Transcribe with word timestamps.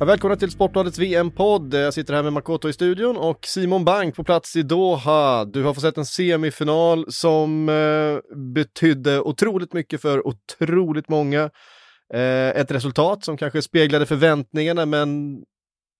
Ja, 0.00 0.06
välkomna 0.06 0.36
till 0.36 0.50
Sportbladets 0.50 0.98
VM-podd. 0.98 1.74
Jag 1.74 1.94
sitter 1.94 2.14
här 2.14 2.22
med 2.22 2.32
Makoto 2.32 2.68
i 2.68 2.72
studion 2.72 3.16
och 3.16 3.46
Simon 3.46 3.84
Bank 3.84 4.14
på 4.14 4.24
plats 4.24 4.56
i 4.56 4.62
Doha. 4.62 5.44
Du 5.44 5.62
har 5.62 5.74
fått 5.74 5.82
sett 5.82 5.98
en 5.98 6.06
semifinal 6.06 7.12
som 7.12 7.68
eh, 7.68 8.36
betydde 8.54 9.20
otroligt 9.20 9.72
mycket 9.72 10.00
för 10.00 10.26
otroligt 10.26 11.08
många. 11.08 11.50
Eh, 12.14 12.48
ett 12.48 12.70
resultat 12.70 13.24
som 13.24 13.36
kanske 13.36 13.62
speglade 13.62 14.06
förväntningarna 14.06 14.86
men 14.86 15.38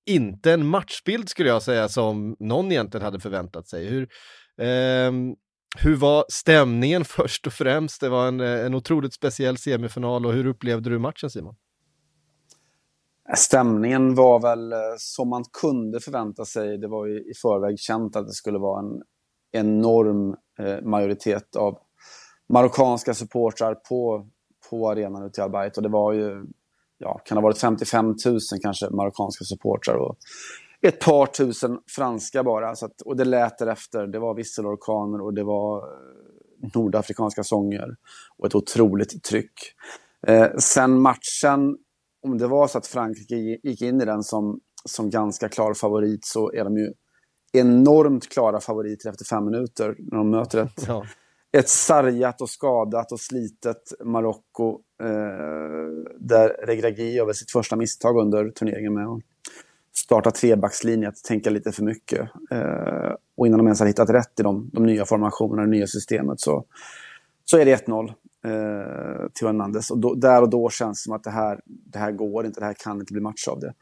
inte 0.07 0.53
en 0.53 0.67
matchbild 0.67 1.29
skulle 1.29 1.49
jag 1.49 1.62
säga 1.62 1.89
som 1.89 2.37
någon 2.39 2.73
egentligen 2.73 3.05
hade 3.05 3.21
förväntat 3.21 3.69
sig. 3.69 3.87
Hur, 3.87 4.03
eh, 4.61 5.12
hur 5.79 5.97
var 5.97 6.25
stämningen 6.29 7.05
först 7.05 7.47
och 7.47 7.53
främst? 7.53 8.01
Det 8.01 8.09
var 8.09 8.29
en, 8.29 8.41
eh, 8.41 8.67
en 8.67 8.75
otroligt 8.75 9.15
speciell 9.15 9.57
semifinal 9.57 10.27
och 10.27 10.33
hur 10.33 10.47
upplevde 10.47 10.91
du 10.91 10.99
matchen 10.99 11.31
Simon? 11.31 11.55
Stämningen 13.37 14.15
var 14.15 14.41
väl 14.41 14.73
eh, 14.73 14.79
som 14.99 15.29
man 15.29 15.45
kunde 15.61 16.01
förvänta 16.01 16.45
sig. 16.45 16.79
Det 16.79 16.89
var 16.89 17.07
ju 17.07 17.19
i 17.19 17.35
förväg 17.43 17.79
känt 17.79 18.17
att 18.17 18.27
det 18.27 18.33
skulle 18.33 18.59
vara 18.59 18.81
en 18.81 19.03
enorm 19.53 20.37
eh, 20.59 20.83
majoritet 20.83 21.57
av 21.57 21.79
marockanska 22.49 23.15
supportrar 23.15 23.75
på, 23.75 24.29
på 24.71 24.91
arenan 24.91 25.27
ute 25.27 25.41
i 25.41 25.45
Albayt. 25.45 25.77
Och 25.77 25.83
det 25.83 25.89
var 25.89 26.12
ju, 26.12 26.45
ja, 26.99 27.21
kan 27.25 27.37
ha 27.37 27.43
varit 27.43 27.59
55 27.59 28.07
000 28.07 28.17
kanske 28.62 28.91
marockanska 28.91 29.45
supportrar 29.45 29.95
och 29.95 30.19
ett 30.83 31.00
par 31.00 31.27
tusen 31.27 31.78
franska 31.97 32.45
bara. 32.45 32.77
Så 32.77 32.86
att, 32.86 33.00
och 33.00 33.17
det 33.17 33.25
lät 33.25 33.59
därefter. 33.59 34.06
Det 34.06 34.19
var 34.19 34.34
visselorkaner 34.34 35.20
och 35.20 35.34
det 35.34 35.45
var 35.45 35.78
eh, 35.78 36.69
nordafrikanska 36.75 37.45
sånger 37.45 37.97
och 38.39 38.47
ett 38.47 38.55
otroligt 38.55 39.22
tryck. 39.22 39.53
Eh, 40.27 40.48
sen 40.59 41.00
matchen 41.00 41.77
om 42.22 42.39
det 42.39 42.47
var 42.47 42.67
så 42.67 42.78
att 42.78 42.87
Frankrike 42.87 43.37
gick 43.62 43.83
in 43.83 44.00
i 44.00 44.05
den 44.05 44.22
som, 44.22 44.61
som 44.84 45.11
ganska 45.11 45.48
klar 45.48 45.75
favorit 45.75 46.25
så 46.25 46.53
är 46.53 46.64
de 46.64 46.77
ju 46.77 46.92
enormt 47.53 48.28
klara 48.28 48.61
favoriter 48.61 49.11
efter 49.11 49.25
fem 49.25 49.44
minuter 49.44 49.94
när 49.98 50.19
de 50.19 50.31
möter 50.31 50.59
ett, 50.59 50.84
ja. 50.87 51.06
ett 51.53 51.69
sargat 51.69 52.41
och 52.41 52.50
skadat 52.50 53.12
och 53.12 53.20
slitet 53.20 53.92
Marocko 54.05 54.81
eh, 55.03 55.09
där 56.19 56.67
Regragui 56.67 57.15
gör 57.15 57.33
sitt 57.33 57.50
första 57.50 57.77
misstag 57.77 58.17
under 58.17 58.50
turneringen 58.50 58.94
med 58.94 59.06
att 59.06 59.22
starta 60.05 60.31
trebackslinje, 60.31 61.09
att 61.09 61.25
tänka 61.25 61.51
lite 61.51 61.73
för 61.73 61.83
mycket. 61.83 62.20
Eh, 62.51 63.12
och 63.37 63.47
innan 63.47 63.59
de 63.59 63.66
ens 63.66 63.81
har 63.81 63.87
hittat 63.87 64.11
rätt 64.11 64.41
i 64.41 64.43
de, 64.43 64.71
de 64.72 64.87
nya 64.87 65.05
formationerna, 65.05 65.62
det 65.62 65.69
nya 65.69 65.87
systemet 65.87 66.41
så, 66.41 66.65
så 67.44 67.59
är 67.59 67.65
det 67.65 67.87
1-0 67.87 68.09
eh, 68.09 69.28
till 69.33 69.47
Hernandez. 69.47 69.91
Och 69.91 69.99
då, 69.99 70.15
där 70.15 70.43
och 70.43 70.50
då 70.50 70.71
känns 70.71 71.00
det 71.00 71.05
som 71.05 71.12
att 71.12 71.25
det 71.25 71.31
här, 71.31 71.61
det 71.66 71.99
här 71.99 72.12
går 72.12 72.47
inte, 72.47 72.61
det 72.61 72.66
här 72.66 72.75
kan 72.75 73.00
inte 73.00 73.12
bli 73.12 73.22
match 73.22 73.49
av 73.49 73.61
det. 73.61 73.75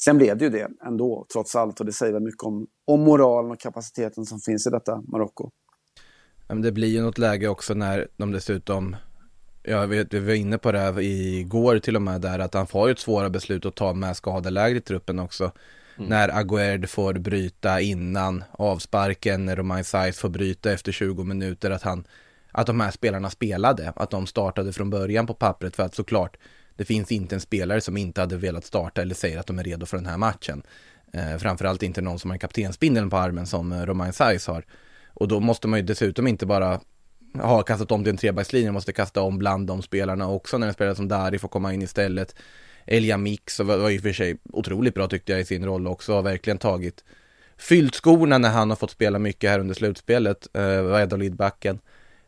Sen 0.00 0.18
blev 0.18 0.38
det 0.38 0.44
ju 0.44 0.50
det 0.50 0.68
ändå, 0.86 1.26
trots 1.32 1.56
allt. 1.56 1.80
Och 1.80 1.86
det 1.86 1.92
säger 1.92 2.12
väl 2.12 2.22
mycket 2.22 2.42
om, 2.42 2.66
om 2.84 3.00
moralen 3.00 3.50
och 3.50 3.60
kapaciteten 3.60 4.24
som 4.24 4.40
finns 4.40 4.66
i 4.66 4.70
detta 4.70 5.02
Marocko. 5.08 5.50
Det 6.62 6.72
blir 6.72 6.88
ju 6.88 7.02
något 7.02 7.18
läge 7.18 7.48
också 7.48 7.74
när 7.74 8.08
de 8.16 8.32
dessutom, 8.32 8.96
jag 9.62 9.86
vet, 9.86 10.14
vi 10.14 10.18
var 10.20 10.34
inne 10.34 10.58
på 10.58 10.72
det 10.72 10.78
här 10.78 11.00
igår 11.00 11.78
till 11.78 11.96
och 11.96 12.02
med 12.02 12.20
där, 12.20 12.38
att 12.38 12.54
han 12.54 12.66
får 12.66 12.88
ju 12.88 12.92
ett 12.92 12.98
svåra 12.98 13.30
beslut 13.30 13.66
att 13.66 13.74
ta 13.74 13.92
med 13.92 14.16
skadeläget 14.16 14.82
i 14.82 14.86
truppen 14.86 15.18
också. 15.18 15.52
Mm. 15.96 16.10
När 16.10 16.38
Aguerd 16.38 16.88
får 16.88 17.14
bryta 17.14 17.80
innan 17.80 18.44
avsparken, 18.50 19.46
när 19.46 19.56
Romain 19.56 19.84
Saiz 19.84 20.18
får 20.18 20.28
bryta 20.28 20.72
efter 20.72 20.92
20 20.92 21.24
minuter, 21.24 21.70
att 21.70 21.82
han 21.82 22.04
att 22.52 22.66
de 22.66 22.80
här 22.80 22.90
spelarna 22.90 23.30
spelade, 23.30 23.92
att 23.96 24.10
de 24.10 24.26
startade 24.26 24.72
från 24.72 24.90
början 24.90 25.26
på 25.26 25.34
pappret 25.34 25.76
för 25.76 25.82
att 25.82 25.94
såklart 25.94 26.36
det 26.76 26.84
finns 26.84 27.12
inte 27.12 27.34
en 27.34 27.40
spelare 27.40 27.80
som 27.80 27.96
inte 27.96 28.20
hade 28.20 28.36
velat 28.36 28.64
starta 28.64 29.02
eller 29.02 29.14
säger 29.14 29.38
att 29.38 29.46
de 29.46 29.58
är 29.58 29.64
redo 29.64 29.86
för 29.86 29.96
den 29.96 30.06
här 30.06 30.16
matchen. 30.16 30.62
Eh, 31.12 31.36
framförallt 31.38 31.82
inte 31.82 32.00
någon 32.00 32.18
som 32.18 32.30
har 32.30 32.38
kaptensbindeln 32.38 33.10
på 33.10 33.16
armen 33.16 33.46
som 33.46 33.72
eh, 33.72 33.86
Romain 33.86 34.12
Saiz 34.12 34.46
har. 34.46 34.64
Och 35.08 35.28
då 35.28 35.40
måste 35.40 35.68
man 35.68 35.78
ju 35.78 35.86
dessutom 35.86 36.26
inte 36.26 36.46
bara 36.46 36.80
har 37.34 37.62
kastat 37.62 37.92
om 37.92 38.04
till 38.04 38.10
en 38.10 38.16
trebackslinje, 38.16 38.72
måste 38.72 38.92
kasta 38.92 39.22
om 39.22 39.38
bland 39.38 39.66
de 39.66 39.82
spelarna 39.82 40.28
också 40.28 40.58
när 40.58 40.66
en 40.66 40.74
spelare 40.74 40.94
som 40.94 41.08
Dari 41.08 41.38
får 41.38 41.48
komma 41.48 41.74
in 41.74 41.82
istället. 41.82 42.34
Elia 42.86 43.16
Mix 43.16 43.60
var 43.60 43.90
i 43.90 43.98
och 43.98 44.02
för 44.02 44.12
sig 44.12 44.36
otroligt 44.52 44.94
bra 44.94 45.08
tyckte 45.08 45.32
jag 45.32 45.40
i 45.40 45.44
sin 45.44 45.64
roll 45.64 45.86
också, 45.86 46.14
har 46.14 46.22
verkligen 46.22 46.58
tagit 46.58 47.04
fyllt 47.56 47.94
skorna 47.94 48.38
när 48.38 48.50
han 48.50 48.70
har 48.70 48.76
fått 48.76 48.90
spela 48.90 49.18
mycket 49.18 49.50
här 49.50 49.58
under 49.58 49.74
slutspelet, 49.74 50.48
eh, 50.54 50.82
Valladolid-backen. 50.82 51.78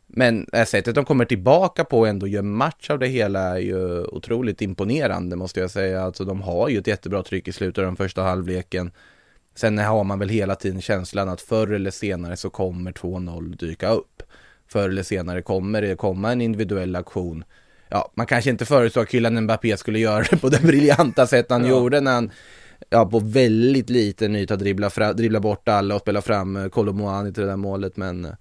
Men 0.06 0.46
eh, 0.52 0.64
sättet 0.64 0.94
de 0.94 1.04
kommer 1.04 1.24
tillbaka 1.24 1.84
på 1.84 1.98
och 1.98 2.08
ändå 2.08 2.26
gör 2.26 2.42
match 2.42 2.90
av 2.90 2.98
det 2.98 3.06
hela 3.06 3.40
är 3.40 3.58
ju 3.58 4.04
otroligt 4.04 4.62
imponerande 4.62 5.36
måste 5.36 5.60
jag 5.60 5.70
säga. 5.70 6.02
Alltså 6.02 6.24
de 6.24 6.42
har 6.42 6.68
ju 6.68 6.78
ett 6.78 6.86
jättebra 6.86 7.22
tryck 7.22 7.48
i 7.48 7.52
slutet 7.52 7.78
av 7.78 7.84
den 7.84 7.96
första 7.96 8.22
halvleken. 8.22 8.90
Sen 9.54 9.78
har 9.78 10.04
man 10.04 10.18
väl 10.18 10.28
hela 10.28 10.54
tiden 10.54 10.80
känslan 10.80 11.28
att 11.28 11.40
förr 11.40 11.72
eller 11.72 11.90
senare 11.90 12.36
så 12.36 12.50
kommer 12.50 12.92
2-0 12.92 13.56
dyka 13.56 13.88
upp. 13.88 14.22
Förr 14.72 14.88
eller 14.88 15.02
senare 15.02 15.42
kommer 15.42 15.82
det 15.82 15.96
komma 15.96 16.32
en 16.32 16.40
individuell 16.40 16.96
aktion. 16.96 17.44
Ja, 17.88 18.12
man 18.14 18.26
kanske 18.26 18.50
inte 18.50 18.64
förutsåg 18.64 19.02
att 19.02 19.10
Kylian 19.10 19.40
Mbappé 19.40 19.76
skulle 19.76 19.98
göra 19.98 20.24
det 20.30 20.36
på 20.36 20.48
det 20.48 20.62
briljanta 20.62 21.26
sätt 21.26 21.46
han 21.48 21.64
ja. 21.64 21.68
gjorde 21.68 22.00
när 22.00 22.12
han 22.12 22.30
ja, 22.90 23.06
på 23.06 23.18
väldigt 23.18 23.90
liten 23.90 24.36
yta 24.36 24.56
dribbla, 24.56 25.12
dribbla 25.12 25.40
bort 25.40 25.68
alla 25.68 25.94
och 25.94 26.00
spela 26.00 26.22
fram 26.22 26.70
Kolomoani 26.70 27.32
till 27.32 27.42
det 27.42 27.48
där 27.48 27.56
målet. 27.56 27.96
Men 27.96 28.36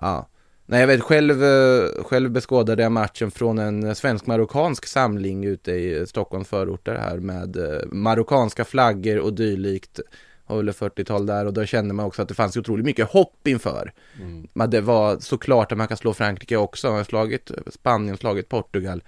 ja, 0.00 0.28
Nej, 0.70 0.80
jag 0.80 0.86
vet 0.86 1.00
själv, 1.00 1.44
eh, 1.44 2.04
själv 2.04 2.30
beskådade 2.30 2.82
jag 2.82 2.92
matchen 2.92 3.30
från 3.30 3.58
en 3.58 3.94
svensk-marockansk 3.94 4.86
samling 4.86 5.44
ute 5.44 5.72
i 5.72 6.06
Stockholms 6.06 6.48
förorter 6.48 6.94
här 6.94 7.18
med 7.18 7.56
eh, 7.56 7.86
marockanska 7.92 8.64
flaggor 8.64 9.18
och 9.18 9.32
dylikt. 9.32 10.00
Har 10.48 10.56
väl 10.56 10.70
40-tal 10.70 11.26
där 11.26 11.46
och 11.46 11.52
då 11.52 11.64
kände 11.64 11.94
man 11.94 12.06
också 12.06 12.22
att 12.22 12.28
det 12.28 12.34
fanns 12.34 12.56
otroligt 12.56 12.86
mycket 12.86 13.08
hopp 13.08 13.48
inför. 13.48 13.92
Mm. 14.20 14.48
Men 14.52 14.70
det 14.70 14.80
var 14.80 15.18
såklart 15.18 15.72
att 15.72 15.78
man 15.78 15.88
kan 15.88 15.96
slå 15.96 16.14
Frankrike 16.14 16.56
också, 16.56 16.86
man 16.86 16.96
har 16.96 17.04
slagit 17.04 17.50
Spanien, 17.66 18.16
slagit 18.16 18.48
Portugal. 18.48 19.02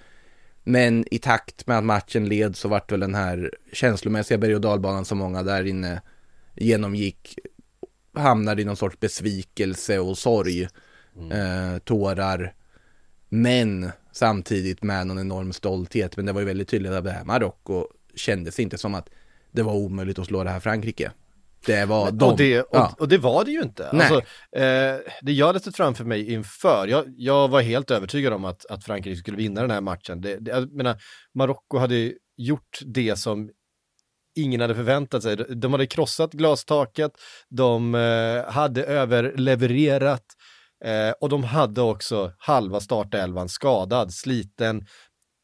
Men 0.65 1.15
i 1.15 1.19
takt 1.19 1.67
med 1.67 1.79
att 1.79 1.85
matchen 1.85 2.29
led 2.29 2.57
så 2.57 2.69
vart 2.69 2.93
väl 2.93 3.01
den 3.01 3.15
här 3.15 3.55
känslomässiga 3.73 4.39
berg 4.39 4.55
och 4.55 4.61
dalbanan 4.61 5.05
som 5.05 5.19
många 5.19 5.43
där 5.43 5.67
inne 5.67 6.03
genomgick 6.57 7.39
hamnade 8.15 8.63
i 8.63 8.65
någon 8.65 8.77
sorts 8.77 9.01
besvikelse 9.01 9.99
och 9.99 10.19
sorg 10.19 10.69
mm. 11.17 11.33
eh, 11.33 11.79
tårar. 11.79 12.55
Men 13.29 13.91
samtidigt 14.13 14.83
med 14.83 15.07
någon 15.07 15.19
enorm 15.19 15.53
stolthet. 15.53 16.17
Men 16.17 16.27
det 16.27 16.33
var 16.33 16.41
ju 16.41 16.47
väldigt 16.47 16.69
tydligt 16.69 16.93
att 16.93 17.05
det 17.05 17.11
här 17.11 17.25
Marocko 17.25 17.87
kändes 18.15 18.61
inte 18.61 18.79
som 18.79 18.95
att 18.95 19.11
det 19.53 19.63
var 19.63 19.75
omöjligt 19.75 20.19
att 20.19 20.27
slå 20.27 20.45
det 20.45 20.51
här 20.51 20.61
Frankrike. 20.61 21.13
Det 21.67 21.85
var 21.85 22.11
de. 22.11 22.29
Och 22.29 22.37
det, 22.37 22.61
och, 22.61 22.69
ja. 22.73 22.95
och 22.99 23.09
det 23.09 23.19
var 23.19 23.45
det 23.45 23.51
ju 23.51 23.63
inte. 23.63 23.89
Alltså, 23.89 24.15
eh, 24.57 24.97
det 25.23 25.33
jag 25.33 25.55
läste 25.55 25.73
framför 25.73 26.05
mig 26.05 26.33
inför, 26.33 26.87
jag, 26.87 27.05
jag 27.17 27.49
var 27.49 27.61
helt 27.61 27.91
övertygad 27.91 28.33
om 28.33 28.45
att, 28.45 28.67
att 28.67 28.85
Frankrike 28.85 29.17
skulle 29.17 29.37
vinna 29.37 29.61
den 29.61 29.71
här 29.71 29.81
matchen. 29.81 30.21
Det, 30.21 30.37
det, 30.37 30.51
jag 30.51 30.73
menar, 30.73 30.97
Marocko 31.35 31.79
hade 31.79 32.13
gjort 32.37 32.79
det 32.87 33.19
som 33.19 33.51
ingen 34.37 34.61
hade 34.61 34.75
förväntat 34.75 35.23
sig. 35.23 35.37
De 35.37 35.73
hade 35.73 35.87
krossat 35.87 36.33
glastaket, 36.33 37.13
de 37.49 37.95
eh, 37.95 38.53
hade 38.53 38.85
överlevererat, 38.85 40.25
Eh, 40.85 41.13
och 41.21 41.29
de 41.29 41.45
hade 41.45 41.81
också 41.81 42.33
halva 42.39 42.81
startelvan 42.81 43.49
skadad, 43.49 44.13
sliten, 44.13 44.87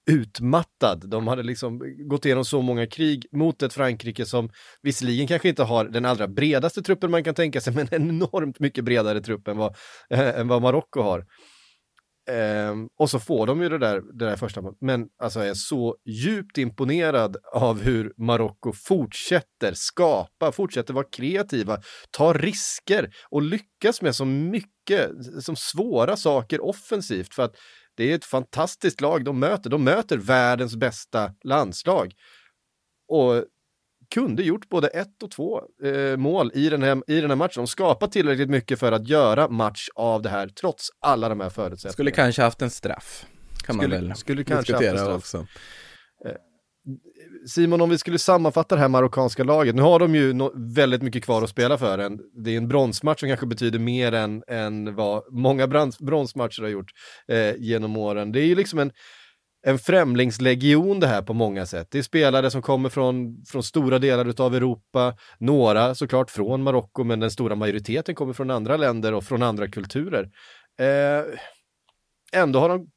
utmattad. 0.06 1.11
De 1.11 1.29
hade 1.29 1.43
liksom 1.43 1.81
gått 2.08 2.25
igenom 2.25 2.44
så 2.44 2.62
många 2.62 2.87
krig 2.87 3.26
mot 3.32 3.62
ett 3.62 3.73
Frankrike 3.73 4.26
som 4.26 4.50
visserligen 4.82 5.26
kanske 5.26 5.49
inte 5.49 5.62
har 5.62 5.85
den 5.85 6.05
allra 6.05 6.29
bredaste 6.29 6.82
truppen 6.82 7.11
man 7.11 7.25
kan 7.25 7.35
tänka 7.35 7.61
sig, 7.61 7.75
men 7.75 7.88
enormt 7.94 8.61
mycket 8.61 8.85
bredare 8.85 9.20
trupp 9.20 9.49
än 9.49 9.56
vad, 9.56 9.76
äh, 10.11 10.41
än 10.41 10.49
vad 10.49 10.62
Marocko 10.62 11.03
har. 11.03 11.25
Ehm, 12.31 12.88
och 12.99 13.11
så 13.11 13.20
får 13.20 13.47
de 13.47 13.62
ju 13.62 13.69
det 13.69 13.79
där, 13.79 14.03
det 14.19 14.25
där 14.25 14.37
första 14.37 14.62
Men 14.81 15.06
alltså 15.23 15.38
jag 15.38 15.49
är 15.49 15.55
så 15.55 15.97
djupt 16.05 16.59
imponerad 16.59 17.37
av 17.52 17.82
hur 17.82 18.12
Marocko 18.17 18.73
fortsätter 18.73 19.73
skapa, 19.75 20.52
fortsätter 20.52 20.94
vara 20.94 21.06
kreativa, 21.12 21.79
ta 22.11 22.32
risker 22.32 23.11
och 23.31 23.43
lyckas 23.43 24.02
med 24.02 24.14
så 24.14 24.25
mycket, 24.25 25.11
som 25.41 25.56
svåra 25.56 26.17
saker 26.17 26.64
offensivt. 26.64 27.35
För 27.35 27.43
att 27.43 27.55
det 27.97 28.11
är 28.11 28.15
ett 28.15 28.25
fantastiskt 28.25 29.01
lag 29.01 29.25
de 29.25 29.39
möter. 29.39 29.71
De 29.71 29.85
möter 29.85 30.17
världens 30.17 30.77
bästa 30.77 31.33
landslag. 31.45 32.15
Och 33.09 33.45
kunde 34.15 34.43
gjort 34.43 34.69
både 34.69 34.89
ett 34.89 35.23
och 35.23 35.31
två 35.31 35.63
eh, 35.85 36.17
mål 36.17 36.51
i 36.55 36.69
den, 36.69 36.83
här, 36.83 37.03
i 37.07 37.21
den 37.21 37.31
här 37.31 37.37
matchen. 37.37 37.53
De 37.57 37.67
skapade 37.67 38.13
tillräckligt 38.13 38.51
mycket 38.51 38.79
för 38.79 38.93
att 38.93 39.09
göra 39.09 39.49
match 39.49 39.89
av 39.95 40.23
det 40.23 40.29
här, 40.29 40.49
trots 40.49 40.89
alla 41.01 41.29
de 41.29 41.41
här 41.41 41.51
förutsättningarna. 41.51 41.93
Skulle 41.93 42.11
kanske 42.11 42.43
haft 42.43 42.63
en 42.63 42.71
straff, 42.71 43.27
kan 43.65 43.77
skulle, 43.77 43.99
man 43.99 44.09
väl 44.09 44.17
skulle 44.17 44.45
kanske 44.45 44.73
haft 44.73 44.85
en 44.85 44.99
straff. 44.99 45.17
också. 45.17 45.47
Simon, 47.47 47.81
om 47.81 47.91
vi 47.91 47.99
skulle 47.99 48.19
sammanfatta 48.19 48.75
det 48.75 48.81
här 48.81 48.88
marockanska 48.88 49.44
laget, 49.44 49.75
nu 49.75 49.83
har 49.83 49.99
de 49.99 50.15
ju 50.15 50.33
no 50.33 50.53
väldigt 50.75 51.03
mycket 51.03 51.25
kvar 51.25 51.43
att 51.43 51.50
spela 51.50 51.79
för. 51.79 51.99
En, 51.99 52.21
det 52.44 52.50
är 52.50 52.56
en 52.56 52.69
bronsmatch 52.69 53.21
som 53.21 53.29
kanske 53.29 53.47
betyder 53.47 53.79
mer 53.79 54.12
än, 54.12 54.43
än 54.49 54.94
vad 54.94 55.23
många 55.33 55.67
bronsmatcher 56.00 56.62
har 56.62 56.69
gjort 56.69 56.91
eh, 57.29 57.55
genom 57.59 57.97
åren. 57.97 58.33
Det 58.33 58.41
är 58.41 58.47
ju 58.47 58.55
liksom 58.55 58.79
en, 58.79 58.93
en 59.67 59.79
främlingslegion 59.79 61.00
det 61.00 61.06
här 61.06 61.23
på 61.23 61.35
många 61.35 61.67
sätt. 61.67 61.88
Det 61.91 61.99
är 61.99 62.03
spelare 62.03 62.50
som 62.50 62.62
kommer 62.62 62.88
från, 62.88 63.44
från 63.47 63.62
stora 63.62 63.99
delar 63.99 64.41
av 64.41 64.55
Europa, 64.55 65.15
några 65.38 65.94
såklart 65.94 66.31
från 66.31 66.62
Marocko, 66.62 67.05
men 67.05 67.21
den 67.21 67.31
stora 67.31 67.55
majoriteten 67.55 68.15
kommer 68.15 68.33
från 68.33 68.50
andra 68.50 68.77
länder 68.77 69.15
och 69.15 69.25
från 69.25 69.43
andra 69.43 69.69
kulturer. 69.69 70.31
Eh, 70.81 71.25
ändå 72.33 72.59
har 72.59 72.69
de 72.69 72.91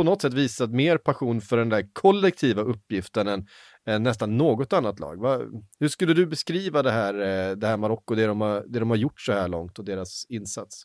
på 0.00 0.04
något 0.04 0.22
sätt 0.22 0.34
visat 0.34 0.70
mer 0.70 0.98
passion 0.98 1.40
för 1.40 1.56
den 1.56 1.68
där 1.68 1.86
kollektiva 1.92 2.62
uppgiften 2.62 3.28
än, 3.28 3.46
än 3.86 4.02
nästan 4.02 4.36
något 4.36 4.72
annat 4.72 5.00
lag. 5.00 5.20
Va, 5.20 5.40
hur 5.80 5.88
skulle 5.88 6.14
du 6.14 6.26
beskriva 6.26 6.82
det 6.82 6.90
här, 6.90 7.14
eh, 7.14 7.56
det 7.56 7.66
här 7.66 7.76
Marocko, 7.76 8.14
det 8.14 8.26
de, 8.26 8.40
har, 8.40 8.64
det 8.68 8.78
de 8.78 8.90
har 8.90 8.96
gjort 8.96 9.20
så 9.20 9.32
här 9.32 9.48
långt 9.48 9.78
och 9.78 9.84
deras 9.84 10.26
insats? 10.28 10.82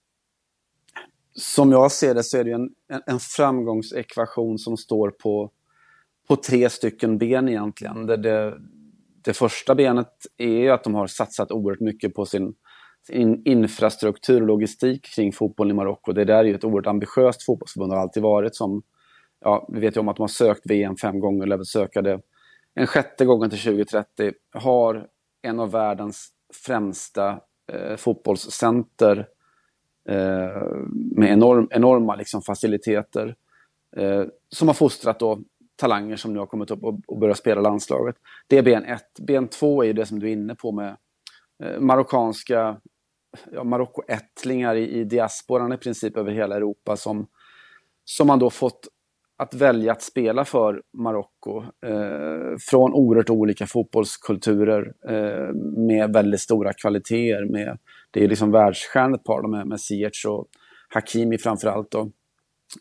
Som 1.33 1.71
jag 1.71 1.91
ser 1.91 2.13
det 2.13 2.23
så 2.23 2.37
är 2.37 2.43
det 2.43 2.51
en, 2.51 2.69
en, 2.89 3.01
en 3.05 3.19
framgångsekvation 3.19 4.57
som 4.57 4.77
står 4.77 5.09
på, 5.09 5.51
på 6.27 6.35
tre 6.35 6.69
stycken 6.69 7.17
ben 7.17 7.49
egentligen. 7.49 8.05
Det, 8.05 8.17
det, 8.17 8.57
det 9.21 9.33
första 9.33 9.75
benet 9.75 10.11
är 10.37 10.71
att 10.71 10.83
de 10.83 10.95
har 10.95 11.07
satsat 11.07 11.51
oerhört 11.51 11.81
mycket 11.81 12.13
på 12.13 12.25
sin, 12.25 12.53
sin 13.07 13.41
infrastruktur 13.45 14.41
och 14.41 14.47
logistik 14.47 15.05
kring 15.15 15.31
fotbollen 15.31 15.71
i 15.71 15.77
Marocko. 15.77 16.11
Det 16.11 16.25
där 16.25 16.39
är 16.39 16.43
ju 16.43 16.55
ett 16.55 16.63
oerhört 16.63 16.87
ambitiöst 16.87 17.43
fotbollsförbund, 17.43 17.91
har 17.91 17.99
alltid 17.99 18.23
varit 18.23 18.55
som 18.55 18.83
ja, 19.45 19.67
vi 19.69 19.79
vet 19.79 19.95
ju 19.95 19.99
om 19.99 20.07
att 20.07 20.15
de 20.15 20.21
har 20.21 20.27
sökt 20.27 20.65
VM 20.65 20.97
fem 20.97 21.19
gånger, 21.19 21.43
eller 21.43 21.63
söka 21.63 22.01
det 22.01 22.21
en 22.73 22.87
sjätte 22.87 23.25
gången 23.25 23.49
till 23.49 23.59
2030. 23.59 24.33
Har 24.53 25.07
en 25.41 25.59
av 25.59 25.71
världens 25.71 26.29
främsta 26.65 27.39
eh, 27.71 27.95
fotbollscenter 27.95 29.27
eh, 30.09 30.67
med 30.91 31.31
enorm, 31.31 31.67
enorma 31.71 32.15
liksom, 32.15 32.41
faciliteter. 32.41 33.35
Eh, 33.97 34.23
som 34.49 34.67
har 34.67 34.75
fostrat 34.75 35.19
då 35.19 35.39
talanger 35.75 36.15
som 36.15 36.33
nu 36.33 36.39
har 36.39 36.45
kommit 36.45 36.71
upp 36.71 36.83
och, 36.83 36.99
och 37.07 37.19
börjat 37.19 37.37
spela 37.37 37.61
landslaget. 37.61 38.15
Det 38.47 38.57
är 38.57 38.63
ben 38.63 38.85
ett. 38.85 39.19
Ben 39.19 39.47
två 39.47 39.83
är 39.83 39.87
ju 39.87 39.93
det 39.93 40.05
som 40.05 40.19
du 40.19 40.27
är 40.27 40.33
inne 40.33 40.55
på 40.55 40.71
med 40.71 40.97
eh, 41.63 41.79
marockanska 41.79 42.77
ja, 43.51 43.63
Marocko-ättlingar 43.63 44.75
i, 44.75 44.99
i 44.99 45.03
diasporan 45.03 45.73
i 45.73 45.77
princip 45.77 46.17
över 46.17 46.31
hela 46.31 46.55
Europa 46.55 46.97
som, 46.97 47.27
som 48.05 48.27
man 48.27 48.39
då 48.39 48.49
fått 48.49 48.87
att 49.37 49.53
välja 49.53 49.91
att 49.91 50.01
spela 50.01 50.45
för 50.45 50.81
Marocko 50.93 51.63
eh, 51.85 52.57
från 52.59 52.93
oerhört 52.93 53.29
olika 53.29 53.67
fotbollskulturer 53.67 54.93
eh, 55.09 55.53
med 55.77 56.13
väldigt 56.13 56.41
stora 56.41 56.73
kvaliteter. 56.73 57.45
Med, 57.45 57.77
det 58.11 58.23
är 58.23 58.27
liksom 58.27 58.51
världsstjärnor 58.51 59.15
ett 59.15 59.23
par, 59.23 59.41
de 59.41 59.51
med, 59.51 59.67
med 59.67 59.81
Ziyech 59.81 60.25
och 60.27 60.47
Hakimi 60.89 61.37
framförallt. 61.37 61.91
Då. 61.91 62.11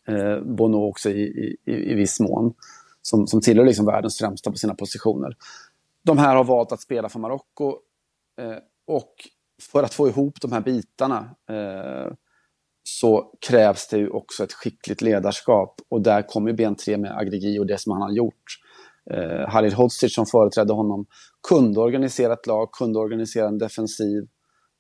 Eh, 0.09 0.41
Bono 0.41 0.89
också 0.89 1.11
i, 1.11 1.57
i, 1.65 1.73
i 1.93 1.95
viss 1.95 2.21
mån, 2.21 2.55
som, 3.03 3.27
som 3.27 3.41
tillhör 3.41 3.65
liksom 3.65 3.87
världens 3.87 4.19
främsta 4.19 4.51
på 4.51 4.57
sina 4.57 4.75
positioner. 4.75 5.37
De 6.03 6.19
här 6.19 6.37
har 6.37 6.45
valt 6.45 6.73
att 6.73 6.81
spela 6.81 7.09
för 7.09 7.19
Marocko 7.19 7.69
eh, 8.41 8.57
och 8.87 9.15
för 9.73 9.83
att 9.83 9.95
få 9.95 10.09
ihop 10.09 10.41
de 10.41 10.53
här 10.53 10.61
bitarna 10.61 11.31
eh, 11.51 12.13
så 12.87 13.31
krävs 13.49 13.89
det 13.89 13.99
ju 13.99 14.09
också 14.09 14.45
ett 14.45 14.53
skickligt 14.53 15.03
ledarskap. 15.03 15.81
Och 15.89 16.03
där 16.03 16.23
kommer 16.23 16.53
Ben3 16.53 16.97
med 16.97 17.17
Agregi 17.19 17.59
och 17.59 17.67
det 17.67 17.79
som 17.79 17.93
han 17.93 18.03
har 18.03 18.13
gjort. 18.13 18.45
Eh, 19.11 19.49
Halil 19.49 19.73
Hodzic 19.73 20.15
som 20.15 20.27
företrädde 20.27 20.73
honom 20.73 21.07
kunde 21.49 21.81
organisera 21.81 22.33
ett 22.33 22.47
lag, 22.47 22.73
kunde 22.73 22.99
organisera 22.99 23.49
en 23.49 23.59
defensiv, 23.59 24.27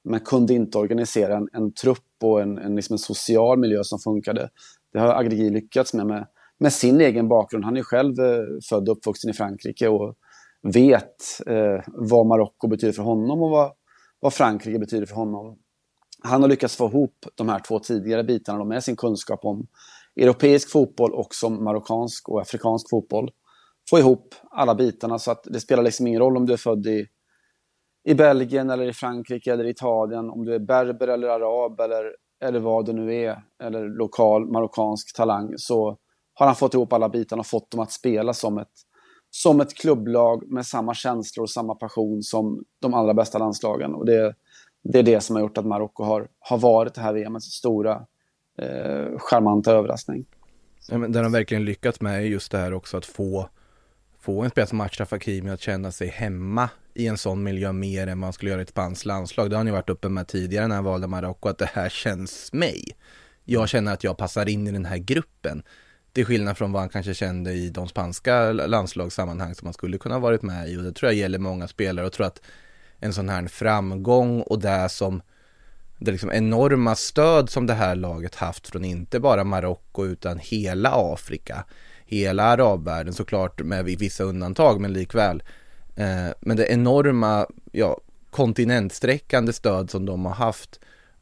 men 0.05 0.21
kunde 0.21 0.55
inte 0.55 0.79
organisera 0.79 1.37
en, 1.37 1.49
en 1.53 1.73
trupp 1.73 1.99
och 2.23 2.43
en, 2.43 2.59
en, 2.59 2.77
liksom 2.77 2.95
en 2.95 2.99
social 2.99 3.59
miljö 3.59 3.85
som 3.85 3.99
funkade. 3.99 4.49
Det 4.93 4.99
har 4.99 5.09
Agregi 5.09 5.51
lyckats 5.51 5.95
med, 5.95 6.07
med, 6.07 6.27
med 6.59 6.73
sin 6.73 7.01
egen 7.01 7.29
bakgrund. 7.29 7.65
Han 7.65 7.77
är 7.77 7.83
själv 7.83 8.21
eh, 8.21 8.45
född 8.69 8.89
och 8.89 8.97
uppvuxen 8.97 9.31
i 9.31 9.35
Frankrike 9.35 9.89
och 9.89 10.15
vet 10.63 11.41
eh, 11.47 11.85
vad 11.87 12.27
Marocko 12.27 12.69
betyder 12.69 12.93
för 12.93 13.03
honom 13.03 13.43
och 13.43 13.51
vad, 13.51 13.73
vad 14.21 14.35
Frankrike 14.35 14.79
betyder 14.79 15.07
för 15.07 15.17
honom 15.17 15.59
han 16.25 16.43
har 16.43 16.49
lyckats 16.49 16.77
få 16.77 16.87
ihop 16.87 17.27
de 17.35 17.49
här 17.49 17.59
två 17.59 17.79
tidigare 17.79 18.25
bitarna 18.25 18.65
med 18.65 18.85
sin 18.85 18.97
kunskap 18.97 19.45
om 19.45 19.67
europeisk 20.17 20.71
fotboll 20.71 21.13
och 21.15 21.35
som 21.35 21.65
marockansk 21.65 22.29
och 22.29 22.41
afrikansk 22.41 22.91
fotboll. 22.91 23.31
Få 23.91 23.99
ihop 23.99 24.35
alla 24.51 24.75
bitarna 24.75 25.19
så 25.19 25.31
att 25.31 25.45
det 25.45 25.61
spelar 25.61 25.83
liksom 25.83 26.07
ingen 26.07 26.21
roll 26.21 26.37
om 26.37 26.47
du 26.47 26.53
är 26.53 26.57
född 26.57 26.87
i, 26.87 27.07
i 28.05 28.15
Belgien 28.15 28.71
eller 28.71 28.85
i 28.85 28.93
Frankrike 28.93 29.53
eller 29.53 29.67
Italien, 29.67 30.31
om 30.31 30.45
du 30.45 30.55
är 30.55 30.59
berber 30.59 31.09
eller 31.09 31.29
arab 31.29 31.81
eller, 31.81 32.05
eller 32.45 32.61
vad 32.61 32.87
du 32.87 32.93
nu 32.93 33.15
är, 33.15 33.43
eller 33.63 33.89
lokal 33.89 34.53
marockansk 34.53 35.17
talang, 35.17 35.55
så 35.57 35.99
har 36.35 36.47
han 36.47 36.55
fått 36.55 36.75
ihop 36.75 36.93
alla 36.93 37.09
bitarna 37.09 37.41
och 37.41 37.47
fått 37.47 37.71
dem 37.71 37.81
att 37.81 37.93
spela 37.93 38.33
som 38.33 38.59
ett, 38.59 38.73
som 39.31 39.61
ett 39.61 39.75
klubblag 39.75 40.53
med 40.53 40.67
samma 40.67 40.95
känslor 40.95 41.43
och 41.43 41.51
samma 41.51 41.75
passion 41.75 42.23
som 42.23 42.65
de 42.81 42.95
allra 42.95 43.15
bästa 43.15 43.39
landslagen. 43.39 43.95
Och 43.95 44.07
det, 44.07 44.35
det 44.85 44.99
är 44.99 45.03
det 45.03 45.21
som 45.21 45.37
har 45.37 45.41
gjort 45.41 45.59
att 45.59 45.67
Marocko 45.67 46.05
har, 46.05 46.29
har 46.39 46.59
varit 46.59 46.95
det 46.95 47.01
här 47.01 47.13
VMets 47.13 47.47
stora 47.47 48.07
eh, 48.59 49.19
charmanta 49.19 49.73
överraskning. 49.73 50.25
Ja, 50.89 50.99
men 50.99 51.13
det 51.13 51.23
de 51.23 51.33
verkligen 51.33 51.65
lyckats 51.65 52.01
med 52.01 52.19
är 52.19 52.21
just 52.21 52.53
det 52.53 52.59
här 52.59 52.75
också 52.75 52.97
att 52.97 53.07
få, 53.07 53.49
få 54.21 54.43
en 54.43 54.51
spelare 54.51 54.69
som 54.69 54.81
Achraf 54.81 55.11
Hakimi 55.11 55.51
att 55.51 55.61
känna 55.61 55.93
sig 55.93 56.09
hemma 56.09 56.69
i 56.95 57.07
en 57.07 57.19
sån 57.19 57.43
miljö 57.43 57.73
mer 57.73 58.07
än 58.07 58.19
man 58.19 58.33
skulle 58.33 58.51
göra 58.51 58.61
i 58.61 58.63
ett 58.63 58.69
spanskt 58.69 59.05
landslag. 59.05 59.51
Det 59.51 59.57
har 59.57 59.59
han 59.59 59.67
ju 59.67 59.73
varit 59.73 59.91
uppe 59.91 60.09
med 60.09 60.29
tidigare 60.29 60.69
när 60.69 60.75
han 60.75 60.85
valde 60.85 61.07
Marocko, 61.07 61.49
att 61.49 61.59
det 61.59 61.71
här 61.73 61.89
känns 61.89 62.53
mig. 62.53 62.85
Jag 63.45 63.69
känner 63.69 63.93
att 63.93 64.05
jag 64.05 64.17
passar 64.17 64.49
in 64.49 64.67
i 64.67 64.73
den 64.73 64.85
här 64.85 64.99
gruppen. 64.99 65.63
Till 66.13 66.27
skillnad 66.27 66.59
från 66.59 66.73
vad 66.73 66.83
han 66.83 66.89
kanske 66.89 67.15
kände 67.15 67.53
i 67.53 67.71
de 67.71 67.89
spanska 67.89 68.53
landslagssammanhang 68.53 69.55
som 69.55 69.67
han 69.67 69.75
skulle 69.75 69.99
kunna 69.99 70.19
varit 70.19 70.43
med 70.43 70.69
i 70.69 70.77
och 70.77 70.83
det 70.83 70.93
tror 70.93 71.13
jag 71.13 71.19
gäller 71.19 71.39
många 71.39 71.69
spelare 71.69 72.07
och 72.07 72.13
tror 72.13 72.27
att 72.27 72.41
en 73.01 73.13
sån 73.13 73.29
här 73.29 73.47
framgång 73.47 74.43
och 74.43 74.61
det 74.61 74.89
som 74.89 75.23
det 75.99 76.13
liksom 76.13 76.33
enorma 76.33 76.95
stöd 76.95 77.51
som 77.51 77.67
det 77.67 77.75
här 77.75 77.95
laget 77.95 78.35
haft 78.35 78.69
från 78.69 78.85
inte 78.85 79.21
bara 79.21 79.45
Marocko 79.45 80.07
utan 80.07 80.39
hela 80.39 80.91
Afrika, 80.93 81.65
hela 82.07 82.43
arabvärlden 82.45 83.15
såklart 83.15 83.63
med 83.63 83.85
vissa 83.85 84.25
undantag 84.25 84.81
men 84.81 84.93
likväl. 84.93 85.43
Eh, 85.97 86.29
men 86.41 86.57
det 86.57 86.67
enorma, 86.67 87.47
ja, 87.73 88.01
kontinentsträckande 88.31 89.53
stöd 89.53 89.91
som 89.91 90.07
de 90.07 90.25
har 90.25 90.35
haft 90.35 90.81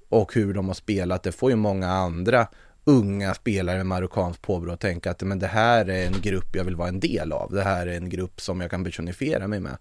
och 0.08 0.34
hur 0.34 0.54
de 0.54 0.66
har 0.66 0.74
spelat, 0.74 1.22
det 1.22 1.32
får 1.32 1.50
ju 1.50 1.56
många 1.56 1.90
andra 1.90 2.46
unga 2.84 3.34
spelare 3.34 3.76
med 3.76 3.86
marockansk 3.86 4.42
påbrå 4.42 4.72
att 4.72 4.80
tänka 4.80 5.10
att 5.10 5.22
men 5.22 5.38
det 5.38 5.46
här 5.46 5.88
är 5.88 6.06
en 6.06 6.20
grupp 6.22 6.56
jag 6.56 6.64
vill 6.64 6.76
vara 6.76 6.88
en 6.88 7.00
del 7.00 7.32
av. 7.32 7.52
Det 7.52 7.62
här 7.62 7.86
är 7.86 7.96
en 7.96 8.08
grupp 8.08 8.40
som 8.40 8.60
jag 8.60 8.70
kan 8.70 8.84
personifiera 8.84 9.48
mig 9.48 9.60
med. 9.60 9.76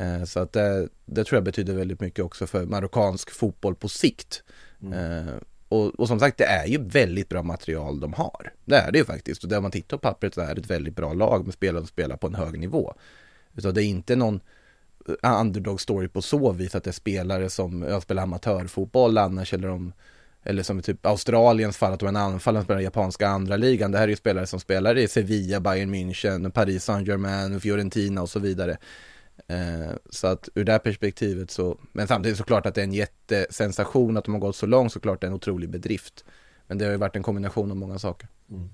Eh, 0.00 0.24
så 0.24 0.40
att 0.40 0.52
det, 0.52 0.88
det, 1.06 1.24
tror 1.24 1.36
jag 1.36 1.44
betyder 1.44 1.74
väldigt 1.74 2.00
mycket 2.00 2.24
också 2.24 2.46
för 2.46 2.66
marockansk 2.66 3.30
fotboll 3.30 3.74
på 3.74 3.88
sikt. 3.88 4.42
Mm. 4.82 5.28
Eh, 5.28 5.34
och, 5.68 6.00
och, 6.00 6.08
som 6.08 6.20
sagt, 6.20 6.38
det 6.38 6.44
är 6.44 6.66
ju 6.66 6.78
väldigt 6.82 7.28
bra 7.28 7.42
material 7.42 8.00
de 8.00 8.12
har. 8.12 8.52
Det 8.64 8.76
är 8.76 8.92
det 8.92 8.98
ju 8.98 9.04
faktiskt. 9.04 9.42
Och 9.42 9.48
där 9.48 9.60
man 9.60 9.70
tittar 9.70 9.96
på 9.96 10.00
pappret 10.00 10.34
så 10.34 10.40
är 10.40 10.54
det 10.54 10.60
ett 10.60 10.70
väldigt 10.70 10.96
bra 10.96 11.12
lag 11.12 11.44
med 11.44 11.54
spelare 11.54 11.82
som 11.82 11.88
spelar 11.88 12.16
på 12.16 12.26
en 12.26 12.34
hög 12.34 12.58
nivå. 12.58 12.94
Utan 13.56 13.74
det 13.74 13.82
är 13.82 13.86
inte 13.86 14.16
någon 14.16 14.40
eh, 15.22 15.40
underdog 15.40 15.80
story 15.80 16.08
på 16.08 16.22
så 16.22 16.52
vis 16.52 16.74
att 16.74 16.84
det 16.84 16.90
är 16.90 16.92
spelare 16.92 17.50
som 17.50 17.82
jag 17.82 18.02
spelar 18.02 18.22
amatörfotboll 18.22 19.18
annars 19.18 19.54
eller 19.54 19.68
om 19.68 19.92
eller 20.42 20.62
som 20.62 20.78
i 20.78 20.82
typ 20.82 21.06
Australiens 21.06 21.76
fall 21.76 21.92
att 21.92 22.00
de 22.00 22.06
är 22.06 22.08
en 22.08 22.16
anfallare 22.16 22.62
som 22.62 22.66
spelar 22.66 22.80
japanska 22.80 23.28
andra 23.28 23.56
ligan. 23.56 23.92
Det 23.92 23.98
här 23.98 24.04
är 24.04 24.08
ju 24.08 24.16
spelare 24.16 24.46
som 24.46 24.60
spelar 24.60 24.98
i 24.98 25.08
Sevilla, 25.08 25.60
Bayern 25.60 25.94
München, 25.94 26.50
Paris 26.50 26.84
Saint-Germain, 26.84 27.60
Fiorentina 27.60 28.22
och 28.22 28.30
så 28.30 28.38
vidare. 28.38 28.76
Eh, 29.50 29.96
så 30.10 30.26
att 30.26 30.48
ur 30.54 30.64
det 30.64 30.78
perspektivet 30.78 31.50
så, 31.50 31.80
men 31.92 32.08
samtidigt 32.08 32.38
såklart 32.38 32.66
att 32.66 32.74
det 32.74 32.80
är 32.80 32.84
en 32.84 32.92
jättesensation 32.92 34.16
att 34.16 34.24
de 34.24 34.34
har 34.34 34.40
gått 34.40 34.56
så 34.56 34.66
långt, 34.66 34.92
såklart 34.92 35.20
det 35.20 35.26
är 35.26 35.28
en 35.28 35.34
otrolig 35.34 35.70
bedrift. 35.70 36.24
Men 36.66 36.78
det 36.78 36.84
har 36.84 36.92
ju 36.92 36.98
varit 36.98 37.16
en 37.16 37.22
kombination 37.22 37.70
av 37.70 37.76
många 37.76 37.98
saker. 37.98 38.28
Mm. 38.50 38.68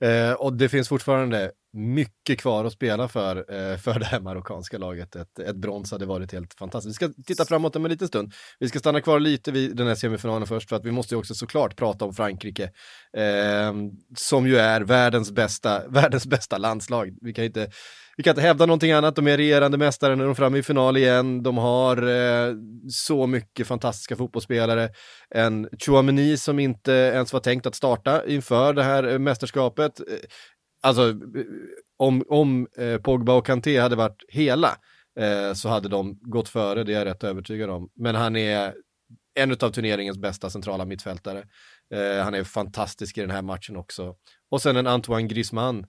Eh, 0.00 0.32
och 0.32 0.52
det 0.52 0.68
finns 0.68 0.88
fortfarande 0.88 1.50
mycket 1.72 2.40
kvar 2.40 2.64
att 2.64 2.72
spela 2.72 3.08
för, 3.08 3.36
eh, 3.36 3.76
för 3.76 3.98
det 3.98 4.04
här 4.04 4.20
marockanska 4.20 4.78
laget. 4.78 5.16
Ett, 5.16 5.38
ett 5.38 5.56
brons 5.56 5.92
hade 5.92 6.06
varit 6.06 6.32
helt 6.32 6.54
fantastiskt. 6.54 7.02
Vi 7.02 7.06
ska 7.06 7.22
titta 7.26 7.44
framåt 7.44 7.76
om 7.76 7.84
en 7.84 7.90
liten 7.90 8.08
stund. 8.08 8.32
Vi 8.58 8.68
ska 8.68 8.78
stanna 8.78 9.00
kvar 9.00 9.20
lite 9.20 9.52
vid 9.52 9.76
den 9.76 9.86
här 9.86 9.94
semifinalen 9.94 10.46
först 10.46 10.68
för 10.68 10.76
att 10.76 10.84
vi 10.84 10.90
måste 10.90 11.14
ju 11.14 11.18
också 11.18 11.34
såklart 11.34 11.76
prata 11.76 12.04
om 12.04 12.14
Frankrike. 12.14 12.70
Eh, 13.16 13.74
som 14.16 14.46
ju 14.46 14.56
är 14.56 14.80
världens 14.80 15.32
bästa, 15.32 15.82
världens 15.88 16.26
bästa 16.26 16.58
landslag. 16.58 17.16
Vi 17.20 17.32
kan 17.32 17.44
inte 17.44 17.70
vi 18.16 18.22
kan 18.22 18.30
inte 18.30 18.42
hävda 18.42 18.66
någonting 18.66 18.92
annat, 18.92 19.16
de 19.16 19.26
är 19.26 19.36
regerande 19.36 19.78
mästare 19.78 20.16
när 20.16 20.24
de 20.24 20.30
är 20.30 20.34
framme 20.34 20.58
i 20.58 20.62
final 20.62 20.96
igen, 20.96 21.42
de 21.42 21.58
har 21.58 21.96
eh, 21.96 22.54
så 22.88 23.26
mycket 23.26 23.66
fantastiska 23.66 24.16
fotbollsspelare. 24.16 24.88
En 25.30 25.68
Chouameni 25.78 26.36
som 26.36 26.58
inte 26.58 26.92
ens 26.92 27.32
var 27.32 27.40
tänkt 27.40 27.66
att 27.66 27.74
starta 27.74 28.26
inför 28.26 28.72
det 28.72 28.82
här 28.82 29.13
mästerskapet. 29.18 30.00
Eh, 30.00 30.04
alltså, 30.82 31.14
om, 31.96 32.24
om 32.28 32.68
eh, 32.76 32.98
Pogba 32.98 33.34
och 33.34 33.46
Kanté 33.46 33.78
hade 33.78 33.96
varit 33.96 34.24
hela 34.28 34.76
eh, 35.20 35.52
så 35.52 35.68
hade 35.68 35.88
de 35.88 36.18
gått 36.22 36.48
före, 36.48 36.84
det 36.84 36.92
är 36.92 36.98
jag 36.98 37.06
rätt 37.06 37.24
övertygad 37.24 37.70
om. 37.70 37.90
Men 37.94 38.14
han 38.14 38.36
är 38.36 38.74
en 39.34 39.50
av 39.50 39.70
turneringens 39.70 40.18
bästa 40.18 40.50
centrala 40.50 40.84
mittfältare. 40.84 41.44
Eh, 41.94 42.24
han 42.24 42.34
är 42.34 42.44
fantastisk 42.44 43.18
i 43.18 43.20
den 43.20 43.30
här 43.30 43.42
matchen 43.42 43.76
också. 43.76 44.14
Och 44.50 44.62
sen 44.62 44.76
en 44.76 44.86
Antoine 44.86 45.28
Griezmann 45.28 45.86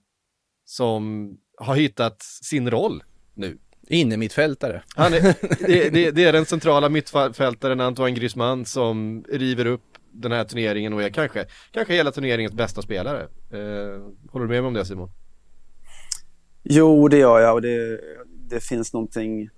som 0.64 1.30
har 1.58 1.76
hittat 1.76 2.22
sin 2.22 2.70
roll 2.70 3.04
nu. 3.34 3.58
Innermittfältare. 3.88 4.82
Han 4.96 5.14
är, 5.14 5.20
det, 5.66 5.90
det, 5.90 6.10
det, 6.10 6.24
är 6.24 6.32
den 6.32 6.46
centrala 6.46 6.88
mittfältaren 6.88 7.80
Antoine 7.80 8.14
Griezmann 8.14 8.64
som 8.64 9.24
river 9.28 9.66
upp 9.66 9.82
den 10.20 10.32
här 10.32 10.44
turneringen 10.44 10.92
och 10.92 11.02
är 11.02 11.10
kanske, 11.10 11.46
kanske 11.70 11.94
hela 11.94 12.12
turneringens 12.12 12.54
bästa 12.54 12.82
spelare. 12.82 13.22
Eh, 13.50 14.02
håller 14.30 14.46
du 14.46 14.48
med 14.48 14.62
mig 14.62 14.68
om 14.68 14.74
det 14.74 14.84
Simon? 14.84 15.10
Jo, 16.62 17.08
det 17.08 17.18
gör 17.18 17.40
jag 17.40 17.54
och 17.54 17.62
det, 17.62 18.00
det 18.26 18.60
finns 18.60 18.92
någonting 18.92 19.50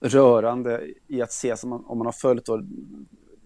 rörande 0.00 0.80
i 1.08 1.22
att 1.22 1.32
se, 1.32 1.56
som 1.56 1.70
man, 1.70 1.84
om 1.86 1.98
man 1.98 2.06
har 2.06 2.12
följt 2.12 2.46
då, 2.46 2.62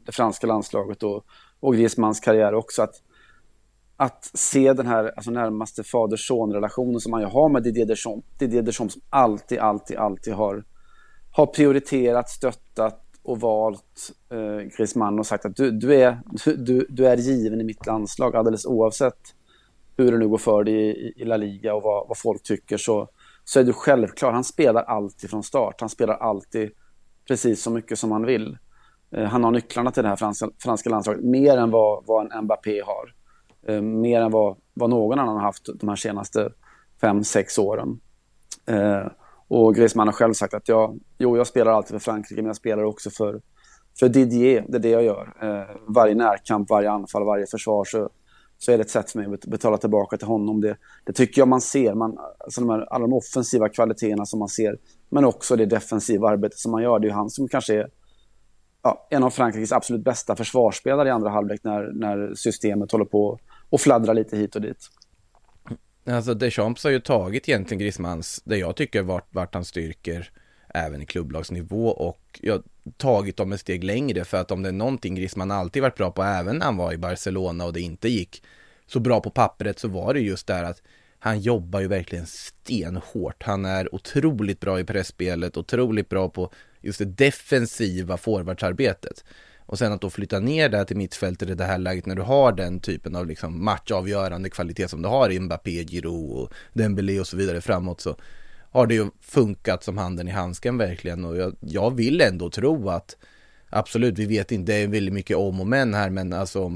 det 0.06 0.12
franska 0.12 0.46
landslaget 0.46 1.02
och, 1.02 1.24
och 1.60 1.74
Griezmanns 1.74 2.20
karriär 2.20 2.54
också, 2.54 2.82
att 2.82 2.94
att 4.00 4.30
se 4.34 4.72
den 4.72 4.86
här 4.86 5.12
alltså 5.16 5.30
närmaste 5.30 5.84
fader-son-relationen 5.84 7.00
som 7.00 7.10
man 7.10 7.20
ju 7.20 7.26
har 7.26 7.48
med 7.48 7.62
Didier 7.62 7.86
Deschamps. 7.86 8.26
Didier 8.38 8.62
Deschamps 8.62 8.92
som 8.92 9.02
alltid, 9.10 9.58
alltid, 9.58 9.96
alltid 9.96 10.34
har, 10.34 10.64
har 11.30 11.46
prioriterat, 11.46 12.28
stöttat 12.28 13.07
och 13.28 13.40
valt 13.40 14.12
eh, 14.30 14.76
Griezmann 14.76 15.18
och 15.18 15.26
sagt 15.26 15.44
att 15.44 15.56
du, 15.56 15.70
du, 15.70 15.94
är, 15.94 16.20
du, 16.56 16.86
du 16.88 17.06
är 17.06 17.16
given 17.16 17.60
i 17.60 17.64
mitt 17.64 17.86
landslag 17.86 18.36
alldeles 18.36 18.66
oavsett 18.66 19.34
hur 19.96 20.12
det 20.12 20.18
nu 20.18 20.28
går 20.28 20.38
för 20.38 20.64
dig 20.64 20.74
i, 20.74 21.12
i 21.16 21.24
La 21.24 21.36
Liga 21.36 21.74
och 21.74 21.82
vad, 21.82 22.08
vad 22.08 22.18
folk 22.18 22.42
tycker 22.42 22.76
så, 22.76 23.08
så 23.44 23.60
är 23.60 23.64
du 23.64 23.72
självklar. 23.72 24.32
Han 24.32 24.44
spelar 24.44 24.82
alltid 24.82 25.30
från 25.30 25.42
start. 25.42 25.80
Han 25.80 25.88
spelar 25.88 26.14
alltid 26.14 26.70
precis 27.28 27.62
så 27.62 27.70
mycket 27.70 27.98
som 27.98 28.12
han 28.12 28.26
vill. 28.26 28.58
Eh, 29.10 29.24
han 29.24 29.44
har 29.44 29.50
nycklarna 29.50 29.90
till 29.90 30.02
det 30.02 30.08
här 30.08 30.16
franska, 30.16 30.48
franska 30.62 30.90
landslaget 30.90 31.24
mer 31.24 31.56
än 31.56 31.70
vad, 31.70 32.04
vad 32.06 32.32
en 32.32 32.44
Mbappé 32.44 32.82
har. 32.82 33.14
Eh, 33.66 33.82
mer 33.82 34.20
än 34.20 34.30
vad, 34.30 34.56
vad 34.74 34.90
någon 34.90 35.18
annan 35.18 35.36
har 35.36 35.42
haft 35.42 35.68
de 35.80 35.88
här 35.88 35.96
senaste 35.96 36.52
fem, 37.00 37.24
sex 37.24 37.58
åren. 37.58 38.00
Eh, 38.66 39.06
och 39.48 39.74
Griezmann 39.74 40.08
har 40.08 40.12
själv 40.12 40.32
sagt 40.32 40.54
att 40.54 40.68
jag, 40.68 41.00
jo, 41.18 41.36
jag 41.36 41.46
spelar 41.46 41.72
alltid 41.72 41.90
för 41.90 41.98
Frankrike, 41.98 42.42
men 42.42 42.46
jag 42.46 42.56
spelar 42.56 42.82
också 42.82 43.10
för, 43.10 43.40
för 43.98 44.08
Didier. 44.08 44.64
Det 44.68 44.76
är 44.76 44.80
det 44.80 44.90
jag 44.90 45.02
gör. 45.02 45.34
Eh, 45.42 45.76
varje 45.86 46.14
närkamp, 46.14 46.70
varje 46.70 46.90
anfall, 46.90 47.24
varje 47.24 47.46
försvar 47.46 47.84
så, 47.84 48.10
så 48.58 48.72
är 48.72 48.78
det 48.78 48.82
ett 48.82 48.90
sätt 48.90 49.10
för 49.10 49.18
mig 49.18 49.34
att 49.34 49.46
betala 49.46 49.76
tillbaka 49.76 50.16
till 50.16 50.26
honom. 50.26 50.60
Det, 50.60 50.76
det 51.04 51.12
tycker 51.12 51.40
jag 51.40 51.48
man 51.48 51.60
ser. 51.60 51.94
Man, 51.94 52.18
alltså 52.38 52.60
de 52.60 52.70
här, 52.70 52.92
alla 52.92 53.06
de 53.06 53.12
offensiva 53.12 53.68
kvaliteterna 53.68 54.26
som 54.26 54.38
man 54.38 54.48
ser, 54.48 54.78
men 55.08 55.24
också 55.24 55.56
det 55.56 55.66
defensiva 55.66 56.28
arbetet 56.28 56.58
som 56.58 56.72
man 56.72 56.82
gör. 56.82 56.98
Det 56.98 57.06
är 57.06 57.08
ju 57.08 57.14
han 57.14 57.30
som 57.30 57.48
kanske 57.48 57.74
är 57.74 57.88
ja, 58.82 59.06
en 59.10 59.24
av 59.24 59.30
Frankrikes 59.30 59.72
absolut 59.72 60.04
bästa 60.04 60.36
försvarsspelare 60.36 61.08
i 61.08 61.10
andra 61.10 61.30
halvlek 61.30 61.60
när, 61.64 61.92
när 61.94 62.34
systemet 62.34 62.92
håller 62.92 63.04
på 63.04 63.38
och 63.70 63.80
fladdra 63.80 64.12
lite 64.12 64.36
hit 64.36 64.56
och 64.56 64.62
dit. 64.62 64.88
Alltså 66.10 66.34
Deschamps 66.34 66.84
har 66.84 66.90
ju 66.90 67.00
tagit 67.00 67.48
egentligen 67.48 67.78
Griezmanns, 67.78 68.42
det 68.44 68.56
jag 68.56 68.76
tycker 68.76 69.02
vart, 69.02 69.34
vart 69.34 69.54
han 69.54 69.64
styrker 69.64 70.30
även 70.74 71.02
i 71.02 71.06
klubblagsnivå 71.06 71.88
och 71.88 72.40
jag 72.42 72.62
tagit 72.96 73.36
dem 73.36 73.52
ett 73.52 73.60
steg 73.60 73.84
längre 73.84 74.24
för 74.24 74.36
att 74.40 74.50
om 74.50 74.62
det 74.62 74.68
är 74.68 74.72
någonting 74.72 75.14
Griezmann 75.14 75.50
alltid 75.50 75.82
varit 75.82 75.96
bra 75.96 76.10
på 76.10 76.22
även 76.22 76.56
när 76.56 76.66
han 76.66 76.76
var 76.76 76.92
i 76.92 76.98
Barcelona 76.98 77.64
och 77.64 77.72
det 77.72 77.80
inte 77.80 78.08
gick 78.08 78.42
så 78.86 79.00
bra 79.00 79.20
på 79.20 79.30
pappret 79.30 79.78
så 79.78 79.88
var 79.88 80.14
det 80.14 80.20
just 80.20 80.46
där 80.46 80.64
att 80.64 80.82
han 81.18 81.40
jobbar 81.40 81.80
ju 81.80 81.88
verkligen 81.88 82.26
stenhårt. 82.26 83.42
Han 83.42 83.64
är 83.64 83.94
otroligt 83.94 84.60
bra 84.60 84.80
i 84.80 84.84
pressspelet, 84.84 85.56
otroligt 85.56 86.08
bra 86.08 86.28
på 86.28 86.52
just 86.80 86.98
det 86.98 87.04
defensiva 87.04 88.16
forwardsarbetet. 88.16 89.24
Och 89.68 89.78
sen 89.78 89.92
att 89.92 90.00
då 90.00 90.10
flytta 90.10 90.40
ner 90.40 90.68
det 90.68 90.84
till 90.84 90.96
mittfältet 90.96 91.50
i 91.50 91.54
det 91.54 91.64
här 91.64 91.78
läget 91.78 92.06
när 92.06 92.14
du 92.14 92.22
har 92.22 92.52
den 92.52 92.80
typen 92.80 93.16
av 93.16 93.26
liksom 93.26 93.64
matchavgörande 93.64 94.50
kvalitet 94.50 94.88
som 94.88 95.02
du 95.02 95.08
har 95.08 95.30
i 95.30 95.40
Mbappé, 95.40 95.84
Giroud 95.84 96.32
och 96.32 96.52
Dembélé 96.72 97.20
och 97.20 97.26
så 97.26 97.36
vidare 97.36 97.60
framåt 97.60 98.00
så 98.00 98.16
har 98.70 98.86
det 98.86 98.94
ju 98.94 99.10
funkat 99.20 99.84
som 99.84 99.98
handen 99.98 100.28
i 100.28 100.30
handsken 100.30 100.78
verkligen 100.78 101.24
och 101.24 101.36
jag, 101.36 101.56
jag 101.60 101.96
vill 101.96 102.20
ändå 102.20 102.50
tro 102.50 102.88
att 102.88 103.16
absolut, 103.70 104.18
vi 104.18 104.26
vet 104.26 104.52
inte, 104.52 104.72
det 104.72 104.78
är 104.78 104.88
väldigt 104.88 105.14
mycket 105.14 105.36
om 105.36 105.60
och 105.60 105.66
men 105.66 105.94
här 105.94 106.10
men 106.10 106.32
alltså 106.32 106.72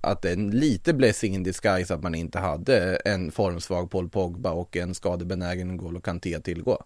att 0.00 0.22
det 0.22 0.28
är 0.28 0.32
en 0.32 0.50
lite 0.50 0.94
blessing 0.94 1.34
in 1.34 1.42
disguise 1.42 1.94
att 1.94 2.02
man 2.02 2.14
inte 2.14 2.38
hade 2.38 2.96
en 2.96 3.30
formsvag 3.30 3.90
Paul 3.90 4.08
Pogba 4.08 4.50
och 4.50 4.76
en 4.76 4.94
skadebenägen 4.94 5.70
N'Golo 5.70 6.00
Kanté 6.00 6.34
att 6.34 6.44
tillgå. 6.44 6.84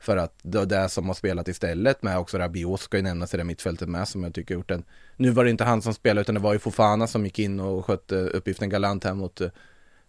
För 0.00 0.16
att 0.16 0.38
det 0.42 0.64
det 0.64 0.88
som 0.88 1.06
har 1.06 1.14
spelat 1.14 1.48
istället 1.48 2.02
med 2.02 2.18
också 2.18 2.38
Rabiot 2.38 2.80
ska 2.80 2.96
ju 2.96 3.02
nämnas 3.02 3.34
i 3.34 3.36
det 3.36 3.44
mittfältet 3.44 3.88
med 3.88 4.08
som 4.08 4.24
jag 4.24 4.34
tycker 4.34 4.54
gjort 4.54 4.70
en 4.70 4.84
Nu 5.16 5.30
var 5.30 5.44
det 5.44 5.50
inte 5.50 5.64
han 5.64 5.82
som 5.82 5.94
spelade 5.94 6.20
utan 6.20 6.34
det 6.34 6.40
var 6.40 6.52
ju 6.52 6.58
Fofana 6.58 7.06
som 7.06 7.24
gick 7.24 7.38
in 7.38 7.60
och 7.60 7.86
skötte 7.86 8.14
uppgiften 8.16 8.68
galant 8.68 9.04
här 9.04 9.14
mot 9.14 9.40
eh, 9.40 9.48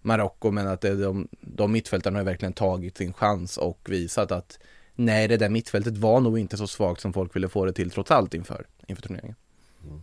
Marocko 0.02 0.52
men 0.52 0.68
att 0.68 0.82
det, 0.82 0.96
de, 0.96 1.28
de 1.42 1.72
mittfältarna 1.72 2.20
har 2.20 2.24
verkligen 2.24 2.54
tagit 2.54 2.98
sin 2.98 3.14
chans 3.14 3.58
och 3.58 3.88
visat 3.90 4.32
att 4.32 4.60
nej 4.96 5.28
det 5.28 5.38
där 5.38 5.50
mittfältet 5.50 5.98
var 5.98 6.20
nog 6.20 6.40
inte 6.40 6.58
så 6.58 6.68
svagt 6.68 7.02
som 7.02 7.14
folk 7.14 7.36
ville 7.36 7.50
få 7.50 7.66
det 7.66 7.74
till 7.74 7.92
trots 7.92 8.12
allt 8.12 8.34
inför, 8.34 8.66
inför 8.88 9.02
turneringen. 9.02 9.36
Mm. 9.84 10.02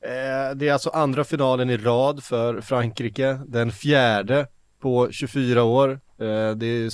Eh, 0.00 0.56
det 0.56 0.68
är 0.68 0.72
alltså 0.72 0.90
andra 0.90 1.24
finalen 1.24 1.70
i 1.70 1.76
rad 1.76 2.24
för 2.24 2.60
Frankrike, 2.60 3.40
den 3.46 3.72
fjärde 3.72 4.46
på 4.80 5.10
24 5.10 5.62
år. 5.62 5.90
Eh, 6.18 6.50
det 6.56 6.66
är 6.66 6.90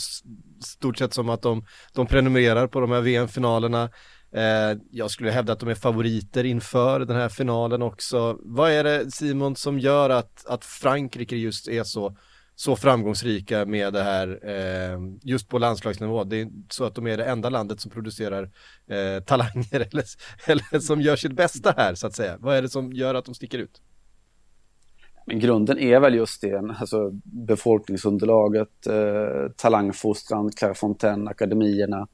stort 0.61 0.99
sett 0.99 1.15
som 1.15 1.29
att 1.29 1.43
de, 1.43 1.65
de 1.93 2.07
prenumererar 2.07 2.67
på 2.67 2.81
de 2.81 2.91
här 2.91 3.01
VM-finalerna. 3.01 3.91
Eh, 4.33 4.79
jag 4.91 5.11
skulle 5.11 5.31
hävda 5.31 5.53
att 5.53 5.61
de 5.61 5.69
är 5.69 5.75
favoriter 5.75 6.45
inför 6.45 7.01
den 7.01 7.17
här 7.17 7.29
finalen 7.29 7.83
också. 7.83 8.39
Vad 8.41 8.71
är 8.71 8.85
det 8.85 9.11
Simon 9.11 9.57
som 9.57 9.79
gör 9.79 10.11
att, 10.11 10.47
att 10.47 10.65
Frankrike 10.65 11.37
just 11.37 11.69
är 11.69 11.85
så, 11.85 12.17
så 12.55 12.77
framgångsrika 12.77 13.65
med 13.67 13.93
det 13.93 14.03
här 14.03 14.41
eh, 14.49 14.99
just 15.23 15.49
på 15.49 15.59
landslagsnivå? 15.59 16.25
Det 16.25 16.41
är 16.41 16.49
så 16.71 16.85
att 16.85 16.95
de 16.95 17.07
är 17.07 17.17
det 17.17 17.25
enda 17.25 17.51
landet 17.51 17.81
som 17.81 17.91
producerar 17.91 18.51
eh, 18.91 19.23
talanger 19.25 19.81
eller, 19.93 20.05
eller 20.47 20.81
som 20.81 21.01
gör 21.01 21.17
sitt 21.17 21.33
bästa 21.33 21.75
här 21.77 21.95
så 21.95 22.07
att 22.07 22.15
säga. 22.15 22.37
Vad 22.41 22.57
är 22.57 22.63
det 22.63 22.69
som 22.69 22.93
gör 22.93 23.15
att 23.15 23.25
de 23.25 23.35
sticker 23.35 23.59
ut? 23.59 23.83
Men 25.29 25.39
grunden 25.39 25.79
är 25.79 26.01
väl 26.01 26.15
just 26.15 26.41
det, 26.41 26.57
alltså 26.81 27.11
befolkningsunderlaget, 27.25 28.87
eh, 28.87 29.53
talangfostran, 29.57 30.51
Clairefontaine, 30.53 31.29
akademierna. 31.29 32.09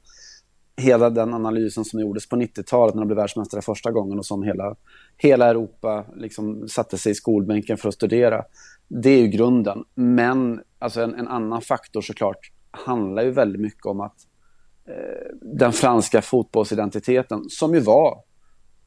Hela 0.77 1.09
den 1.09 1.33
analysen 1.33 1.85
som 1.85 1.99
gjordes 1.99 2.29
på 2.29 2.35
90-talet 2.35 2.95
när 2.95 3.01
de 3.01 3.07
blev 3.07 3.17
världsmästare 3.17 3.61
första 3.61 3.91
gången 3.91 4.19
och 4.19 4.25
som 4.25 4.43
hela, 4.43 4.75
hela 5.17 5.49
Europa 5.49 6.05
liksom 6.15 6.67
satte 6.67 6.97
sig 6.97 7.11
i 7.11 7.15
skolbänken 7.15 7.77
för 7.77 7.89
att 7.89 7.95
studera. 7.95 8.43
Det 8.87 9.09
är 9.09 9.21
ju 9.21 9.27
grunden. 9.27 9.83
Men 9.93 10.61
alltså 10.79 11.01
en, 11.01 11.15
en 11.15 11.27
annan 11.27 11.61
faktor 11.61 12.01
såklart 12.01 12.51
handlar 12.71 13.23
ju 13.23 13.31
väldigt 13.31 13.61
mycket 13.61 13.85
om 13.85 14.01
att 14.01 14.17
eh, 14.87 15.35
den 15.41 15.73
franska 15.73 16.21
fotbollsidentiteten, 16.21 17.43
som 17.49 17.73
ju 17.73 17.79
var 17.79 18.19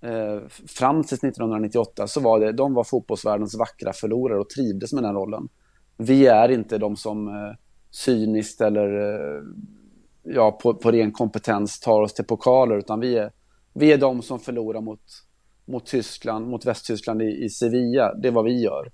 eh, 0.00 0.48
fram 0.66 1.04
till 1.04 1.14
1998 1.14 2.06
så 2.06 2.20
var 2.20 2.40
det, 2.40 2.52
de 2.52 2.74
var 2.74 2.84
fotbollsvärldens 2.84 3.58
vackra 3.58 3.92
förlorare 3.92 4.40
och 4.40 4.50
trivdes 4.50 4.92
med 4.92 5.02
den 5.02 5.14
rollen. 5.14 5.48
Vi 5.96 6.26
är 6.26 6.48
inte 6.48 6.78
de 6.78 6.96
som 6.96 7.28
eh, 7.28 7.54
cyniskt 7.90 8.60
eller 8.60 8.98
eh, 8.98 9.42
ja, 10.22 10.52
på, 10.52 10.74
på 10.74 10.90
ren 10.90 11.12
kompetens 11.12 11.80
tar 11.80 12.02
oss 12.02 12.14
till 12.14 12.24
pokaler 12.24 12.78
utan 12.78 13.00
vi 13.00 13.16
är, 13.16 13.32
vi 13.72 13.92
är 13.92 13.98
de 13.98 14.22
som 14.22 14.40
förlorar 14.40 14.80
mot, 14.80 15.00
mot 15.64 15.86
Tyskland, 15.86 16.48
mot 16.48 16.66
Västtyskland 16.66 17.22
i, 17.22 17.44
i 17.44 17.50
Sevilla. 17.50 18.14
Det 18.14 18.28
är 18.28 18.32
vad 18.32 18.44
vi 18.44 18.62
gör. 18.62 18.90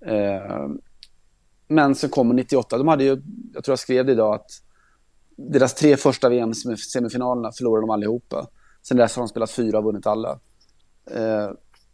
Eh, 0.00 0.68
men 1.68 1.94
så 1.94 2.08
kommer 2.08 2.34
98, 2.34 2.78
de 2.78 2.88
hade 2.88 3.04
ju, 3.04 3.22
jag 3.54 3.64
tror 3.64 3.72
jag 3.72 3.78
skrev 3.78 4.06
det 4.06 4.12
idag 4.12 4.34
att 4.34 4.50
deras 5.36 5.74
tre 5.74 5.96
första 5.96 6.28
VM-semifinalerna 6.28 7.52
förlorade 7.52 7.82
de 7.82 7.90
allihopa. 7.90 8.46
Sen 8.88 8.96
dess 8.96 9.16
har 9.16 9.22
de 9.22 9.28
spelat 9.28 9.50
fyra 9.50 9.78
och 9.78 9.84
vunnit 9.84 10.06
alla. 10.06 10.40
Eh, 11.10 11.50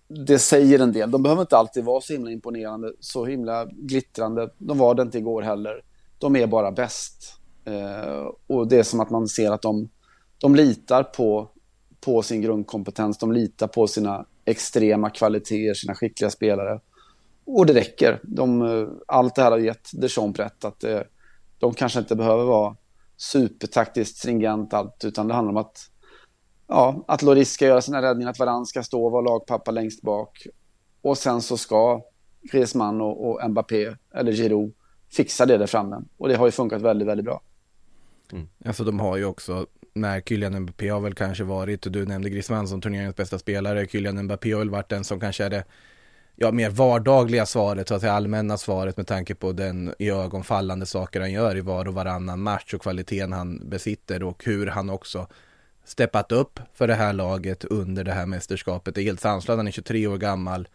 det 0.08 0.38
säger 0.38 0.78
en 0.78 0.92
del. 0.92 1.11
De 1.11 1.22
behöver 1.22 1.42
inte 1.42 1.56
alltid 1.56 1.84
vara 1.84 2.00
så 2.00 2.12
himla 2.12 2.30
imponerande, 2.30 2.92
så 3.00 3.25
himla 3.26 3.64
glittrande. 3.64 4.50
De 4.58 4.78
var 4.78 4.94
det 4.94 5.02
inte 5.02 5.18
igår 5.18 5.42
heller. 5.42 5.84
De 6.18 6.37
är 6.37 6.46
bara 6.46 6.72
bäst. 6.72 7.34
Eh, 7.64 8.28
och 8.46 8.68
det 8.68 8.78
är 8.78 8.82
som 8.82 9.00
att 9.00 9.11
man 9.11 9.28
ser 9.28 9.50
att 9.50 9.62
de, 9.62 9.88
de 10.38 10.54
litar 10.54 11.02
på, 11.02 11.49
på 12.00 12.22
sin 12.22 12.40
grundkompetens. 12.40 13.18
De 13.18 13.32
litar 13.32 13.66
på 13.66 13.87
sina 13.87 14.26
extrema 14.44 15.11
kvaliteter, 15.11 15.75
sina 15.75 15.94
skickliga 15.94 16.30
spelare. 16.30 16.80
Och 17.44 17.66
det 17.66 17.75
räcker. 17.75 18.20
De, 18.22 18.62
eh, 18.62 18.88
allt 19.06 19.34
det 19.34 19.42
här 19.42 19.50
har 19.50 19.58
gett 19.58 19.90
Deschamps 19.92 20.40
rätt 20.40 20.64
att 20.64 20.84
eh, 20.84 21.00
de 21.58 21.75
kanske 21.75 21.99
inte 21.99 22.16
behöver 22.16 22.44
vara 22.44 22.76
supertaktiskt 23.16 24.16
stringent 24.16 24.75
allt, 24.75 25.04
utan 25.04 25.28
det 25.28 25.34
handlar 25.34 25.50
om 25.50 25.56
att 25.56 25.91
ja, 26.72 27.04
att 27.08 27.22
Loris 27.22 27.52
ska 27.52 27.66
göra 27.66 27.80
sina 27.80 28.02
räddningar, 28.02 28.30
att 28.30 28.38
Varann 28.38 28.66
ska 28.66 28.82
stå 28.82 29.04
och 29.04 29.12
vara 29.12 29.22
lagpappa 29.22 29.70
längst 29.70 30.02
bak. 30.02 30.46
Och 31.02 31.18
sen 31.18 31.42
så 31.42 31.56
ska 31.56 32.02
Griezmann 32.42 33.00
och, 33.00 33.30
och 33.30 33.50
Mbappé, 33.50 33.96
eller 34.14 34.32
Giroud, 34.32 34.72
fixa 35.10 35.46
det 35.46 35.58
där 35.58 35.66
framme. 35.66 36.00
Och 36.16 36.28
det 36.28 36.36
har 36.36 36.46
ju 36.46 36.52
funkat 36.52 36.82
väldigt, 36.82 37.08
väldigt 37.08 37.24
bra. 37.24 37.42
Mm. 38.32 38.48
Alltså 38.64 38.84
de 38.84 39.00
har 39.00 39.16
ju 39.16 39.24
också, 39.24 39.66
när 39.94 40.20
Kylian 40.20 40.60
Mbappé 40.60 40.88
har 40.88 41.00
väl 41.00 41.14
kanske 41.14 41.44
varit, 41.44 41.86
och 41.86 41.92
du 41.92 42.06
nämnde 42.06 42.30
Griezmann 42.30 42.68
som 42.68 42.80
turneringens 42.80 43.16
bästa 43.16 43.38
spelare, 43.38 43.86
Kylian 43.86 44.22
Mbappé 44.22 44.52
har 44.52 44.58
väl 44.58 44.70
varit 44.70 44.88
den 44.88 45.04
som 45.04 45.20
kanske 45.20 45.44
är 45.44 45.50
det 45.50 45.64
ja, 46.36 46.52
mer 46.52 46.70
vardagliga 46.70 47.46
svaret, 47.46 47.88
så 47.88 47.94
att 47.94 48.00
säga 48.00 48.12
allmänna 48.12 48.58
svaret 48.58 48.96
med 48.96 49.06
tanke 49.06 49.34
på 49.34 49.52
den 49.52 49.94
i 49.98 50.10
ögonfallande 50.10 50.86
saker 50.86 51.20
han 51.20 51.32
gör 51.32 51.56
i 51.56 51.60
var 51.60 51.88
och 51.88 51.94
varannan 51.94 52.42
match 52.42 52.74
och 52.74 52.82
kvaliteten 52.82 53.32
han 53.32 53.68
besitter 53.68 54.22
och 54.22 54.44
hur 54.44 54.66
han 54.66 54.90
också 54.90 55.26
steppat 55.84 56.32
upp 56.32 56.60
för 56.74 56.86
det 56.86 56.94
här 56.94 57.12
laget 57.12 57.64
under 57.64 58.04
det 58.04 58.12
här 58.12 58.26
mästerskapet. 58.26 58.94
Det 58.94 59.00
är 59.00 59.04
helt 59.04 59.20
sanslöst, 59.20 59.56
han 59.56 59.66
är 59.66 59.70
23 59.70 60.06
år 60.06 60.18
gammal 60.18 60.68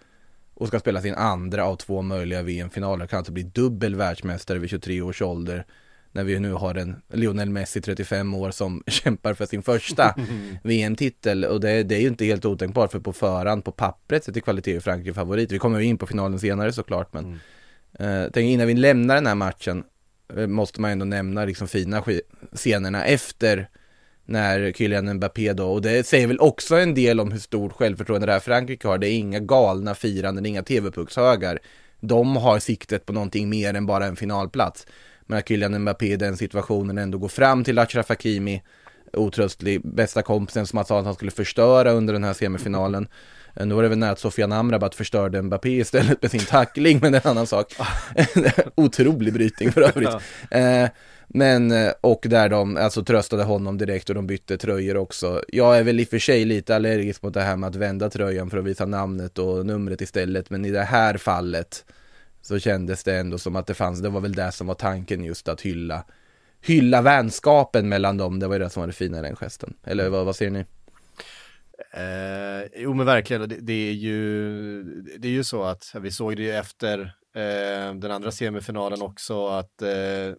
och 0.54 0.68
ska 0.68 0.80
spela 0.80 1.02
sin 1.02 1.16
andra 1.16 1.66
av 1.66 1.76
två 1.76 2.02
möjliga 2.02 2.42
VM-finaler. 2.42 3.08
Kan 3.08 3.18
alltså 3.18 3.32
bli 3.32 3.44
dubbel 3.44 3.96
världsmästare 3.96 4.60
vid 4.60 4.70
23 4.70 5.02
års 5.02 5.22
ålder. 5.22 5.66
När 6.12 6.24
vi 6.24 6.40
nu 6.40 6.54
har 6.54 6.76
en 6.76 7.02
Lionel 7.14 7.50
Messi 7.50 7.82
35 7.82 8.34
år 8.34 8.52
som 8.52 8.84
kämpar 8.88 9.34
för 9.34 9.46
sin 9.46 9.64
första 9.64 10.16
VM-titel. 10.64 11.46
Och 11.46 11.60
det, 11.60 11.84
det, 11.84 11.96
är 11.96 12.00
ju 12.00 12.08
inte 12.08 12.26
helt 12.26 12.46
otänkbart 12.46 12.92
för 12.92 13.00
på 13.00 13.14
förhand, 13.14 13.66
på 13.66 13.72
pappret, 13.72 14.24
så 14.24 14.32
är 14.32 14.40
kvalitet 14.40 14.82
Frankrike 14.82 15.14
favorit. 15.14 15.52
Vi 15.52 15.60
kommer 15.60 15.80
ju 15.80 15.86
in 15.86 15.98
på 15.98 16.08
finalen 16.08 16.40
senare 16.40 16.74
såklart. 16.74 17.14
Men 17.14 17.40
mm. 18.00 18.24
eh, 18.24 18.30
tänk 18.34 18.50
innan 18.50 18.68
vi 18.68 18.74
lämnar 18.74 19.16
den 19.16 19.28
här 19.28 19.36
matchen 19.36 19.84
eh, 20.36 20.48
måste 20.48 20.82
man 20.82 20.92
ändå 20.92 21.06
nämna 21.06 21.46
liksom 21.46 21.68
fina 21.68 22.04
scenerna 22.54 23.06
efter 23.06 23.70
när 24.28 24.72
Kylian 24.72 25.14
Mbappé 25.14 25.54
då, 25.54 25.72
och 25.72 25.82
det 25.82 26.08
säger 26.08 26.28
väl 26.28 26.40
också 26.40 26.76
en 26.76 26.94
del 26.94 27.20
om 27.20 27.32
hur 27.32 27.40
stort 27.40 27.74
självförtroende 27.74 28.26
det 28.26 28.34
här 28.34 28.40
Frankrike 28.40 28.88
har. 28.88 28.98
Det 28.98 29.10
är 29.10 29.18
inga 29.18 29.40
galna 29.40 29.96
firanden, 29.96 30.46
inga 30.46 30.64
TV-puckshögar. 30.64 31.60
De 32.00 32.36
har 32.36 32.60
siktet 32.60 33.06
på 33.06 33.14
någonting 33.14 33.50
mer 33.50 33.74
än 33.74 33.86
bara 33.86 34.06
en 34.06 34.16
finalplats. 34.16 34.88
Men 35.26 35.38
att 35.40 35.48
Kylian 35.48 35.82
Mbappé 35.82 36.14
i 36.14 36.16
den 36.16 36.38
situationen 36.38 36.98
ändå 36.98 37.18
går 37.18 37.28
fram 37.28 37.64
till 37.64 37.80
Achraf 37.80 38.10
Hakimi, 38.10 38.62
otröstlig, 39.14 39.82
bästa 39.84 40.22
kompisen 40.22 40.68
som 40.68 40.78
han 40.78 40.86
sa 40.86 41.00
att 41.00 41.06
han 41.06 41.16
skulle 41.16 41.32
förstöra 41.32 41.92
under 41.92 42.14
den 42.14 42.24
här 42.24 42.34
semifinalen. 42.34 43.08
Nu 43.66 43.76
var 43.76 43.84
det 43.84 43.90
väl 43.90 43.98
nära 43.98 44.12
att 44.12 44.20
Sofia 44.20 44.46
Amrabat 44.46 44.96
förstörde 44.96 45.42
Mbappé 45.42 45.70
istället 45.70 46.22
med 46.22 46.32
sin 46.32 46.46
tackling, 46.46 47.00
men 47.02 47.12
det 47.12 47.18
är 47.18 47.26
en 47.26 47.32
annan 47.32 47.48
sak. 47.48 47.74
Otrolig 48.76 49.34
brytning 49.34 49.72
för 49.72 49.82
övrigt. 49.82 50.10
Ja. 50.50 50.90
Men, 51.28 51.72
eh, 51.72 51.92
och 52.02 52.26
där 52.30 52.50
de 52.50 52.78
alltså 52.78 53.04
tröstade 53.04 53.44
honom 53.44 53.78
direkt 53.78 54.10
och 54.10 54.16
de 54.16 54.28
bytte 54.28 54.58
tröjor 54.58 54.98
också. 54.98 55.42
Jag 55.48 55.78
är 55.78 55.84
väl 55.84 56.00
i 56.00 56.04
och 56.04 56.08
för 56.08 56.20
sig 56.20 56.46
lite 56.46 56.76
allergisk 56.76 57.22
mot 57.22 57.34
det 57.34 57.42
här 57.42 57.58
med 57.58 57.68
att 57.68 57.76
vända 57.76 58.10
tröjan 58.10 58.50
för 58.50 58.58
att 58.58 58.66
visa 58.66 58.86
namnet 58.86 59.40
och 59.40 59.66
numret 59.66 60.02
istället. 60.02 60.50
Men 60.50 60.66
i 60.66 60.72
det 60.72 60.84
här 60.84 61.18
fallet 61.18 61.86
så 62.42 62.60
kändes 62.60 63.04
det 63.04 63.18
ändå 63.18 63.38
som 63.38 63.56
att 63.56 63.68
det 63.68 63.74
fanns, 63.74 64.02
det 64.02 64.10
var 64.10 64.22
väl 64.22 64.34
det 64.34 64.52
som 64.52 64.68
var 64.68 64.76
tanken 64.76 65.24
just 65.24 65.48
att 65.48 65.62
hylla 65.62 66.04
hylla 66.62 67.02
vänskapen 67.02 67.90
mellan 67.90 68.18
dem. 68.18 68.40
Det 68.40 68.48
var 68.48 68.56
ju 68.56 68.60
det 68.60 68.70
som 68.70 68.82
var 68.82 68.88
det 68.88 68.94
fina 68.94 69.20
i 69.20 69.22
den 69.22 69.36
gesten. 69.36 69.74
Eller 69.84 70.10
vad, 70.10 70.26
vad 70.26 70.36
ser 70.36 70.50
ni? 70.50 70.66
Eh, 71.94 72.70
jo 72.76 72.94
men 72.94 73.06
verkligen, 73.06 73.50
det, 73.50 73.56
det, 73.62 73.90
är 73.90 73.94
ju, 73.94 74.84
det 75.18 75.28
är 75.28 75.32
ju 75.32 75.44
så 75.44 75.64
att 75.64 75.96
vi 76.02 76.12
såg 76.12 76.38
det 76.38 76.44
ju 76.44 76.52
efter 76.52 77.00
eh, 77.36 77.94
den 77.96 78.12
andra 78.12 78.32
semifinalen 78.32 79.02
också 79.02 79.48
att 79.48 79.82
Eh, 79.82 80.34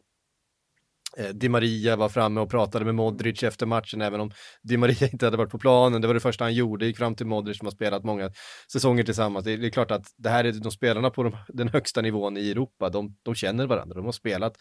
Eh, 1.18 1.28
Di 1.28 1.48
Maria 1.48 1.96
var 1.96 2.08
framme 2.08 2.40
och 2.40 2.50
pratade 2.50 2.84
med 2.84 2.94
Modric 2.94 3.42
efter 3.42 3.66
matchen, 3.66 4.02
även 4.02 4.20
om 4.20 4.30
Di 4.62 4.76
Maria 4.76 5.08
inte 5.12 5.26
hade 5.26 5.36
varit 5.36 5.50
på 5.50 5.58
planen. 5.58 6.00
Det 6.00 6.06
var 6.06 6.14
det 6.14 6.20
första 6.20 6.44
han 6.44 6.54
gjorde, 6.54 6.86
gick 6.86 6.98
fram 6.98 7.14
till 7.14 7.26
Modric 7.26 7.58
som 7.58 7.66
har 7.66 7.72
spelat 7.72 8.04
många 8.04 8.30
säsonger 8.72 9.04
tillsammans. 9.04 9.44
Det 9.44 9.52
är, 9.52 9.70
klart 9.70 9.90
att 9.90 10.06
det 10.16 10.28
här 10.28 10.44
är 10.44 10.52
de 10.52 10.70
spelarna 10.72 11.10
på 11.10 11.32
den 11.48 11.68
högsta 11.68 12.00
nivån 12.00 12.36
i 12.36 12.50
Europa, 12.50 12.88
de, 12.88 13.16
de 13.22 13.34
känner 13.34 13.66
varandra, 13.66 13.96
de 13.96 14.04
har 14.04 14.12
spelat 14.12 14.56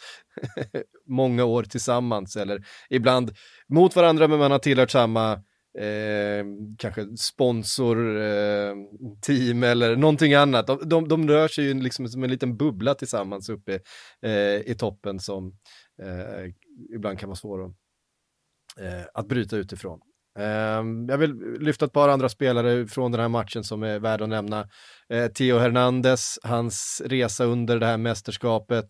många 1.08 1.46
år 1.46 1.64
tillsammans, 1.64 2.36
eller 2.36 2.64
ibland 2.90 3.32
mot 3.70 3.96
varandra, 3.96 4.28
men 4.28 4.40
man 4.40 4.52
har 4.52 4.60
tillhört 4.60 4.92
samma 4.92 5.34
eh, 5.80 6.46
kanske 6.78 7.18
sponsor, 7.18 8.22
eh, 8.22 8.74
team 9.26 9.64
eller 9.64 9.96
någonting 9.96 10.34
annat. 10.34 10.68
De, 10.68 10.80
de, 10.90 11.08
de, 11.08 11.28
rör 11.28 11.48
sig 11.48 11.66
ju 11.66 11.74
liksom 11.74 12.08
som 12.08 12.24
en 12.24 12.30
liten 12.30 12.58
bubbla 12.58 12.96
tillsammans 12.96 13.50
uppe 13.50 13.80
eh, 14.26 14.72
i 14.72 14.76
toppen 14.80 15.20
som 15.20 15.54
eh, 16.04 16.52
ibland 16.96 17.20
kan 17.20 17.30
vara 17.30 17.36
svår 17.36 17.66
att, 17.66 17.72
eh, 18.80 19.06
att 19.14 19.28
bryta 19.28 19.58
utifrån. 19.58 20.00
Eh, 20.40 20.84
jag 21.08 21.18
vill 21.18 21.34
lyfta 21.60 21.86
ett 21.86 21.94
par 21.94 22.10
andra 22.10 22.30
spelare 22.30 22.88
från 22.88 23.12
den 23.12 23.22
här 23.22 23.30
matchen 23.30 23.64
som 23.64 23.84
är 23.84 24.00
värda 24.00 24.24
att 24.24 24.30
nämna. 24.30 24.68
Eh, 25.10 25.28
Theo 25.28 25.58
Hernandez, 25.58 26.40
hans 26.44 27.02
resa 27.06 27.46
under 27.46 27.80
det 27.80 27.86
här 27.86 27.98
mästerskapet. 27.98 28.86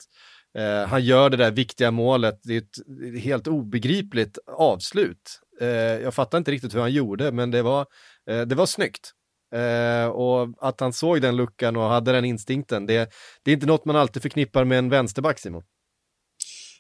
Eh, 0.57 0.87
han 0.87 1.03
gör 1.03 1.29
det 1.29 1.37
där 1.37 1.51
viktiga 1.51 1.91
målet, 1.91 2.39
det 2.43 2.53
är 2.53 2.61
ett 2.61 3.21
helt 3.23 3.47
obegripligt 3.47 4.37
avslut. 4.47 5.39
Eh, 5.61 5.67
jag 5.77 6.13
fattar 6.13 6.37
inte 6.37 6.51
riktigt 6.51 6.75
hur 6.75 6.79
han 6.79 6.91
gjorde, 6.91 7.31
men 7.31 7.51
det 7.51 7.61
var, 7.61 7.85
eh, 8.29 8.41
det 8.41 8.55
var 8.55 8.65
snyggt. 8.65 9.11
Eh, 9.55 10.07
och 10.07 10.49
att 10.59 10.79
han 10.79 10.93
såg 10.93 11.21
den 11.21 11.35
luckan 11.35 11.75
och 11.75 11.83
hade 11.83 12.11
den 12.11 12.25
instinkten, 12.25 12.85
det, 12.85 13.11
det 13.43 13.51
är 13.51 13.53
inte 13.53 13.65
något 13.65 13.85
man 13.85 13.95
alltid 13.95 14.21
förknippar 14.21 14.65
med 14.65 14.79
en 14.79 14.89
vänsterback, 14.89 15.39
Simon. 15.39 15.63